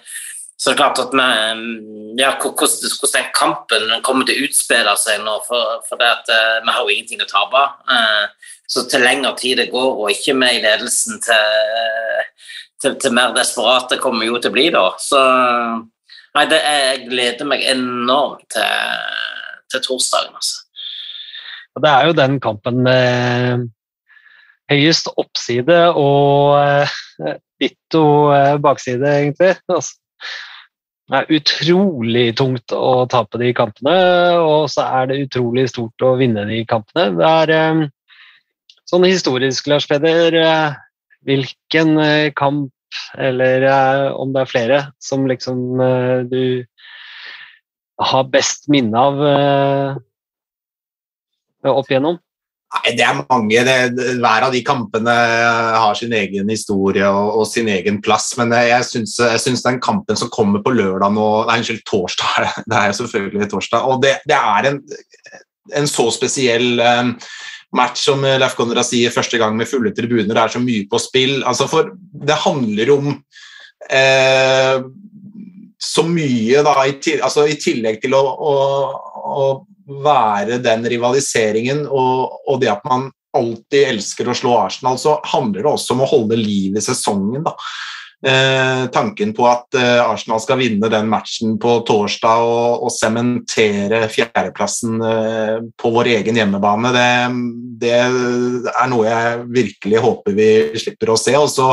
Så 0.56 0.70
det 0.70 0.74
er 0.74 0.80
klart 0.80 1.00
at 1.02 1.12
vi, 1.12 1.24
ja, 2.20 2.30
hvordan, 2.40 2.92
hvordan 3.00 3.14
den 3.16 3.30
kampen 3.34 3.94
kommer 4.06 4.28
til 4.28 4.38
å 4.38 4.46
utspille 4.46 4.94
seg 5.02 5.24
nå, 5.24 5.38
for, 5.48 5.80
for 5.88 6.00
det 6.00 6.08
at, 6.08 6.30
uh, 6.30 6.60
vi 6.62 6.74
har 6.76 6.84
jo 6.84 6.94
ingenting 6.94 7.24
å 7.24 7.28
tape. 7.28 7.64
Eh, 7.90 8.52
så 8.70 8.84
til 8.88 9.04
lengre 9.04 9.34
tid 9.40 9.58
det 9.60 9.70
går, 9.72 9.90
og 9.98 10.12
ikke 10.14 10.36
med 10.38 10.60
i 10.60 10.62
ledelsen 10.64 11.18
til, 11.24 12.22
til, 12.80 12.94
til 13.02 13.16
mer 13.16 13.34
desperate 13.36 13.98
kommer 14.00 14.24
jo 14.28 14.38
til 14.38 14.54
å 14.54 14.56
bli, 14.56 14.68
da. 14.74 14.86
Så 15.02 15.20
nei, 16.38 16.46
det, 16.50 16.62
jeg 16.62 17.08
gleder 17.10 17.50
meg 17.50 17.66
enormt 17.74 18.46
til, 18.54 19.10
til 19.74 19.84
torsdagen, 19.90 20.38
altså. 20.38 20.62
Og 21.74 21.82
det 21.82 21.90
er 21.90 22.06
jo 22.06 22.18
den 22.18 22.38
kampen 22.42 22.82
med 22.86 23.64
høyest 24.70 25.10
oppside 25.20 25.78
og 25.98 26.54
eh, 26.60 27.36
ditto 27.62 28.04
eh, 28.34 28.56
bakside, 28.62 29.10
egentlig. 29.20 29.54
Altså, 29.68 29.98
det 31.04 31.18
er 31.18 31.34
utrolig 31.36 32.28
tungt 32.38 32.72
å 32.72 33.04
tape 33.12 33.40
de 33.42 33.50
kampene, 33.56 33.96
og 34.40 34.70
så 34.72 34.86
er 35.00 35.10
det 35.10 35.20
utrolig 35.26 35.66
stort 35.68 36.06
å 36.06 36.14
vinne 36.20 36.46
de 36.48 36.62
kampene. 36.68 37.10
Det 37.18 37.32
er 37.42 37.54
eh, 37.58 37.82
sånn 38.88 39.04
historisk, 39.08 39.68
Lars 39.68 39.88
Peder, 39.90 40.38
hvilken 41.24 41.98
kamp, 42.36 42.70
eller 43.18 43.64
om 44.14 44.32
det 44.32 44.44
er 44.44 44.50
flere, 44.50 44.80
som 45.02 45.24
liksom 45.26 45.80
du 46.30 46.64
har 48.04 48.28
best 48.30 48.68
minne 48.72 49.00
av 49.00 49.22
opp 51.72 51.90
igjennom? 51.90 52.18
Nei, 52.74 52.94
Det 52.96 53.04
er 53.06 53.20
mange. 53.20 53.62
Det, 53.66 54.14
hver 54.22 54.46
av 54.48 54.54
de 54.54 54.62
kampene 54.66 55.14
har 55.78 55.94
sin 55.98 56.12
egen 56.16 56.50
historie 56.50 57.06
og, 57.06 57.40
og 57.40 57.46
sin 57.48 57.68
egen 57.70 58.00
plass. 58.02 58.32
Men 58.40 58.54
jeg 58.56 58.88
syns, 58.88 59.16
jeg 59.20 59.42
syns, 59.42 59.64
den 59.66 59.80
kampen 59.84 60.18
som 60.18 60.32
kommer 60.34 60.64
på 60.64 60.74
lørdag 60.74 61.14
nå 61.14 61.28
Nei, 61.48 61.58
unnskyld, 61.60 61.84
torsdag. 61.88 62.50
Det 62.70 62.78
er 62.80 62.90
jo 62.90 62.98
selvfølgelig 63.02 63.50
torsdag. 63.52 63.88
Og 63.88 64.02
det, 64.02 64.16
det 64.28 64.38
er 64.38 64.70
en, 64.72 64.80
en, 65.74 65.90
så 65.90 66.08
spesiell 66.14 66.80
um, 66.80 67.14
match 67.74 68.04
som 68.08 68.24
Leif 68.24 68.56
Konrad 68.58 68.86
sier, 68.86 69.14
første 69.14 69.38
gang 69.40 69.56
med 69.58 69.70
fulle 69.70 69.94
tribuner. 69.94 70.32
Det 70.32 70.42
er 70.42 70.56
så 70.56 70.62
mye 70.62 70.88
på 70.90 71.02
spill. 71.02 71.40
Altså 71.46 71.68
for 71.70 71.94
det 72.26 72.42
handler 72.46 72.94
om 72.96 73.12
uh, 73.14 74.76
så 75.84 76.04
mye, 76.08 76.64
da, 76.64 76.74
i, 76.88 76.96
altså, 77.20 77.44
i 77.50 77.58
tillegg 77.60 78.00
til 78.02 78.16
å, 78.16 78.22
å, 78.24 78.54
å 79.20 79.46
være 80.04 80.60
den 80.64 80.86
rivaliseringen 80.88 81.84
og, 81.86 82.40
og, 82.46 82.60
det 82.62 82.70
at 82.72 82.86
man 82.88 83.10
alltid 83.34 83.90
elsker 83.90 84.30
å 84.30 84.36
slå 84.36 84.54
Arsenal, 84.62 84.98
så 85.00 85.18
handler 85.26 85.64
det 85.64 85.72
også 85.72 85.96
om 85.96 86.04
å 86.04 86.08
holde 86.08 86.38
liv 86.38 86.76
i 86.78 86.84
sesongen. 86.84 87.42
da. 87.44 87.56
Eh, 88.24 88.86
tanken 88.88 89.34
på 89.36 89.44
at 89.50 89.76
eh, 89.76 90.00
Arsenal 90.00 90.40
skal 90.40 90.56
vinne 90.56 90.88
den 90.88 91.10
matchen 91.12 91.58
på 91.60 91.74
torsdag 91.84 92.44
og 92.46 92.88
sementere 92.94 94.06
fjerdeplassen 94.08 95.02
eh, 95.04 95.58
på 95.76 95.90
vår 95.92 96.08
egen 96.14 96.38
hjemmebane, 96.40 96.94
det, 96.94 97.10
det, 97.82 97.98
er 98.70 98.88
noe 98.88 99.04
jeg 99.10 99.44
virkelig 99.58 100.00
håper 100.06 100.38
vi 100.38 100.48
slipper 100.80 101.12
å 101.12 101.18
se. 101.20 101.36
Også, 101.36 101.68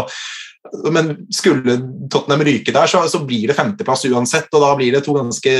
men 0.91 1.13
skulle 1.31 1.77
Tottenham 2.11 2.43
ryke 2.49 2.75
der, 2.75 2.89
så, 2.89 3.05
så 3.07 3.23
blir 3.23 3.47
det 3.47 3.55
femteplass 3.55 4.03
uansett, 4.11 4.51
og 4.51 4.65
da 4.65 4.73
blir 4.75 4.97
det 4.97 5.05
to 5.07 5.15
ganske 5.15 5.55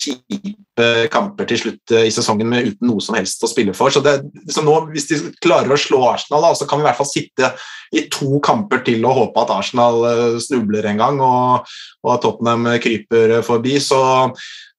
kjipe 0.00 0.86
kamper 1.12 1.48
til 1.50 1.60
slutt 1.60 1.94
eh, 1.94 2.06
i 2.08 2.14
sesongen 2.14 2.48
med 2.50 2.70
uten 2.70 2.88
noe 2.88 3.02
som 3.04 3.16
helst 3.18 3.42
å 3.44 3.50
spille 3.50 3.74
for. 3.76 3.92
Så, 3.92 4.02
det, 4.04 4.20
så 4.52 4.64
nå, 4.64 4.76
Hvis 4.94 5.10
de 5.10 5.20
klarer 5.42 5.72
å 5.72 5.80
slå 5.80 6.02
Arsenal, 6.08 6.46
da, 6.46 6.54
så 6.56 6.68
kan 6.68 6.80
vi 6.80 6.86
i 6.86 6.88
hvert 6.88 7.00
fall 7.00 7.10
sitte 7.10 7.52
i 7.96 8.06
to 8.12 8.38
kamper 8.44 8.84
til 8.86 9.04
og 9.04 9.18
håpe 9.18 9.44
at 9.44 9.52
Arsenal 9.58 10.06
eh, 10.08 10.38
snubler 10.42 10.90
en 10.90 11.02
gang 11.02 11.20
og, 11.24 11.68
og 12.04 12.14
at 12.14 12.24
Tottenham 12.24 12.68
kryper 12.82 13.40
forbi. 13.46 13.76
Så 13.82 14.00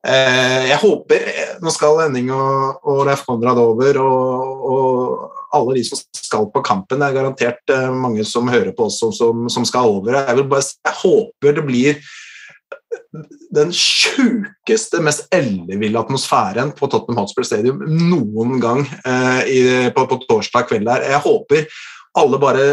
eh, 0.08 0.72
jeg 0.72 0.80
håper 0.82 1.28
Nå 1.62 1.74
skal 1.74 2.00
Henning 2.06 2.32
og, 2.34 2.82
og 2.88 3.06
Leif 3.10 3.26
Konrad 3.28 3.62
over, 3.62 4.02
og, 4.02 4.66
og, 4.72 5.38
alle 5.52 5.74
de 5.76 5.82
som 5.84 6.00
skal 6.16 6.46
på 6.48 6.62
kampen. 6.64 7.02
Det 7.02 7.10
er 7.10 7.16
garantert 7.18 7.74
eh, 7.76 7.90
mange 7.92 8.24
som 8.28 8.50
hører 8.50 8.72
på 8.76 8.88
oss 8.88 9.02
som, 9.04 9.12
som, 9.14 9.50
som 9.52 9.68
skal 9.68 9.98
over. 9.98 10.16
Jeg, 10.16 10.38
vil 10.40 10.50
bare, 10.50 10.64
jeg 10.88 11.00
håper 11.04 11.58
det 11.58 11.66
blir 11.68 12.14
den 13.52 13.72
sjukeste, 13.76 15.02
mest 15.04 15.32
elleville 15.36 16.00
atmosfæren 16.00 16.74
på 16.76 16.90
Tottenham 16.92 17.26
Hotspur 17.26 17.48
Stadium 17.48 17.82
noen 17.88 18.60
gang 18.64 18.86
eh, 18.86 19.42
i, 19.52 19.64
på, 19.96 20.06
på 20.08 20.22
torsdag 20.28 20.70
kveld 20.70 20.88
der. 20.88 21.08
Jeg 21.12 21.24
håper 21.26 21.68
alle 22.20 22.40
bare 22.42 22.64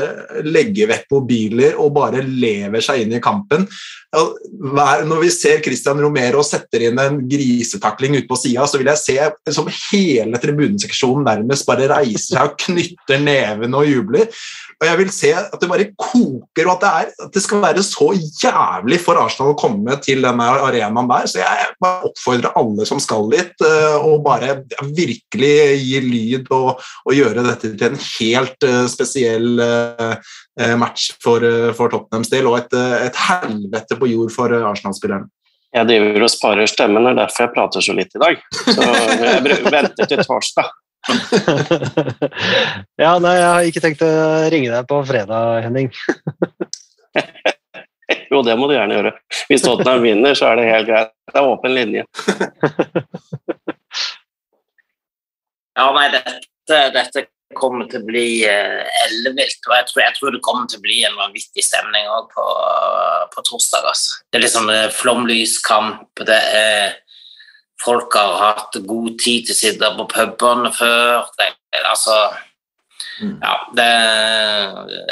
legger 0.46 0.88
vekk 0.90 1.12
mobiler 1.14 1.76
og 1.78 1.92
bare 1.94 2.24
lever 2.26 2.82
seg 2.82 3.04
inn 3.04 3.14
i 3.14 3.22
kampen. 3.22 3.68
Når 4.08 5.18
vi 5.20 5.28
ser 5.32 5.60
Christian 5.64 6.00
Romero 6.00 6.40
setter 6.46 6.86
inn 6.88 7.00
en 7.02 7.18
grisetakling 7.28 8.16
ute 8.16 8.28
på 8.30 8.38
sida, 8.40 8.64
så 8.64 8.80
vil 8.80 8.88
jeg 8.88 9.02
se 9.02 9.52
som 9.52 9.68
hele 9.68 10.40
tribuneseksjonen 10.40 11.26
nærmest 11.28 11.68
bare 11.68 11.90
reiser 11.92 12.38
seg 12.38 12.48
og 12.48 12.56
knytter 12.64 13.20
nevene 13.20 13.82
og 13.82 13.90
jubler. 13.90 14.30
Og 14.78 14.86
jeg 14.86 14.98
vil 15.00 15.08
se 15.10 15.30
at 15.34 15.56
det 15.58 15.68
bare 15.68 15.88
koker, 15.98 16.68
og 16.68 16.76
at 16.76 16.82
det, 16.84 16.90
er, 16.90 17.08
at 17.26 17.34
det 17.34 17.42
skal 17.42 17.62
være 17.64 17.82
så 17.82 18.12
jævlig 18.14 19.00
for 19.02 19.18
Arsenal 19.18 19.52
å 19.52 19.58
komme 19.58 19.96
til 20.04 20.22
denne 20.22 20.46
arenaen 20.54 21.10
der. 21.10 21.26
Så 21.26 21.42
jeg 21.42 21.72
bare 21.82 22.06
oppfordrer 22.06 22.54
alle 22.60 22.86
som 22.86 23.02
skal 23.02 23.26
dit, 23.32 23.66
eh, 23.66 23.96
å 23.98 24.20
bare 24.22 24.60
virkelig 24.86 25.54
gi 25.82 26.02
lyd 26.06 26.52
og, 26.54 26.78
og 26.78 27.16
gjøre 27.16 27.44
dette 27.48 27.74
til 27.74 27.90
en 27.90 27.98
helt 27.98 28.68
uh, 28.68 28.84
spesiell 28.90 29.58
uh, 29.58 30.14
match 30.80 31.12
for, 31.22 31.44
uh, 31.44 31.70
for 31.76 31.92
Tottenhams 31.92 32.30
del, 32.32 32.48
og 32.50 32.58
et, 32.58 32.78
et 33.08 33.20
helvete 33.28 33.98
på 33.98 34.10
jord 34.10 34.32
for 34.34 34.54
Arsenal-spillerne. 34.58 35.30
Jeg 35.76 35.84
driver 35.84 36.24
og 36.24 36.30
sparer 36.32 36.68
stemmen, 36.70 37.04
det 37.04 37.12
er 37.12 37.18
derfor 37.18 37.44
jeg 37.44 37.54
prater 37.54 37.84
så 37.84 37.94
litt 37.96 38.14
i 38.16 38.22
dag. 38.22 38.44
Så 38.56 38.80
jeg 38.80 39.58
venter 39.76 40.08
til 40.08 40.22
torsdag. 40.24 40.70
ja, 43.02 43.12
nei, 43.22 43.34
jeg 43.36 43.48
har 43.48 43.68
ikke 43.68 43.82
tenkt 43.84 44.02
å 44.04 44.10
ringe 44.52 44.72
deg 44.72 44.88
på 44.88 45.00
fredag, 45.08 45.62
Henning. 45.66 45.92
jo, 48.32 48.42
det 48.46 48.56
må 48.58 48.68
du 48.68 48.74
gjerne 48.76 48.96
gjøre. 48.96 49.14
Hvis 49.50 49.64
Tottenham 49.64 50.04
vinner, 50.04 50.36
så 50.38 50.50
er 50.50 50.60
det 50.60 50.68
helt 50.72 50.88
greit. 50.88 51.12
Det 51.28 51.36
er 51.40 51.52
åpen 51.52 51.76
linje. 51.76 52.04
ja, 55.76 55.90
nei, 55.94 56.06
dette, 56.16 56.80
dette 56.96 57.28
kommer 57.56 57.88
til 57.88 58.02
å 58.02 58.08
bli 58.08 58.28
uh, 58.44 58.84
ellevilt. 59.06 59.60
Og 59.68 59.74
jeg 59.76 59.88
tror, 59.88 60.02
jeg 60.04 60.16
tror, 60.18 60.34
det 60.34 60.44
kommer 60.44 60.68
til 60.68 60.80
å 60.80 60.84
bli 60.84 60.98
en 61.08 61.16
vanvittig 61.16 61.64
stemning 61.64 62.08
på, 62.34 62.46
på, 63.34 63.44
torsdag. 63.48 63.88
Altså. 63.88 64.18
Det 64.28 64.40
er 64.40 64.44
liksom 64.44 64.72
uh, 64.72 64.88
flomlyskamp. 64.94 66.24
Det 66.28 66.40
er 66.58 66.98
folk 67.84 68.14
har 68.18 68.36
hatt 68.42 68.78
god 68.88 69.18
tid 69.22 69.48
til 69.48 69.54
å 69.54 69.58
sitte 69.58 69.92
på 69.96 70.08
pubene 70.12 70.72
før. 70.74 71.28
Det, 71.38 71.50
altså 71.86 72.16
mm. 73.22 73.36
Ja, 73.44 73.54
det 73.78 73.90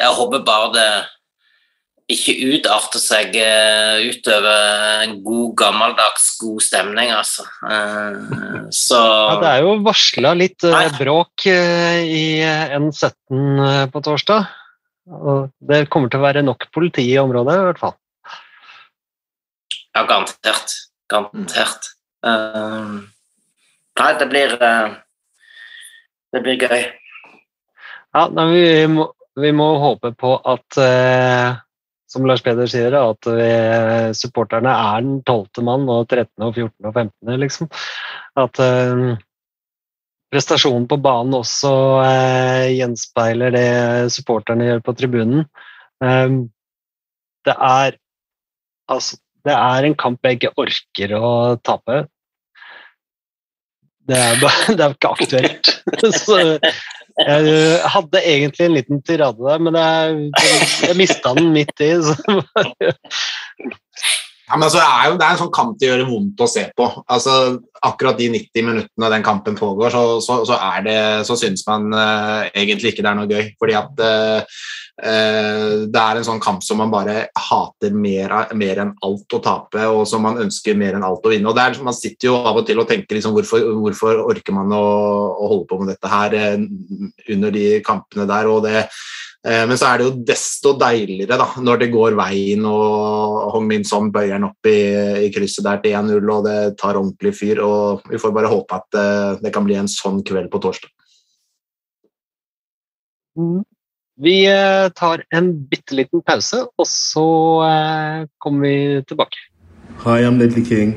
Jeg 0.00 0.14
håper 0.18 0.46
bare 0.46 0.72
det 0.74 0.88
ikke 2.06 2.34
utarter 2.54 3.02
seg 3.02 3.34
uh, 3.34 3.98
utover 4.06 5.02
en 5.06 5.16
god, 5.26 5.48
gammeldags 5.58 6.28
god 6.38 6.62
stemning, 6.62 7.10
altså. 7.10 7.46
Uh, 7.64 8.68
så 8.86 9.00
Ja, 9.00 9.40
det 9.42 9.50
er 9.50 9.66
jo 9.66 9.74
varsla 9.86 10.34
litt 10.38 10.66
uh, 10.66 10.86
bråk 11.00 11.48
i 11.50 12.26
N17 12.78 13.90
på 13.90 14.04
torsdag. 14.06 14.46
Og 15.06 15.50
det 15.62 15.86
kommer 15.90 16.10
til 16.10 16.18
å 16.18 16.26
være 16.26 16.42
nok 16.46 16.66
politi 16.74 17.04
i 17.12 17.18
området, 17.20 17.54
i 17.54 17.66
hvert 17.68 17.82
fall. 17.82 17.94
Ja, 19.94 20.02
garantert. 20.04 20.74
Garantert. 21.08 21.92
Uh, 22.26 23.06
nei, 24.00 24.08
det 24.18 24.26
blir 24.28 24.56
uh, 24.58 24.96
Det 26.34 26.42
blir 26.42 26.58
gøy. 26.58 26.82
Ja, 28.16 28.26
nei, 28.32 28.46
vi, 28.50 28.64
må, 28.90 29.06
vi, 29.38 29.52
må, 29.54 29.68
håpe 29.80 30.10
på 30.18 30.34
at 30.42 30.78
uh, 30.80 31.56
som 32.10 32.26
Lars 32.28 32.42
Peder 32.44 32.68
sier, 32.70 32.94
at 32.94 33.26
vi, 33.26 33.50
supporterne 34.14 34.70
er 34.70 35.04
den 35.04 35.20
tolvte 35.26 35.64
mann 35.66 35.88
og 35.90 36.06
13. 36.06 36.30
og 36.46 36.52
14. 36.54 36.70
og 36.86 36.92
15. 36.94 37.36
liksom. 37.42 37.70
At 38.38 38.60
prestasjonen 40.30 40.86
på 40.90 40.98
banen 41.02 41.34
også 41.38 41.72
gjenspeiler 42.74 43.54
det 43.54 43.68
supporterne 44.14 44.70
gjør 44.70 44.82
på 44.86 44.96
tribunen. 44.98 45.46
det 45.98 47.54
er 47.54 47.96
altså 48.86 49.18
det 49.46 49.54
er 49.54 49.86
en 49.86 49.96
kamp 49.98 50.26
jeg 50.26 50.40
ikke 50.40 50.54
orker 50.58 51.14
å 51.16 51.30
tape. 51.62 52.02
Det 54.06 54.18
er, 54.18 54.38
bare, 54.42 54.74
det 54.78 54.86
er 54.86 54.96
ikke 54.96 55.12
aktuelt. 55.14 55.72
Så 56.24 56.40
jeg 57.16 57.80
hadde 57.94 58.20
egentlig 58.20 58.66
en 58.66 58.74
liten 58.76 59.02
tirade 59.02 59.40
der, 59.40 59.62
men 59.64 59.78
jeg, 59.80 60.30
jeg 60.88 60.96
mista 60.98 61.32
den 61.36 61.52
midt 61.54 61.80
i. 61.80 61.92
Ja, 64.46 64.54
altså, 64.62 64.78
det, 64.78 64.86
er 64.86 65.08
jo, 65.10 65.14
det 65.18 65.26
er 65.26 65.34
en 65.34 65.40
sånn 65.40 65.54
kamp 65.54 65.78
det 65.80 65.88
gjør 65.88 66.04
vondt 66.06 66.42
å 66.44 66.46
se 66.46 66.62
på. 66.78 66.86
Altså, 67.10 67.32
akkurat 67.82 68.18
de 68.18 68.28
90 68.30 68.66
minuttene 68.68 69.08
den 69.10 69.24
kampen 69.26 69.56
pågår, 69.58 69.90
så, 69.90 70.02
så, 70.22 70.36
så, 70.46 70.58
det, 70.86 70.98
så 71.26 71.34
syns 71.40 71.66
man 71.66 71.88
uh, 71.90 72.46
egentlig 72.52 72.92
ikke 72.92 73.02
det 73.02 73.10
er 73.10 73.18
noe 73.18 73.30
gøy. 73.30 73.48
Fordi 73.58 73.74
at 73.74 74.04
uh, 74.06 74.60
uh, 75.02 75.74
det 75.90 76.04
er 76.04 76.20
en 76.20 76.28
sånn 76.30 76.42
kamp 76.44 76.62
som 76.62 76.78
man 76.78 76.94
bare 76.94 77.16
hater 77.48 77.98
mer, 77.98 78.36
mer, 78.54 78.84
enn 78.84 78.94
alt 79.08 79.34
å 79.34 79.42
tape, 79.42 79.82
og 79.90 80.06
som 80.06 80.22
man 80.28 80.38
ønsker 80.46 80.78
mer 80.78 80.94
enn 80.94 81.08
alt 81.10 81.26
å 81.26 81.34
vinne. 81.34 81.50
Og 81.50 81.62
er, 81.66 81.82
Man 81.82 81.98
sitter 81.98 82.30
jo 82.30 82.38
av 82.38 82.62
og 82.62 82.70
til 82.70 82.78
og 82.78 82.86
tenker 82.86 83.18
liksom, 83.18 83.34
hvorfor, 83.34 83.66
hvorfor 83.82 84.22
orker 84.30 84.54
man 84.54 84.70
å, 84.70 84.86
å, 85.34 85.50
holde 85.56 85.70
på 85.72 85.82
med 85.82 85.94
dette 85.96 86.14
her 86.14 86.38
under 87.34 87.58
de 87.58 87.68
kampene 87.86 88.30
der. 88.30 88.54
og 88.54 88.62
det 88.70 88.86
men 89.46 89.78
så 89.78 89.86
er 89.86 90.00
det 90.00 90.06
jo 90.08 90.24
desto 90.26 90.72
deiligere 90.74 91.36
da, 91.38 91.44
når 91.62 91.78
det 91.78 91.86
går 91.92 92.16
veien 92.18 92.64
og 92.66 93.52
Hong 93.54 93.68
Min 93.68 93.84
Son 93.86 94.08
bøyer 94.10 94.34
den 94.34 94.48
opp 94.48 94.66
i, 94.66 94.80
i 95.22 95.28
krysset 95.30 95.62
der 95.62 95.78
til 95.84 95.94
1-0 95.94 96.32
og 96.34 96.48
det 96.48 96.56
tar 96.80 96.98
ordentlig 96.98 97.30
fyr. 97.38 97.60
og 97.62 98.02
Vi 98.10 98.18
får 98.18 98.34
bare 98.34 98.50
håpe 98.50 98.80
at 98.80 98.98
uh, 98.98 99.38
det 99.38 99.52
kan 99.54 99.62
bli 99.68 99.76
en 99.78 99.90
sånn 99.90 100.18
kveld 100.26 100.50
på 100.50 100.58
torsdag. 100.64 100.90
Mm. 103.38 103.62
Vi 104.16 104.36
uh, 104.48 104.88
tar 104.96 105.22
en 105.30 105.52
bitte 105.70 105.94
liten 105.94 106.24
pause, 106.26 106.64
og 106.66 106.88
så 106.88 107.28
uh, 107.62 108.24
kommer 108.42 108.66
vi 108.66 109.04
tilbake. 109.06 109.36
Hi, 110.02 110.24
I'm 110.24 110.38
Ledley 110.38 110.64
King, 110.64 110.96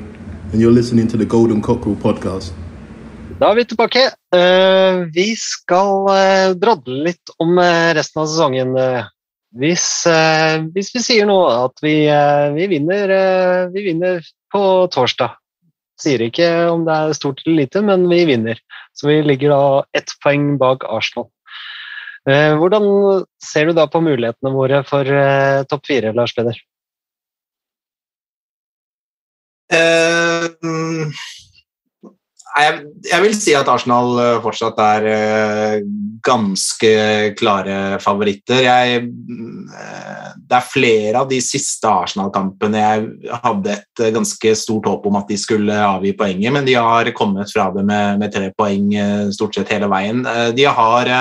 and 0.51 0.61
you're 0.61 0.73
listening 0.73 1.07
to 1.07 1.17
the 1.17 1.25
Golden 1.25 1.61
Cockerel 1.61 1.95
podcast. 1.95 2.53
Da 3.39 3.53
er 3.53 3.55
vi 3.55 3.63
tilbake. 3.71 4.01
Eh, 4.35 4.97
vi 5.15 5.29
skal 5.39 6.09
eh, 6.11 6.49
drodle 6.59 7.05
litt 7.05 7.31
om 7.39 7.53
eh, 7.63 7.93
resten 7.95 8.19
av 8.19 8.27
sesongen. 8.27 8.73
Hvis, 9.59 9.85
hvis 10.75 10.89
vi 10.93 10.99
sier 11.01 11.25
nå 11.25 11.37
at 11.49 11.79
vi, 11.81 11.93
vi, 12.53 12.65
vinner, 12.69 13.09
vi 13.73 13.81
vinner 13.87 14.27
på 14.53 14.61
torsdag. 14.93 15.39
Sier 15.99 16.21
ikke 16.21 16.49
om 16.69 16.83
det 16.85 16.93
er 16.93 17.15
stort 17.17 17.41
eller 17.45 17.63
lite, 17.63 17.81
men 17.81 18.05
vi 18.11 18.19
vinner. 18.29 18.59
Så 18.93 19.09
vi 19.09 19.15
ligger 19.25 19.55
da 19.55 19.63
ett 19.97 20.13
poeng 20.21 20.51
bak 20.61 20.85
Arsenal. 20.85 21.31
Hvordan 22.29 22.85
ser 23.41 23.71
du 23.71 23.73
da 23.79 23.87
på 23.89 24.03
mulighetene 24.05 24.53
våre 24.53 24.83
for 24.85 25.09
topp 25.71 25.89
fire, 25.89 26.13
Lars 26.13 26.35
Peder? 26.37 26.61
Uh, 29.73 31.09
jeg, 32.57 32.79
jeg, 33.05 33.23
vil 33.23 33.35
si 33.37 33.53
at 33.57 33.69
Arsenal 33.69 34.17
eh, 34.21 34.37
fortsatt 34.43 34.79
er 34.81 35.07
uh, 35.09 35.75
ganske 36.25 36.91
klare 37.39 37.99
favoritter. 38.03 38.63
Jeg, 38.65 39.03
uh, 39.05 40.31
det 40.49 40.57
er 40.57 40.71
flere 40.71 41.21
av 41.21 41.29
de 41.29 41.39
siste 41.43 41.89
Arsenal-kampene 41.89 42.81
jeg 42.81 43.37
hadde 43.45 43.75
et 43.77 44.03
ganske 44.15 44.55
stort 44.57 44.89
håp 44.89 45.05
om 45.09 45.19
at 45.19 45.29
de 45.29 45.37
skulle 45.39 45.77
avgi 45.77 46.15
poenget, 46.17 46.53
men 46.55 46.67
de 46.67 46.75
har 46.79 47.11
kommet 47.17 47.51
fra 47.53 47.69
det 47.75 47.85
med, 47.85 48.19
med 48.23 48.33
tre 48.33 48.49
poeng 48.57 48.89
stort 49.35 49.55
sett 49.55 49.71
hele 49.73 49.89
veien. 49.91 50.25
de 50.55 50.65
har 50.65 51.13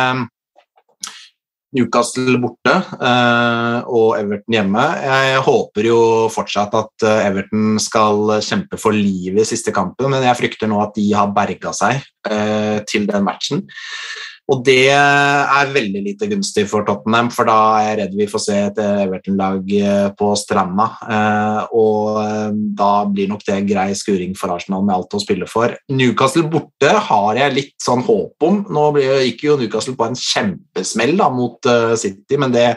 Newcastle 1.76 2.38
borte 2.40 2.72
eh, 2.96 3.88
og 3.92 4.14
Everton 4.16 4.56
hjemme. 4.56 4.84
Jeg 5.04 5.42
håper 5.44 5.88
jo 5.90 5.98
fortsatt 6.32 6.76
at 6.78 7.04
eh, 7.04 7.26
Everton 7.28 7.76
skal 7.82 8.38
kjempe 8.44 8.80
for 8.80 8.96
livet 8.96 9.44
i 9.44 9.50
siste 9.50 9.74
kampen, 9.76 10.08
men 10.12 10.24
jeg 10.24 10.38
frykter 10.40 10.70
nå 10.70 10.80
at 10.80 10.96
de 10.96 11.10
har 11.12 11.34
berga 11.36 11.74
seg 11.76 12.00
eh, 12.30 12.78
til 12.88 13.04
den 13.10 13.26
matchen. 13.26 13.66
Og 14.48 14.62
det 14.64 14.88
er 14.88 15.72
veldig 15.74 16.00
lite 16.06 16.26
gunstig 16.30 16.64
for 16.70 16.86
Tottenham, 16.88 17.28
for 17.32 17.48
da 17.48 17.56
er 17.82 17.88
jeg 17.90 17.98
redd 18.00 18.14
vi 18.16 18.28
får 18.30 18.42
se 18.46 18.56
et 18.70 18.78
Everton-lag 18.80 19.72
eh, 19.76 20.06
på 20.16 20.30
stranda. 20.40 20.86
Eh, 21.04 21.74
og 21.76 22.20
eh, 22.22 22.56
da 22.78 22.92
blir 23.12 23.28
nok 23.28 23.44
det 23.44 23.58
grei 23.68 23.90
skuring 23.98 24.32
for 24.38 24.54
Arsenal 24.54 24.86
med 24.86 24.96
alt 24.96 25.18
å 25.18 25.20
spille 25.20 25.48
for. 25.50 25.76
Newcastle 25.92 26.46
borte 26.48 26.94
har 27.10 27.42
jeg 27.42 27.56
litt 27.58 27.76
sånn 27.84 28.06
håp 28.06 28.48
om. 28.48 28.62
Nå 28.72 28.86
gikk 29.02 29.44
jo 29.50 29.58
Newcastle 29.60 29.98
på 29.98 30.08
en 30.08 30.16
kjempesmell 30.16 31.12
da, 31.20 31.28
mot 31.28 31.68
City, 32.00 32.40
men 32.40 32.54
det 32.54 32.70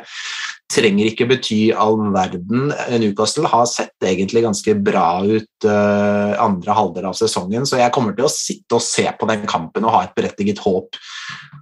trenger 0.71 1.09
ikke 1.09 1.27
bety 1.29 1.59
all 1.75 1.97
verden. 2.13 2.71
Newcastle 3.01 3.49
har 3.51 3.67
sett 3.69 4.07
egentlig 4.07 4.43
ganske 4.45 4.75
bra 4.83 5.21
ut 5.25 5.67
uh, 5.67 6.37
andre 6.41 6.75
halvdel 6.77 7.09
av 7.11 7.17
sesongen, 7.17 7.67
så 7.67 7.81
jeg 7.81 7.93
kommer 7.95 8.15
til 8.17 8.27
å 8.27 8.31
sitte 8.31 8.77
og 8.77 8.85
se 8.85 9.05
på 9.17 9.29
den 9.29 9.45
kampen 9.49 9.87
og 9.87 9.95
ha 9.95 10.05
et 10.05 10.15
berettiget 10.17 10.61
håp 10.63 10.99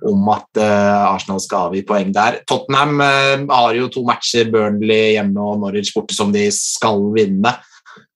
om 0.10 0.30
at 0.32 0.62
uh, 0.62 1.10
Arsenal 1.14 1.42
skal 1.44 1.70
avgi 1.70 1.84
poeng 1.88 2.14
der. 2.16 2.42
Tottenham 2.50 3.02
uh, 3.02 3.48
har 3.52 3.76
jo 3.78 3.90
to 3.94 4.06
matcher, 4.08 4.52
Burnley 4.54 5.16
hjemme 5.18 5.44
og 5.44 5.64
Norwich 5.64 5.92
borte, 5.96 6.16
som 6.18 6.34
de 6.36 6.48
skal 6.56 7.10
vinne. 7.16 7.58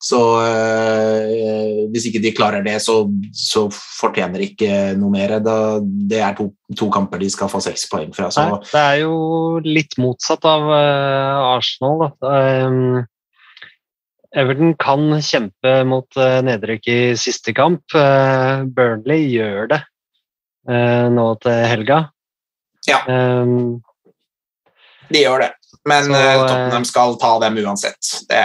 Så 0.04 0.20
øh, 0.44 1.86
hvis 1.94 2.10
ikke 2.10 2.20
de 2.24 2.34
klarer 2.36 2.64
det, 2.66 2.76
så, 2.84 3.06
så 3.32 3.70
fortjener 3.72 4.42
de 4.42 4.50
ikke 4.50 4.72
noe 5.00 5.14
mer. 5.14 5.38
Da, 5.44 5.56
det 5.80 6.20
er 6.20 6.36
to, 6.36 6.50
to, 6.76 6.90
kamper 6.92 7.22
de 7.22 7.30
skal 7.32 7.52
få 7.52 7.62
seks 7.64 7.88
poeng 7.92 8.12
fra. 8.16 8.28
Så. 8.34 8.44
Nei, 8.44 8.60
det 8.74 8.82
er 8.82 8.98
jo 9.06 9.16
litt 9.64 9.96
motsatt 10.02 10.44
av 10.50 10.68
uh, 10.68 11.54
Arsenal. 11.54 12.10
Um, 12.20 13.06
Everton 14.36 14.76
kan 14.82 15.08
kjempe 15.24 15.78
mot 15.88 16.20
uh, 16.20 16.42
nedrykk 16.44 16.92
i 16.92 17.00
siste 17.20 17.56
kamp. 17.56 17.86
Uh, 17.96 18.68
Burnley 18.76 19.30
gjør 19.32 19.72
det 19.76 19.84
nå 20.64 21.26
til 21.44 21.58
helga. 21.68 21.98
Ja. 22.88 23.02
Um, 23.04 23.82
de 25.12 25.26
gjør 25.26 25.44
det. 25.44 25.50
Men 25.90 26.06
så, 26.08 26.16
uh, 26.16 26.46
Tottenham 26.48 26.86
skal 26.88 27.18
ta 27.20 27.32
dem 27.44 27.58
uansett. 27.60 28.00
Det, 28.30 28.44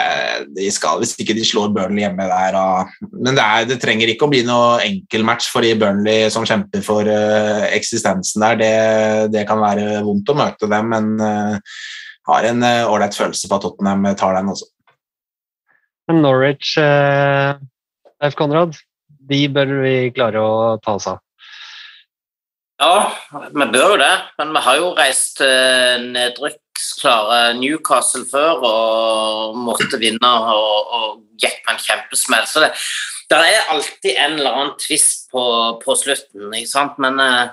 de 0.56 0.70
skal, 0.74 0.98
hvis 0.98 1.14
ikke 1.22 1.36
de 1.38 1.44
slår 1.46 1.70
Burnley 1.74 2.02
hjemme 2.02 2.26
der. 2.26 2.56
Uh, 2.58 2.90
men 3.12 3.38
det, 3.38 3.44
er, 3.44 3.68
det, 3.70 3.78
trenger 3.82 4.10
ikke 4.10 4.26
å 4.26 4.32
bli 4.32 4.42
noe 4.46 4.80
enkel 4.82 5.26
match 5.26 5.46
for 5.52 5.62
de 5.62 5.76
Burnley 5.78 6.26
som 6.34 6.46
kjemper 6.48 6.82
for 6.86 7.06
uh, 7.06 7.68
eksistensen 7.70 8.42
der. 8.42 8.58
Det, 8.58 8.72
det, 9.36 9.46
kan 9.48 9.62
være 9.62 10.02
vondt 10.06 10.34
å 10.34 10.38
møte 10.38 10.70
dem, 10.70 10.90
men 10.90 11.62
har 12.28 12.44
en 12.44 12.64
ålreit 12.66 13.14
følelse 13.16 13.48
på 13.48 13.56
at 13.56 13.64
Tottenham 13.64 14.10
tar 14.18 14.34
den 14.36 14.50
også. 14.52 14.66
Men 16.10 16.20
Norwich, 16.24 16.74
Leif 16.76 18.36
Konrad, 18.36 18.76
de 19.30 19.40
bør 19.52 19.72
vi 19.84 19.94
klare 20.16 20.42
å 20.42 20.76
ta 20.84 20.98
oss 20.98 21.08
av. 21.08 21.22
Ja, 22.82 23.08
vi 23.32 23.66
bør 23.72 23.94
jo 23.94 24.00
det, 24.02 24.12
men 24.40 24.52
vi 24.54 24.64
har 24.66 24.80
jo 24.82 24.90
reist 24.98 25.40
til 25.40 26.10
nedrykksklare 26.78 27.58
Newcastle 27.58 28.24
før 28.30 28.62
og 28.62 29.56
måtte 29.56 29.98
vinne 29.98 30.30
og, 30.54 30.92
og 30.92 31.22
gikk 31.38 31.62
med 31.66 31.74
en 31.74 31.82
kjempesmell. 31.82 32.46
Så 32.46 32.60
det, 32.60 32.72
der 33.30 33.44
er 33.44 33.72
alltid 33.72 34.14
en 34.16 34.38
eller 34.38 34.52
annen 34.52 34.76
tvist 34.78 35.30
på, 35.30 35.80
på 35.84 35.94
slutten, 35.96 36.52
ikke 36.54 36.70
sant. 36.70 36.98
Men 36.98 37.18
eh, 37.20 37.50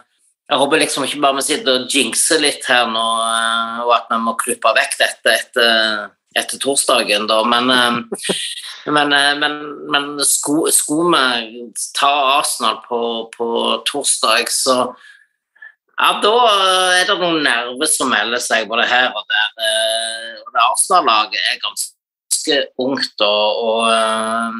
jeg 0.49 0.59
håper 0.61 0.79
liksom 0.79 1.05
ikke 1.05 1.21
bare 1.21 1.39
vi 1.39 1.47
sitter 1.47 1.79
og 1.81 1.89
jinxer 1.89 2.41
litt 2.41 2.65
her 2.69 2.87
nå, 2.87 3.05
eh, 3.25 3.81
og 3.85 3.95
at 3.97 4.11
vi 4.11 4.21
må 4.21 4.35
klippe 4.37 4.75
vekk 4.77 4.99
dette 4.99 5.33
etter, 5.33 6.05
etter 6.35 6.61
torsdagen, 6.61 7.27
da. 7.27 7.41
Men, 7.43 7.69
eh, 7.73 8.29
men, 8.93 9.17
men, 9.41 9.59
men 9.91 10.13
skulle 10.25 10.71
vi 10.71 11.65
ta 11.97 12.13
Arsenal 12.37 12.79
på, 12.87 13.01
på 13.35 13.49
torsdag, 13.89 14.49
så 14.53 14.93
ja, 15.95 16.09
da 16.23 16.33
er 16.99 17.05
det 17.07 17.17
noen 17.21 17.43
nerver 17.45 17.89
som 17.89 18.11
melder 18.11 18.41
seg 18.43 18.67
både 18.71 18.87
her 18.89 19.11
og 19.15 19.23
der. 19.31 19.51
Og 20.43 20.49
det 20.51 20.63
Arsenal-laget 20.63 21.39
er 21.51 21.61
ganske 21.63 22.59
ungt, 22.83 23.15
og, 23.23 23.61
og, 23.65 23.81
eh, 23.93 24.57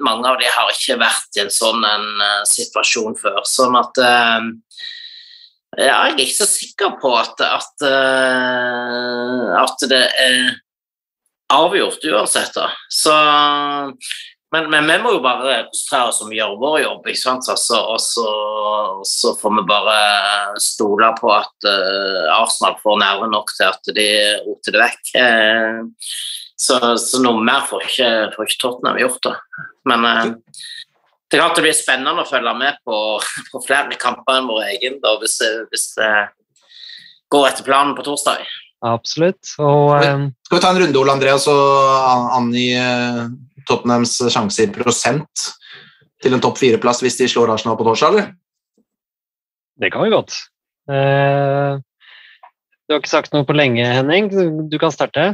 mange 0.00 0.30
av 0.30 0.38
de 0.40 0.48
har 0.48 0.70
ikke 0.72 0.96
vært 1.02 1.36
i 1.36 1.42
en 1.44 1.52
sånn 1.52 1.84
en 1.84 2.24
eh, 2.24 2.42
situasjon 2.48 3.18
før. 3.20 3.42
Sånn 3.48 3.76
at 3.80 4.02
ja, 5.78 5.84
jeg 5.84 6.14
er 6.16 6.22
ikke 6.24 6.38
så 6.40 6.48
sikker 6.50 6.96
på 7.02 7.12
at, 7.14 7.42
at, 7.46 7.84
at 9.60 9.84
det 9.90 10.00
er 10.18 10.40
avgjort 11.50 12.04
uansett. 12.10 12.54
Da. 12.54 12.70
Så 12.90 13.14
men, 14.52 14.70
men, 14.70 14.86
vi 14.86 14.96
må 14.98 15.12
jo 15.14 15.22
bare 15.22 15.60
konsentrere 15.68 16.10
oss 16.10 16.20
om 16.24 16.32
å 16.32 16.34
gjøre 16.34 16.58
vår 16.58 16.76
jobb, 16.82 17.04
ikke 17.06 17.20
sant? 17.20 17.46
Altså, 17.52 17.78
og, 17.92 18.00
så, 18.02 18.24
og, 18.26 19.04
så, 19.06 19.30
får 19.38 19.54
vi 19.60 19.64
bare 19.68 19.98
stole 20.62 21.10
på 21.20 21.30
at 21.30 21.68
uh, 21.68 22.26
Arsenal 22.34 22.74
får 22.82 22.98
nerve 22.98 23.28
nok 23.30 23.52
til 23.54 23.68
at 23.68 23.92
de 23.94 24.08
roter 24.48 24.74
det 24.74 24.82
vekk. 24.82 25.12
Uh, 25.14 26.08
så, 26.58 26.80
så, 26.98 27.22
noe 27.22 27.44
mer 27.46 27.62
får 27.70 27.86
ikke, 27.86 28.10
får 28.34 28.48
ikke 28.48 28.62
Tottenham 28.64 28.98
gjort. 29.04 29.28
da. 29.28 29.66
Men 29.92 30.08
uh, 30.08 30.64
det 31.30 31.38
kan 31.38 31.54
det 31.54 31.66
blir 31.68 31.78
spennende 31.78 32.24
å 32.24 32.26
følge 32.26 32.56
med 32.58 32.82
på, 32.82 32.96
på 33.52 33.62
flere 33.62 34.00
kamper 34.02 34.40
enn 34.40 34.50
vår 34.50 34.66
egen 34.72 34.98
da, 35.04 35.14
hvis, 35.22 35.38
hvis 35.70 35.92
det 35.94 36.10
går 37.30 37.52
etter 37.52 37.70
planen 37.70 37.94
på 37.94 38.02
torsdag. 38.02 38.42
Absolutt. 38.82 39.54
Og, 39.62 39.94
Skal 40.42 40.58
vi 40.58 40.62
ta 40.64 40.72
en 40.72 40.82
runde, 40.82 40.98
Ole 40.98 41.14
André, 41.14 41.36
og 41.36 41.42
så 41.44 41.54
angi 42.34 42.72
Tottenhams 43.70 44.16
sjanse 44.34 44.66
i 44.66 44.72
prosent 44.74 45.46
til 46.20 46.36
en 46.36 46.42
topp 46.42 46.58
fire-plass 46.60 47.00
hvis 47.04 47.18
de 47.20 47.28
slår 47.32 47.54
Arsenal 47.54 47.78
på 47.78 47.86
torsdag, 47.86 48.12
eller? 48.12 48.32
Det 49.80 49.88
kan 49.94 50.04
vi 50.04 50.12
godt. 50.12 50.34
Eh, 50.90 51.78
du 52.90 52.94
har 52.94 53.00
ikke 53.00 53.12
sagt 53.12 53.32
noe 53.32 53.46
på 53.46 53.54
lenge, 53.56 53.86
Henning. 53.86 54.28
Du 54.68 54.76
kan 54.82 54.92
starte. 54.92 55.32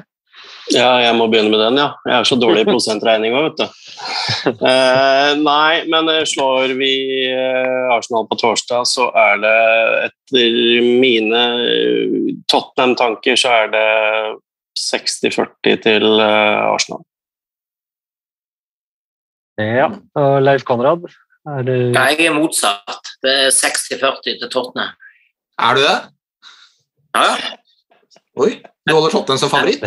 Ja, 0.75 0.99
jeg 0.99 1.15
må 1.15 1.29
begynne 1.31 1.53
med 1.53 1.61
den, 1.63 1.79
ja. 1.79 1.93
Jeg 2.05 2.15
er 2.19 2.27
så 2.27 2.37
dårlig 2.39 2.65
i 2.65 2.69
prosentregning 2.69 3.37
òg, 3.39 3.47
vet 3.49 3.63
du. 3.63 3.83
Eh, 4.47 5.31
nei, 5.41 5.87
men 5.91 6.11
eh, 6.13 6.25
slår 6.27 6.75
vi 6.79 6.91
eh, 7.31 7.95
Arsenal 7.95 8.27
på 8.29 8.39
torsdag, 8.41 8.87
så 8.91 9.09
er 9.17 9.41
det 9.43 9.55
etter 10.09 10.59
mine 11.01 11.43
eh, 11.63 12.33
Tottenham-tanker 12.51 13.39
så 13.39 13.55
er 13.63 13.73
det 13.73 13.87
60-40 14.83 15.81
til 15.87 16.21
Arsenal. 16.21 17.01
Ja, 19.57 19.89
og 20.21 20.43
Leif 20.45 20.65
Konrad? 20.69 21.07
Er 21.47 21.63
du 21.65 21.73
Jeg 21.95 22.27
er 22.27 22.35
motsatt. 22.35 23.13
Det 23.23 23.33
er 23.47 23.55
60-40 23.55 24.21
til 24.25 24.51
Tottenham. 24.53 24.93
Er 25.57 25.79
du 25.79 25.81
det? 25.81 25.97
Ja. 27.17 27.31
Oi, 28.37 28.51
du 28.85 28.93
holder 28.93 29.15
Tottenham 29.15 29.41
som 29.41 29.53
favoritt? 29.53 29.85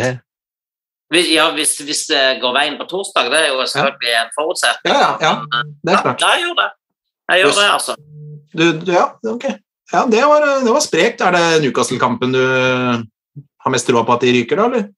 Ja, 1.10 1.48
hvis, 1.54 1.76
hvis, 1.86 2.04
det 2.10 2.40
går 2.42 2.54
veien 2.54 2.76
på 2.78 2.86
torsdag, 2.90 3.30
det 3.30 3.38
er 3.44 3.48
jo 3.50 3.64
selvfølgelig 3.66 4.12
en 4.18 4.34
forutsetning. 4.34 4.94
Ja, 4.94 5.08
ja, 5.22 5.30
ja. 5.30 5.62
det 5.86 5.94
er 5.94 6.02
klart. 6.04 6.22
Ja, 6.22 6.30
jeg 6.34 6.44
gjør 6.46 6.58
det. 6.58 6.68
Jeg 7.30 7.42
gjør 7.42 7.56
det, 7.60 7.68
altså. 7.76 7.96
Du, 8.50 8.64
du, 8.80 8.92
ja, 8.92 9.06
ok. 9.32 9.46
Ja, 9.92 10.04
det 10.10 10.22
var, 10.32 10.46
det 10.64 10.74
var 10.74 10.82
sprekt. 10.82 11.22
Er 11.26 11.34
det 11.34 11.62
Newcastle-kampen 11.64 12.34
du 12.34 12.42
har 12.42 13.74
mest 13.74 13.86
troa 13.90 14.02
på 14.06 14.14
at 14.16 14.26
de 14.26 14.34
ryker, 14.34 14.58
da, 14.58 14.66
eller? 14.70 14.88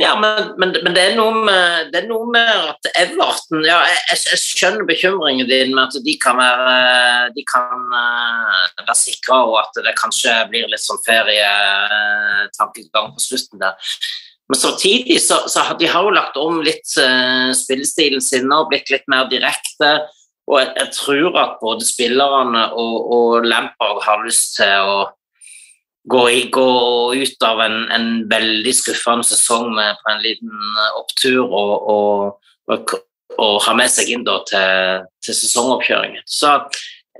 Ja, 0.00 0.20
men, 0.20 0.54
men, 0.56 0.76
men 0.84 0.94
det, 0.94 1.02
er 1.02 1.16
med, 1.20 1.90
det, 1.92 1.98
er 2.00 2.06
noe 2.08 2.24
med, 2.32 2.48
at 2.48 2.86
Everton 2.96 3.60
ja, 3.66 3.82
jeg, 3.84 4.20
jeg, 4.24 4.38
skjønner 4.40 4.84
bekymringen 4.88 5.44
din 5.50 5.74
med 5.76 5.84
at 5.84 5.92
de 6.06 6.14
kan 6.20 6.36
være, 6.40 7.28
de 7.36 7.44
kan 7.44 7.92
uh, 7.92 8.72
være 8.78 8.94
sikre, 8.96 9.36
og 9.50 9.58
at 9.60 9.76
det 9.84 10.00
kanskje 10.00 10.48
blir 10.48 10.64
litt 10.72 10.80
sånn 10.80 11.04
ferietankegang 11.04 13.12
på 13.12 13.20
slutten 13.20 13.60
der. 13.60 13.76
Men 14.48 14.56
samtidig 14.62 15.20
så, 15.20 15.44
så 15.52 15.60
de 15.76 15.86
har 15.92 16.02
jo 16.08 16.16
lagt 16.16 16.40
om 16.40 16.64
litt 16.64 16.88
uh, 16.96 17.52
spillestilen 17.56 18.20
sin 18.24 18.48
og 18.48 18.72
blitt 18.72 18.88
litt 18.94 19.04
mer 19.12 19.28
direkte. 19.28 20.08
Og 20.48 20.56
jeg, 20.56 20.72
jeg 20.80 20.88
tror 20.96 21.36
at 21.44 21.60
både 21.60 21.84
spillerne 21.84 22.72
og, 22.80 22.96
og 23.12 23.44
Lampard 23.44 24.00
har 24.08 24.24
lyst 24.24 24.56
til 24.56 24.72
å 24.88 25.12
gå, 26.04 26.50
gå 26.50 27.14
ut 27.14 27.42
av 27.42 27.60
en, 27.60 27.78
en, 27.90 28.10
veldig 28.30 28.74
skuffende 28.74 29.26
sesong 29.26 29.70
med, 29.74 29.98
på 30.02 30.12
en 30.12 30.22
liten 30.24 30.52
eh, 30.52 30.98
opptur 30.98 31.42
og, 31.44 31.74
og, 31.94 32.52
og, 32.70 32.94
og 33.38 33.58
ha 33.66 33.74
med 33.78 33.90
seg 33.92 34.10
inn 34.12 34.26
da, 34.26 34.40
til, 34.48 35.06
til 35.22 35.38
sesongoppkjøringen. 35.38 36.24
Så, 36.26 36.56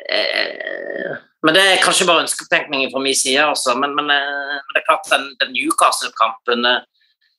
eh, 0.09 1.15
men 1.43 1.59
Det 1.59 1.63
er 1.63 1.83
kanskje 1.83 2.07
bare 2.07 2.27
ønsketenkning 2.27 2.91
fra 2.93 3.03
min 3.03 3.19
side, 3.19 3.43
altså. 3.45 3.75
men, 3.79 3.95
men, 3.99 4.11
eh, 4.15 4.59
men, 4.59 4.75
det 4.75 4.83
er 4.83 4.89
klart 4.91 5.11
den, 5.15 5.31
den 5.43 5.55
Newcastle-kampen 5.57 6.67
eh, 6.67 6.87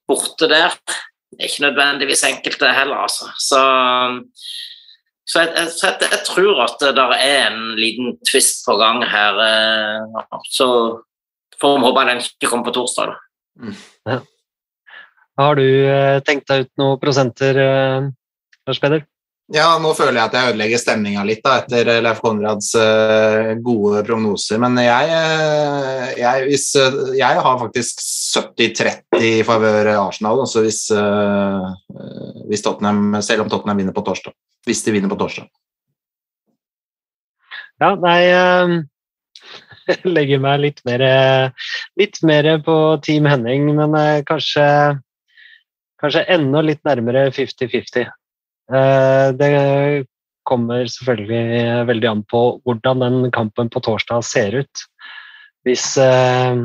borte 0.08 0.50
der 0.52 0.72
er 0.72 1.48
ikke 1.48 1.64
nødvendigvis 1.66 2.28
enkelte 2.28 2.72
heller, 2.76 3.04
altså. 3.08 3.32
Så, 3.40 3.62
så, 5.28 5.40
jeg, 5.44 5.54
jeg, 5.58 5.96
jeg, 6.04 6.20
tror 6.28 6.60
at 6.68 6.76
det 6.80 6.92
der 7.00 7.16
er 7.16 7.48
en 7.48 7.74
liten 7.80 8.20
twist 8.28 8.62
på 8.68 8.76
gang 8.78 9.02
her. 9.08 9.40
Så 10.52 10.68
Får 11.64 11.80
håpe 11.80 12.06
den 12.10 12.20
ikke 12.20 12.50
kommer 12.52 12.68
på 12.68 12.76
torsdag. 12.76 13.16
Mm. 13.62 13.76
Ja. 14.10 14.20
Har 15.40 15.56
du 15.56 15.66
eh, 15.66 16.20
tenkt 16.28 16.50
deg 16.52 16.68
ut 16.68 16.72
noen 16.82 17.00
prosenter, 17.02 17.58
eh, 17.58 18.12
Lars 18.68 18.82
Peder? 18.84 19.06
Ja, 19.54 19.66
nå 19.82 19.92
føler 19.96 20.18
jeg 20.18 20.30
at 20.30 20.36
jeg 20.38 20.52
ødelegger 20.54 20.82
stemninga 20.82 21.24
litt 21.28 21.42
da, 21.46 21.58
etter 21.62 21.90
eh, 21.96 22.02
Leif 22.04 22.22
Konrads 22.24 22.70
gode 23.66 24.04
prognoser. 24.08 24.62
Men 24.62 24.78
jeg, 24.84 25.18
jeg, 26.20 26.46
hvis, 26.52 26.68
jeg 27.18 27.42
har 27.48 27.60
faktisk 27.64 28.06
70-30 28.44 29.24
i 29.24 29.34
favør 29.48 29.94
Arsenal, 29.96 30.44
altså 30.46 30.64
hvis, 30.66 30.86
hvis 32.50 32.66
Tottenham, 32.66 33.22
selv 33.26 33.46
om 33.46 33.52
Tottenham 33.52 33.84
vinner 33.84 33.96
på 33.96 34.06
torsdag. 34.06 34.36
Hvis 34.68 34.86
de 34.86 34.96
vinner 34.96 35.12
på 35.12 35.20
torsdag. 35.20 35.50
Ja, 37.82 37.96
nei 38.00 38.20
legger 40.16 40.42
meg 40.44 40.62
litt 40.64 40.82
mer, 40.88 41.04
litt 42.00 42.20
mer 42.26 42.50
på 42.66 42.78
Team 43.06 43.28
Henning, 43.30 43.70
men 43.78 43.96
eh, 44.00 44.22
kanskje, 44.28 44.66
kanskje 46.02 46.26
enda 46.36 46.64
litt 46.66 46.84
nærmere 46.88 47.30
50-50. 47.36 48.08
Eh, 48.74 49.28
det 49.40 49.52
kommer 50.48 50.88
selvfølgelig 50.92 51.88
veldig 51.90 52.10
an 52.10 52.24
på 52.28 52.44
hvordan 52.68 53.04
den 53.04 53.30
kampen 53.36 53.72
på 53.72 53.84
torsdag 53.84 54.26
ser 54.28 54.60
ut. 54.64 54.88
Hvis, 55.64 55.94
eh, 56.02 56.56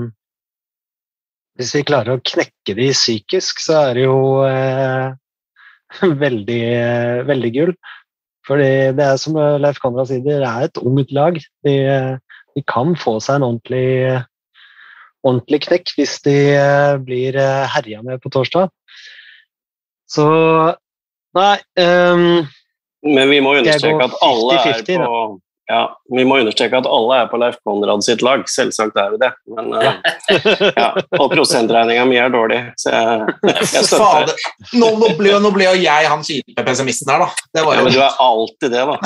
hvis 1.59 1.75
vi 1.77 1.87
klarer 1.87 2.17
å 2.19 2.23
knekke 2.23 2.75
de 2.79 2.91
psykisk, 2.95 3.63
så 3.63 3.83
er 3.89 3.99
det 3.99 4.09
jo 4.09 4.19
veldig, 6.25 6.65
veldig 7.31 7.55
gull. 7.55 7.79
Fordi 8.49 8.69
det 8.97 9.05
er 9.05 9.19
som 9.21 9.37
Leif 9.61 9.77
Konrad 9.83 10.09
sier, 10.09 10.23
det 10.25 10.39
er 10.41 10.65
et 10.65 10.79
ungt 10.81 11.11
lag. 11.13 11.37
De, 11.67 11.75
de 12.59 12.65
kan 12.67 12.93
få 12.99 13.17
seg 13.23 13.39
en 13.39 13.47
ordentlig, 13.53 14.19
ordentlig 15.23 15.63
knekk 15.69 15.95
hvis 15.97 16.19
de 16.27 16.37
blir 17.07 17.39
herja 17.73 18.03
med 18.03 18.21
på 18.25 18.35
torsdag. 18.35 18.69
Så 20.09 20.27
Nei 21.37 21.59
um, 21.79 22.47
Men 23.05 23.29
vi 23.31 23.41
må 23.45 23.53
understreke 23.59 24.09
at 24.09 24.17
alle 24.25 24.57
er 24.57 24.81
50-50 24.81 25.05
på 25.05 25.19
ja, 25.69 25.99
Vi 26.17 26.25
må 26.25 26.39
understreke 26.41 26.79
at 26.81 26.87
alle 26.89 27.17
er 27.23 27.27
på 27.29 27.39
Leif 27.41 27.59
Konrad 27.67 28.01
sitt 28.07 28.23
lag. 28.25 28.45
Selvsagt 28.49 28.97
er 28.97 29.11
vi 29.13 29.19
det. 29.21 29.29
Men 29.53 29.69
eh, 29.77 29.93
ja, 30.81 30.89
og 31.19 31.29
prosentregninga 31.35 32.07
mi 32.09 32.17
er 32.21 32.33
dårlig, 32.33 32.61
så 32.81 32.95
jeg, 32.95 33.35
jeg 33.75 33.85
støtter. 33.85 34.31
det. 34.31 34.37
Nå, 34.81 34.89
nå, 35.03 35.13
ble, 35.19 35.35
nå 35.45 35.53
ble 35.53 35.69
jo 35.69 35.77
jeg 35.83 36.09
han 36.09 36.25
kjipe 36.25 36.65
pessimisten 36.65 37.13
her, 37.13 37.27
da. 37.27 37.29
Det 37.53 37.67
var 37.67 37.77
Ja, 37.77 37.85
men 37.85 37.93
du 37.93 38.01
er 38.01 38.17
alltid 38.25 38.75
det, 38.75 38.83
da. 38.89 38.97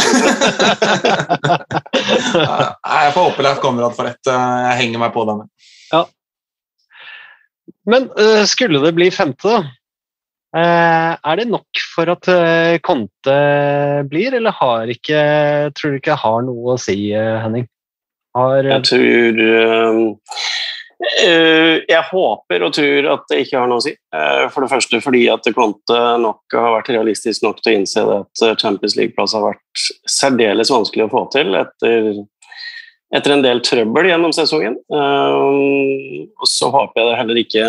Jeg 2.92 3.12
får 3.16 3.22
håpe 3.26 3.46
Leif 3.48 3.62
Konrad 3.64 3.98
får 3.98 4.12
rett. 4.12 4.32
Jeg 4.32 4.78
henger 4.84 5.02
meg 5.02 5.14
på 5.16 5.26
denne. 5.28 5.50
Men 7.90 8.06
øh, 8.18 8.44
skulle 8.46 8.78
det 8.84 8.94
bli 8.94 9.10
femte, 9.10 9.48
da? 9.48 9.62
Eh, 10.56 11.12
er 11.16 11.40
det 11.40 11.48
nok 11.50 11.82
for 11.94 12.12
at 12.12 12.28
øh, 12.28 12.78
Conte 12.84 13.36
blir, 14.10 14.34
eller 14.38 14.54
har 14.58 14.90
ikke 14.92 15.22
Tror 15.76 15.94
du 15.94 16.00
ikke 16.00 16.18
har 16.18 16.42
noe 16.46 16.74
å 16.74 16.80
si, 16.80 17.12
øh, 17.16 17.38
Henning? 17.44 17.68
Har, 18.36 18.64
Jeg 18.64 18.84
tror 18.88 19.40
eh, 19.44 19.98
eh, 21.20 21.74
Jeg 21.88 22.04
håper 22.08 22.64
og 22.64 22.72
tror 22.72 23.08
at 23.12 23.26
det 23.28 23.42
ikke 23.44 23.60
har 23.60 23.68
noe 23.68 23.82
å 23.82 23.84
si. 23.84 23.92
Eh, 23.92 24.44
For 24.54 24.64
det 24.64 24.70
første 24.72 25.02
fordi 25.04 25.26
at 25.32 25.48
Conte 25.56 25.98
nok 26.22 26.56
har 26.56 26.78
vært 26.78 26.92
realistisk 26.94 27.44
nok 27.44 27.60
til 27.60 27.74
å 27.74 27.78
innse 27.80 28.06
at 28.18 28.44
eh, 28.46 28.56
Champions 28.60 28.96
League-plass 28.96 29.36
har 29.36 29.44
vært 29.50 29.86
særdeles 30.08 30.72
vanskelig 30.72 31.08
å 31.08 31.12
få 31.12 31.26
til 31.34 31.58
etter, 31.60 32.12
etter 33.12 33.34
en 33.34 33.42
del 33.44 33.60
trøbbel 33.64 34.08
gjennom 34.08 34.32
sesongen. 34.32 34.78
Eh, 34.88 36.28
Og 36.42 36.48
så 36.48 36.70
håper 36.72 37.00
jeg 37.00 37.08
det 37.10 37.18
heller 37.20 37.40
ikke 37.42 37.64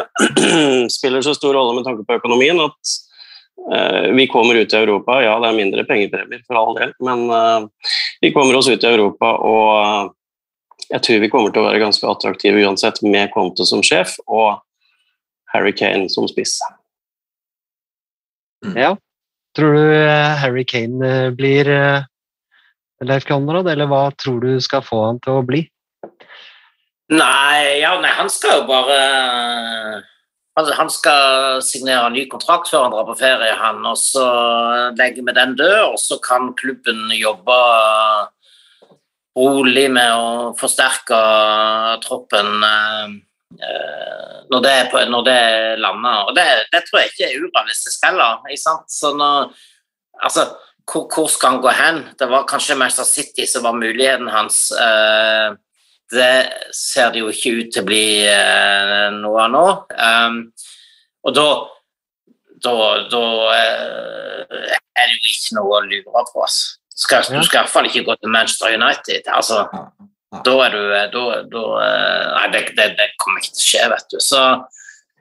spiller 0.97 1.25
så 1.25 1.33
stor 1.35 1.53
rolle 1.57 1.75
med 1.77 1.85
tanke 1.87 2.05
på 2.07 2.15
økonomien 2.17 2.59
at 2.63 2.93
eh, 3.75 4.09
vi 4.15 4.27
kommer 4.31 4.55
ut 4.55 4.73
i 4.73 4.79
Europa. 4.79 5.19
Ja, 5.25 5.35
det 5.43 5.49
er 5.51 5.59
mindre 5.59 5.85
pengepremier 5.89 6.43
for 6.47 6.59
all 6.61 6.77
del, 6.79 6.93
men 7.03 7.25
eh, 7.29 7.67
vi 8.23 8.31
kommer 8.35 8.55
oss 8.57 8.69
ut 8.71 8.83
i 8.83 8.91
Europa 8.93 9.33
og 9.43 10.13
jeg 10.89 11.01
tror 11.05 11.21
vi 11.23 11.29
kommer 11.31 11.51
til 11.53 11.61
å 11.61 11.67
være 11.67 11.79
ganske 11.81 12.07
attraktive 12.09 12.59
uansett, 12.65 12.99
med 13.07 13.31
Conte 13.33 13.65
som 13.65 13.81
sjef 13.85 14.15
og 14.27 14.59
Harry 15.53 15.71
Kane 15.75 16.09
som 16.11 16.27
spiss. 16.29 16.57
ja. 18.75 18.95
Tror 19.53 19.75
du 19.77 19.85
Harry 20.41 20.63
Kane 20.65 21.31
blir 21.37 21.67
Leif 23.07 23.25
Konrad, 23.29 23.67
eller 23.71 23.87
hva 23.91 24.05
tror 24.19 24.39
du 24.43 24.57
skal 24.63 24.83
få 24.85 25.01
han 25.07 25.19
til 25.23 25.39
å 25.39 25.45
bli? 25.47 25.63
Nei, 27.13 27.79
ja, 27.81 27.93
nei, 28.01 28.11
han 28.15 28.29
skal 28.31 28.61
jo 28.61 28.67
bare 28.69 28.97
altså, 30.57 30.73
Han 30.79 30.89
skal 30.93 31.59
signere 31.65 32.09
ny 32.13 32.23
kontrakt 32.31 32.69
før 32.71 32.85
han 32.87 32.93
drar 32.95 33.07
på 33.09 33.17
ferie, 33.19 33.51
han, 33.59 33.83
og 33.89 33.97
så 33.99 34.23
legger 34.97 35.27
vi 35.27 35.35
den 35.35 35.55
død, 35.59 35.79
og 35.91 35.99
så 36.01 36.17
kan 36.23 36.53
klubben 36.59 37.11
jobbe 37.17 37.57
rolig 39.37 39.87
med 39.91 40.11
å 40.13 40.53
forsterke 40.59 41.19
troppen 42.05 42.51
eh, 42.67 43.13
når 44.53 44.61
det, 44.65 44.75
på- 44.91 45.05
når 45.09 45.23
det 45.25 45.39
lander. 45.81 46.27
Og 46.29 46.35
det, 46.37 46.45
det 46.73 46.83
tror 46.87 47.01
jeg 47.01 47.11
ikke 47.13 47.29
er 47.31 47.39
urealistisk 47.41 48.05
heller. 48.05 48.39
Ikke 48.49 48.61
sant? 48.61 48.85
Så 48.93 49.09
når, 49.17 49.49
altså, 50.21 50.45
hvor, 50.91 51.07
hvor 51.13 51.27
skal 51.31 51.55
han 51.55 51.61
gå 51.63 51.73
hen? 51.77 52.01
Det 52.19 52.27
var 52.29 52.47
kanskje 52.49 52.75
Manchester 52.79 53.07
City 53.07 53.45
som 53.47 53.63
var 53.63 53.77
muligheten 53.77 54.27
hans. 54.27 54.71
eh, 54.71 55.55
det 56.13 56.49
ser 56.75 57.11
det 57.11 57.23
jo 57.23 57.31
ikke 57.31 57.53
ut 57.57 57.69
til 57.73 57.81
å 57.81 57.87
bli 57.87 58.05
eh, 58.29 59.07
noe 59.15 59.45
av 59.45 59.53
nå. 59.53 59.67
Um, 59.97 60.35
og 61.23 61.33
da 61.33 61.47
da, 62.63 62.73
da 63.11 63.23
eh, 63.57 64.67
er 64.95 65.09
det 65.09 65.17
jo 65.17 65.31
ikke 65.31 65.57
noe 65.57 65.79
å 65.79 65.83
lure 65.83 66.05
på. 66.05 66.43
Altså. 66.45 66.77
Skal, 66.93 67.25
Ja. 67.27 67.39
Du 67.39 67.47
skal 67.47 67.57
i 67.57 67.61
hvert 67.63 67.73
fall 67.73 67.89
ikke 67.89 68.05
gå 68.07 68.15
til 68.21 68.31
Manchester 68.31 68.75
United. 68.77 69.27
Altså, 69.27 69.63
da 70.45 70.53
er 70.65 70.75
du 70.75 70.81
da, 71.15 71.23
da, 71.49 71.63
Nei, 72.37 72.45
det, 72.53 72.61
det, 72.77 72.87
det 72.99 73.09
kommer 73.19 73.41
ikke 73.41 73.55
til 73.55 73.63
å 73.63 73.67
skje, 73.67 73.83
vet 73.95 74.13
du. 74.13 74.19
Så, 74.23 74.43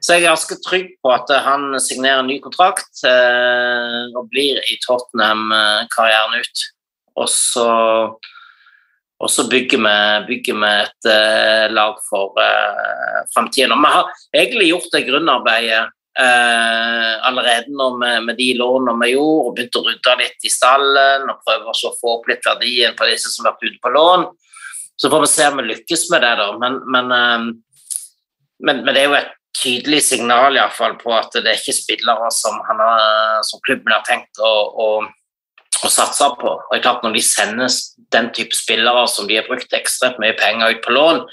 så 0.03 0.17
jeg 0.17 0.25
er 0.25 0.33
ganske 0.33 0.59
trygg 0.65 0.89
på 0.99 1.13
at 1.15 1.31
han 1.45 1.77
signerer 1.79 2.19
en 2.19 2.27
ny 2.27 2.41
kontrakt 2.43 3.05
eh, 3.07 4.11
og 4.11 4.27
blir 4.33 4.59
i 4.67 4.75
Tottenham 4.83 5.47
karrieren 5.95 6.43
ut. 6.43 6.63
Og 7.23 7.29
så 7.31 7.69
og 9.23 9.31
så 9.31 9.45
bygger 9.47 9.79
vi, 9.79 9.97
bygger 10.27 10.55
vi 10.59 10.69
et 10.83 11.09
eh, 11.09 11.65
lag 11.71 11.99
for 12.09 12.39
eh, 12.43 13.19
framtiden. 13.33 13.71
Og 13.71 13.79
vi 13.79 13.91
har 13.93 14.09
egentlig 14.35 14.69
gjort 14.71 14.89
det 14.91 15.05
grunnarbeidet 15.07 15.83
eh, 16.19 17.11
allerede 17.29 17.71
nå 17.71 17.87
med, 18.01 18.25
med 18.27 18.39
de 18.39 18.49
lånene 18.59 18.97
vi 18.99 19.13
gjorde, 19.13 19.45
og 19.45 19.55
begynt 19.55 19.79
å 19.79 19.83
rydde 19.85 20.17
litt 20.19 20.47
i 20.47 20.51
stallen 20.51 21.29
og 21.31 21.39
prøve 21.45 21.71
å 21.71 21.93
få 22.01 22.17
opp 22.17 22.27
litt 22.31 22.43
verdien 22.49 22.97
på 22.99 23.07
disse 23.07 23.31
som 23.31 23.47
har 23.47 23.55
vært 23.55 23.69
ute 23.69 23.83
på 23.85 23.93
lån. 23.95 24.27
Så 24.99 25.11
får 25.13 25.23
vi 25.23 25.31
se 25.31 25.47
om 25.49 25.61
vi 25.61 25.69
lykkes 25.69 26.05
med 26.11 26.25
det, 26.25 26.33
da. 26.41 26.49
Men, 26.59 26.81
men, 26.97 27.15
eh, 27.19 27.47
men, 28.67 28.83
men 28.83 28.91
det 28.91 29.05
er 29.05 29.07
jo 29.07 29.17
et 29.21 29.31
tydelig 29.57 30.01
signal 30.07 30.55
i 30.55 30.61
hvert 30.61 30.77
fall 30.77 30.95
på 31.01 31.11
at 31.15 31.35
det 31.35 31.45
er 31.49 31.59
ikke 31.59 31.75
spillere 31.77 32.29
som, 32.33 32.57
har, 32.67 33.43
som 33.45 33.61
klubben 33.65 33.93
har 33.93 34.05
tenkt 34.07 34.41
å, 34.41 34.53
å 34.73 34.87
å 35.83 35.91
satse 35.91 36.29
på. 36.39 36.53
Og 36.53 36.71
det 36.71 36.79
er 36.79 36.85
klart 36.85 37.03
Når 37.03 37.17
de 37.17 37.25
sender 37.25 37.75
den 38.15 38.31
type 38.35 38.55
spillere 38.55 39.03
som 39.11 39.27
de 39.27 39.39
har 39.39 39.47
brukt 39.49 39.73
ekstremt 39.75 40.19
mye 40.21 40.35
penger 40.39 40.75
ut 40.75 40.83
på 40.85 40.93
lån, 40.95 41.23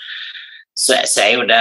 så, 0.81 0.97
så 1.05 1.23
er 1.23 1.35
jo 1.35 1.47
det 1.49 1.61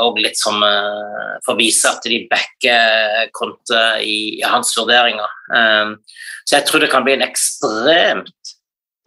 òg 0.00 0.20
litt 0.22 0.38
som 0.40 0.62
eh, 0.64 1.32
for 1.44 1.54
å 1.54 1.58
vise 1.58 1.90
at 1.90 2.06
de 2.06 2.22
backer 2.30 3.28
Konte 3.36 3.82
i, 4.00 4.38
i 4.40 4.44
hans 4.46 4.72
vurderinger. 4.78 5.32
Um, 5.52 5.96
så 6.46 6.56
jeg 6.56 6.68
tror 6.68 6.80
det 6.80 6.92
kan 6.92 7.04
bli 7.04 7.16
en 7.18 7.26
ekstremt 7.26 8.54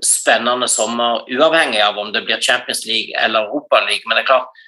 spennende 0.05 0.67
sommer, 0.71 1.25
uavhengig 1.27 1.81
av 1.83 1.97
om 1.99 2.11
det 2.13 2.21
blir 2.27 2.43
Champions 2.43 2.85
League 2.87 3.15
eller 3.17 3.47
Europa 3.47 3.81
League. 3.87 4.05
Men 4.05 4.19
det 4.19 4.23
er 4.23 4.29
klart, 4.29 4.61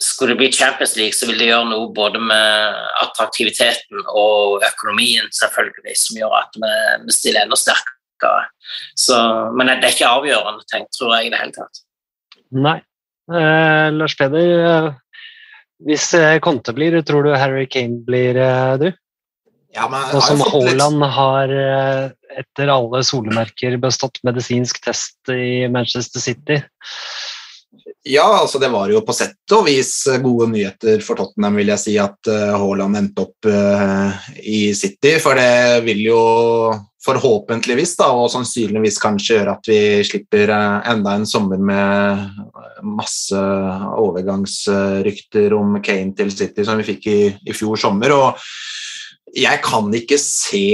skulle 0.00 0.32
det 0.32 0.40
bli 0.40 0.52
Champions 0.52 0.96
League, 0.96 1.12
så 1.12 1.28
vil 1.28 1.38
det 1.40 1.50
gjøre 1.50 1.68
noe 1.68 1.90
både 1.92 2.20
med 2.24 2.78
attraktiviteten 3.04 4.04
og 4.08 4.64
økonomien, 4.64 5.28
selvfølgelig, 5.36 5.96
som 6.00 6.20
gjør 6.20 6.36
at 6.38 6.56
vi, 6.56 6.72
vi 7.04 7.16
stiller 7.16 7.44
enda 7.44 7.58
sterkere. 7.60 8.46
Så, 8.96 9.18
men 9.56 9.68
det 9.68 9.80
er 9.84 9.96
ikke 9.96 10.08
avgjørende, 10.08 10.64
tenkt, 10.72 10.92
tror 10.96 11.14
jeg, 11.16 11.28
i 11.28 11.34
det 11.34 11.42
hele 11.42 11.56
tatt. 11.56 11.82
Nei. 12.56 12.78
Eh, 13.30 13.86
Lars 13.94 14.16
Peder, 14.18 14.64
eh, 14.70 14.88
hvis 15.86 16.08
eh, 16.18 16.38
Conte 16.42 16.74
blir, 16.76 16.96
tror 17.06 17.28
du 17.28 17.34
Harry 17.36 17.66
Kane 17.70 18.00
blir, 18.06 18.40
eh, 18.40 18.74
du? 18.80 18.88
Ja, 19.76 19.86
men 19.86 20.00
Og 20.10 20.18
har 20.18 20.26
som 20.26 20.40
Haaland 20.42 21.04
har 21.14 21.52
etter 22.40 22.72
alle 22.72 23.04
solemerker 23.06 23.76
bestått 23.78 24.18
medisinsk 24.26 24.80
test 24.82 25.30
i 25.30 25.68
Manchester 25.70 26.24
City. 26.24 26.56
Ja, 28.02 28.40
altså 28.40 28.58
det 28.58 28.70
var 28.72 28.88
jo 28.88 29.02
på 29.04 29.12
sett 29.12 29.52
og 29.52 29.66
vis 29.66 29.92
gode 30.22 30.46
nyheter 30.54 31.02
for 31.04 31.20
Tottenham, 31.20 31.58
vil 31.60 31.68
jeg 31.74 31.82
si, 31.82 31.96
at 32.00 32.30
eh, 32.32 32.54
Haaland 32.56 32.96
endte 32.96 33.26
opp 33.26 33.48
eh, 33.50 34.30
i 34.40 34.60
City. 34.76 35.18
For 35.20 35.36
det 35.36 35.82
vil 35.84 36.00
jo 36.06 36.22
forhåpentligvis 37.04 37.92
da, 38.00 38.08
og 38.16 38.30
sannsynligvis 38.32 39.00
kanskje 39.00 39.36
gjøre 39.36 39.56
at 39.58 39.68
vi 39.68 39.80
slipper 40.08 40.52
eh, 40.56 40.88
enda 40.94 41.12
en 41.18 41.28
sommer 41.28 41.60
med 41.60 42.40
masse 42.88 43.36
overgangsrykter 44.00 45.52
om 45.58 45.76
Kane 45.84 46.16
til 46.16 46.32
City 46.32 46.64
som 46.64 46.80
vi 46.80 46.88
fikk 46.94 47.10
i, 47.12 47.20
i 47.52 47.56
fjor 47.56 47.76
sommer. 47.84 48.16
og 48.16 48.40
jeg 49.36 49.62
kan 49.64 49.90
ikke 49.94 50.18
se 50.18 50.64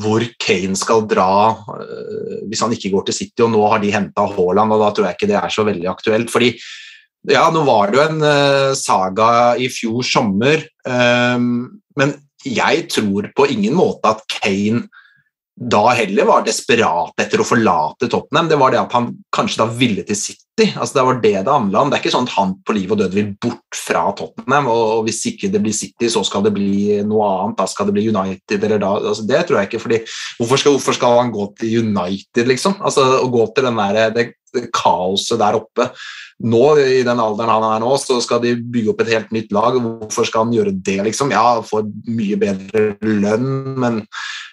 hvor 0.00 0.24
Kane 0.40 0.76
skal 0.78 1.04
dra 1.08 1.56
øh, 1.76 2.46
hvis 2.48 2.62
han 2.64 2.72
ikke 2.74 2.90
går 2.92 3.04
til 3.08 3.16
City, 3.16 3.44
og 3.44 3.52
nå 3.52 3.60
har 3.70 3.82
de 3.82 3.92
henta 3.92 4.24
Haaland, 4.26 4.74
og 4.74 4.82
da 4.82 4.90
tror 4.94 5.08
jeg 5.08 5.18
ikke 5.18 5.30
det 5.30 5.38
er 5.38 5.52
så 5.52 5.64
veldig 5.66 5.88
aktuelt. 5.90 6.30
fordi 6.30 6.54
ja, 7.28 7.44
nå 7.52 7.62
var 7.66 7.90
det 7.90 7.98
jo 7.98 8.06
en 8.08 8.22
øh, 8.24 8.72
saga 8.76 9.30
i 9.60 9.68
fjor 9.68 10.02
sommer, 10.06 10.64
men 12.00 12.14
jeg 12.46 12.86
tror 12.88 13.28
på 13.36 13.44
ingen 13.52 13.74
måte 13.76 14.08
at 14.08 14.24
Kane 14.40 14.88
da 15.60 15.90
heller 15.92 16.24
var 16.24 16.44
desperat 16.46 17.20
etter 17.20 17.42
å 17.42 17.44
forlate 17.44 18.08
Tottenham. 18.08 18.48
Det 18.48 18.56
var 18.60 18.72
det 18.72 18.80
at 18.80 18.94
han 18.96 19.10
kanskje 19.34 19.60
da 19.60 19.66
ville 19.68 20.04
til 20.08 20.16
City. 20.16 20.70
altså 20.72 20.94
Det 20.96 21.04
var 21.04 21.20
det 21.20 21.32
det 21.44 21.52
handla 21.52 21.82
om. 21.82 21.90
Det 21.90 21.98
er 21.98 22.02
ikke 22.02 22.12
sånn 22.14 22.28
at 22.28 22.36
han 22.38 22.54
på 22.64 22.76
liv 22.76 22.92
og 22.94 23.00
død 23.00 23.16
vil 23.16 23.34
bort 23.42 23.76
fra 23.76 24.06
Tottenham, 24.16 24.70
og 24.72 25.04
hvis 25.04 25.20
ikke 25.32 25.50
det 25.52 25.60
blir 25.60 25.76
City, 25.76 26.08
så 26.08 26.24
skal 26.24 26.46
det 26.46 26.54
bli 26.56 27.00
noe 27.04 27.28
annet. 27.28 27.58
Da 27.60 27.68
skal 27.68 27.90
det 27.90 27.96
bli 27.98 28.06
United 28.08 28.64
eller 28.64 28.80
da 28.80 28.94
altså 29.12 29.26
Det 29.28 29.42
tror 29.46 29.60
jeg 29.60 29.70
ikke. 29.70 29.82
fordi 29.84 30.00
Hvorfor 30.38 30.62
skal, 30.62 30.76
hvorfor 30.78 30.96
skal 30.96 31.18
han 31.18 31.34
gå 31.34 31.48
til 31.60 31.78
United, 31.84 32.46
liksom? 32.48 32.78
Altså 32.80 33.04
Å 33.20 33.28
gå 33.28 33.46
til 33.52 33.68
den 33.68 33.82
der, 33.84 34.14
det 34.16 34.26
kaoset 34.74 35.40
der 35.40 35.58
oppe. 35.58 35.90
Nå, 36.40 36.62
I 36.80 37.02
den 37.04 37.20
alderen 37.20 37.52
han 37.52 37.66
er 37.68 37.82
nå, 37.82 37.94
så 38.00 38.16
skal 38.24 38.40
de 38.44 38.54
bygge 38.56 38.94
opp 38.94 39.02
et 39.04 39.12
helt 39.12 39.32
nytt 39.34 39.50
lag. 39.52 39.76
Hvorfor 39.76 40.28
skal 40.28 40.46
han 40.46 40.54
gjøre 40.56 40.72
det, 40.72 40.98
liksom? 41.10 41.34
Ja, 41.34 41.60
får 41.66 41.88
mye 42.08 42.38
bedre 42.40 42.84
lønn, 43.04 43.50
men 43.80 44.00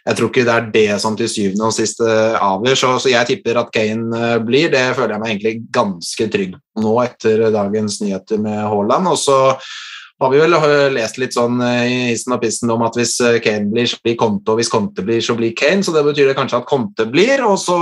jeg 0.08 0.18
tror 0.18 0.32
ikke 0.32 0.45
det 0.48 0.56
er 0.56 0.70
det 0.74 1.02
som 1.04 1.18
til 1.20 1.32
syvende 1.32 1.68
og 1.68 1.76
sist 1.76 2.02
eh, 2.04 2.36
avgjør. 2.39 2.80
Så, 2.80 2.93
så, 3.04 3.12
jeg 3.12 3.30
tipper 3.30 3.60
at 3.62 3.72
Kane 3.76 4.08
eh, 4.20 4.38
blir. 4.43 4.72
Det 4.74 4.84
føler 4.98 5.16
jeg 5.16 5.24
meg 5.24 5.34
egentlig 5.34 5.56
ganske 5.76 6.30
trygg 6.34 6.58
på 6.58 6.84
nå 6.84 6.93
etter 7.04 7.48
dagens 7.52 8.02
nyheter 8.04 8.39
med 8.43 8.60
Haaland. 8.68 9.12
Og 9.12 9.20
så 9.20 9.38
har 10.18 10.32
vi 10.34 10.39
vel 10.41 10.55
lest 10.95 11.20
litt 11.22 11.36
sånn 11.36 11.59
eh, 11.61 11.84
i 11.86 11.97
hissen 12.09 12.34
og 12.34 12.41
pissen 12.41 12.72
om 12.74 12.82
at 12.88 12.95
hvis 12.97 13.13
eh, 13.22 13.38
Kane 13.43 13.70
blir, 13.70 13.86
så 13.89 13.99
blir 14.01 14.15
Conte, 14.18 14.49
og 14.49 14.57
hvis 14.57 14.72
Conte 14.74 15.05
blir, 15.05 15.22
så 15.22 15.36
blir 15.38 15.53
Kane. 15.57 15.86
Så 15.86 15.93
det 15.93 16.01
betyr 16.07 16.32
det 16.32 16.38
kanskje 16.39 16.57
at 16.63 16.70
Conte 16.70 17.05
blir. 17.11 17.43
Og 17.45 17.59
så 17.61 17.78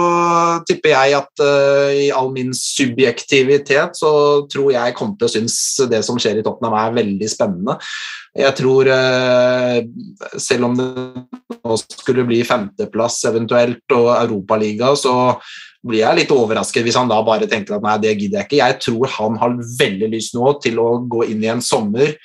tipper 0.68 0.92
jeg 0.92 1.16
at 1.22 1.44
uh, 1.44 1.94
i 1.96 2.10
all 2.12 2.34
min 2.36 2.52
subjektivitet 2.56 3.96
så 3.96 4.12
tror 4.52 4.74
jeg 4.76 4.98
Conte 5.00 5.30
syns 5.32 5.56
det 5.88 6.04
som 6.04 6.20
skjer 6.20 6.42
i 6.42 6.46
Tottenham 6.46 6.76
er 6.82 6.98
veldig 7.00 7.32
spennende. 7.32 7.78
Jeg 8.36 8.52
tror, 8.60 8.92
uh, 8.92 9.80
selv 10.36 10.68
om 10.68 10.76
det 10.76 10.90
nå 11.56 11.80
skulle 11.86 12.28
bli 12.28 12.44
femteplass 12.44 13.22
eventuelt 13.32 13.96
og 13.96 14.12
Europaliga, 14.18 14.92
så 15.00 15.16
blir 15.86 16.02
jeg 16.02 16.20
litt 16.20 16.34
overrasket 16.34 16.86
hvis 16.86 16.98
han 17.00 17.12
da 17.12 17.20
bare 17.26 17.48
tenker 17.50 17.78
at 17.78 17.86
nei, 17.86 17.98
det 18.02 18.16
gidder 18.16 18.42
jeg 18.42 18.50
ikke. 18.50 18.62
Jeg 18.62 18.80
tror 18.88 19.14
han 19.20 19.40
har 19.42 19.58
veldig 19.80 20.12
lyst 20.14 20.38
nå 20.38 20.56
til 20.64 20.82
å 20.82 20.90
gå 21.10 21.26
inn 21.32 21.44
i 21.46 21.52
en 21.54 21.64
sommer, 21.64 22.16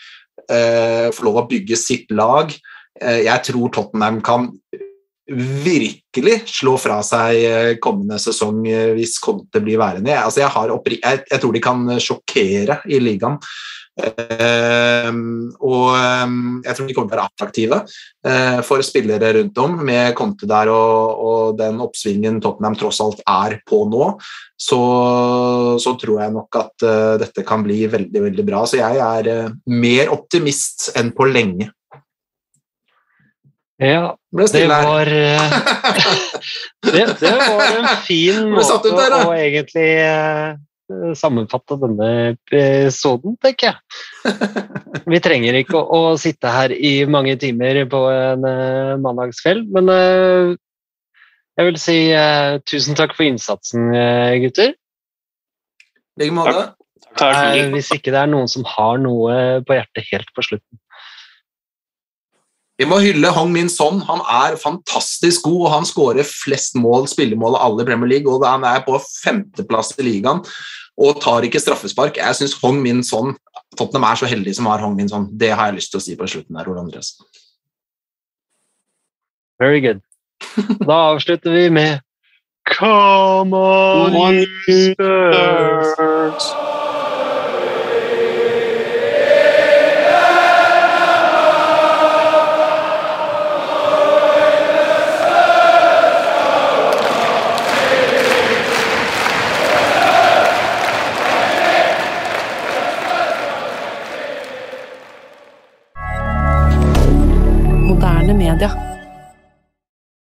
eh, 0.49 1.09
få 1.15 1.27
lov 1.29 1.43
å 1.43 1.49
bygge 1.51 1.79
sitt 1.79 2.13
lag. 2.15 2.55
Eh, 3.01 3.25
jeg 3.27 3.47
tror 3.51 3.73
Tottenham 3.75 4.21
kan 4.25 4.51
virkelig 5.31 6.41
slå 6.51 6.75
fra 6.81 6.99
seg 7.07 7.43
eh, 7.47 7.75
kommende 7.83 8.19
sesong 8.19 8.65
eh, 8.67 8.93
hvis 8.97 9.19
Conte 9.23 9.63
blir 9.63 9.79
værende. 9.81 10.17
Altså 10.19 10.43
jeg, 10.43 10.81
jeg, 10.99 11.23
jeg, 11.31 11.43
tror 11.43 11.55
de 11.55 11.63
kan 11.65 11.85
sjokkere 12.03 12.81
i 12.91 12.99
ligaen. 13.03 13.39
Uh, 14.01 15.11
og 15.61 15.89
um, 15.95 16.61
jeg 16.65 16.77
tror 16.77 16.89
de 16.89 16.95
kommer 16.97 17.11
til 17.11 17.15
å 17.15 17.17
være 17.17 17.27
attraktive 17.29 17.81
uh, 18.27 18.61
for 18.67 18.85
spillere 18.87 19.33
rundt 19.37 19.61
om. 19.63 19.77
Med 19.87 20.15
Conte 20.19 20.49
der 20.51 20.71
og, 20.73 21.25
og, 21.25 21.59
den 21.61 21.81
oppsvingen 21.85 22.41
Tottenham 22.43 22.79
tross 22.81 23.01
alt 23.05 23.21
er 23.25 23.59
på 23.69 23.83
nå, 23.91 24.13
så, 24.61 24.81
så 25.83 25.97
tror 26.01 26.23
jeg 26.25 26.37
nok 26.37 26.61
at 26.63 26.87
uh, 26.87 27.15
dette 27.21 27.45
kan 27.47 27.65
bli 27.67 27.83
veldig, 27.91 28.25
veldig 28.31 28.47
bra. 28.49 28.65
Så 28.69 28.81
jeg 28.81 29.03
er 29.05 29.53
mer 29.71 30.15
optimist 30.15 30.91
enn 30.99 31.13
på 31.17 31.29
lenge. 31.31 31.71
Ja, 33.81 34.11
det 34.37 34.67
var 34.69 35.09
det, 36.85 37.05
det, 37.17 37.31
var 37.33 37.79
en 37.79 37.87
fin 38.05 38.51
måte 38.53 38.93
å 38.93 39.31
egentlig 39.33 39.87
Eh, 40.05 40.70
sammenfatte 41.19 41.77
denne 41.81 42.09
episoden, 42.35 43.37
tenker 43.43 43.71
jeg. 43.71 44.35
Vi 45.13 45.21
trenger 45.23 45.59
ikke 45.61 45.79
å, 45.79 45.85
å, 46.13 46.19
sitte 46.21 46.53
her 46.53 46.75
i 46.75 47.05
mange 47.11 47.37
timer 47.41 47.83
på 47.91 48.03
en 48.13 48.45
uh, 48.47 48.99
mandagskveld, 49.03 49.71
men 49.77 49.91
uh, 49.93 50.53
jeg 51.59 51.69
vil 51.69 51.81
si 51.81 51.97
uh, 52.17 52.59
tusen 52.69 52.97
takk 52.97 53.17
for 53.17 53.27
innsatsen, 53.27 53.91
gutter. 54.45 54.77
I 56.17 56.25
like 56.25 56.37
måte. 56.37 56.71
hvis 57.75 57.91
ikke 57.97 58.15
det 58.15 58.21
er 58.23 58.31
noen 58.31 58.49
som 58.49 58.65
har 58.69 59.01
noe 59.03 59.61
på 59.67 59.77
hjertet 59.77 60.09
helt 60.13 60.31
på 60.37 60.47
slutten. 60.47 60.81
Vi 62.81 62.87
må 62.89 62.97
hylle 63.05 63.29
Hong 63.37 63.51
Min 63.53 63.69
Son. 63.69 63.99
Han 64.09 64.23
er 64.25 64.55
fantastisk 64.57 65.45
god, 65.45 65.61
og 65.67 65.73
han 65.75 65.89
skårer 65.89 66.25
flest 66.25 66.79
mål, 66.81 67.11
spillemål 67.13 67.59
av 67.59 67.65
alle 67.67 67.85
i 67.85 67.89
Premier 67.91 68.09
League, 68.15 68.33
og 68.33 68.47
han 68.47 68.65
er 68.65 68.81
på 68.87 68.97
femteplass 69.05 69.93
i 69.99 70.07
ligaen 70.07 70.41
og 70.99 71.21
tar 71.23 71.47
ikke 71.47 71.61
straffespark. 71.63 72.19
Jeg 72.21 72.39
syns 72.39 72.59
Hong 72.63 72.81
Min 72.83 73.05
Son 73.07 73.35
Tottenham 73.79 74.09
er 74.11 74.19
så 74.19 74.27
heldig 74.27 74.55
som 74.57 74.67
har 74.67 74.83
Hong 74.83 74.97
Min 74.97 75.09
Son. 75.09 75.29
Det 75.39 75.51
har 75.51 75.71
jeg 75.71 75.79
lyst 75.79 75.93
til 75.93 76.01
å 76.01 76.05
si 76.05 76.17
på 76.19 76.27
slutten 76.29 76.59
der, 76.59 76.69
Ole 76.69 76.83
Andreas. 76.83 77.15
Very 79.61 79.81
good. 79.85 80.01
Da 80.89 80.97
avslutter 81.13 81.53
vi 81.53 81.69
med 81.71 82.01
Come 82.71 83.57
on, 83.57 84.47
Spurs! 108.51 108.61
media. 108.61 108.90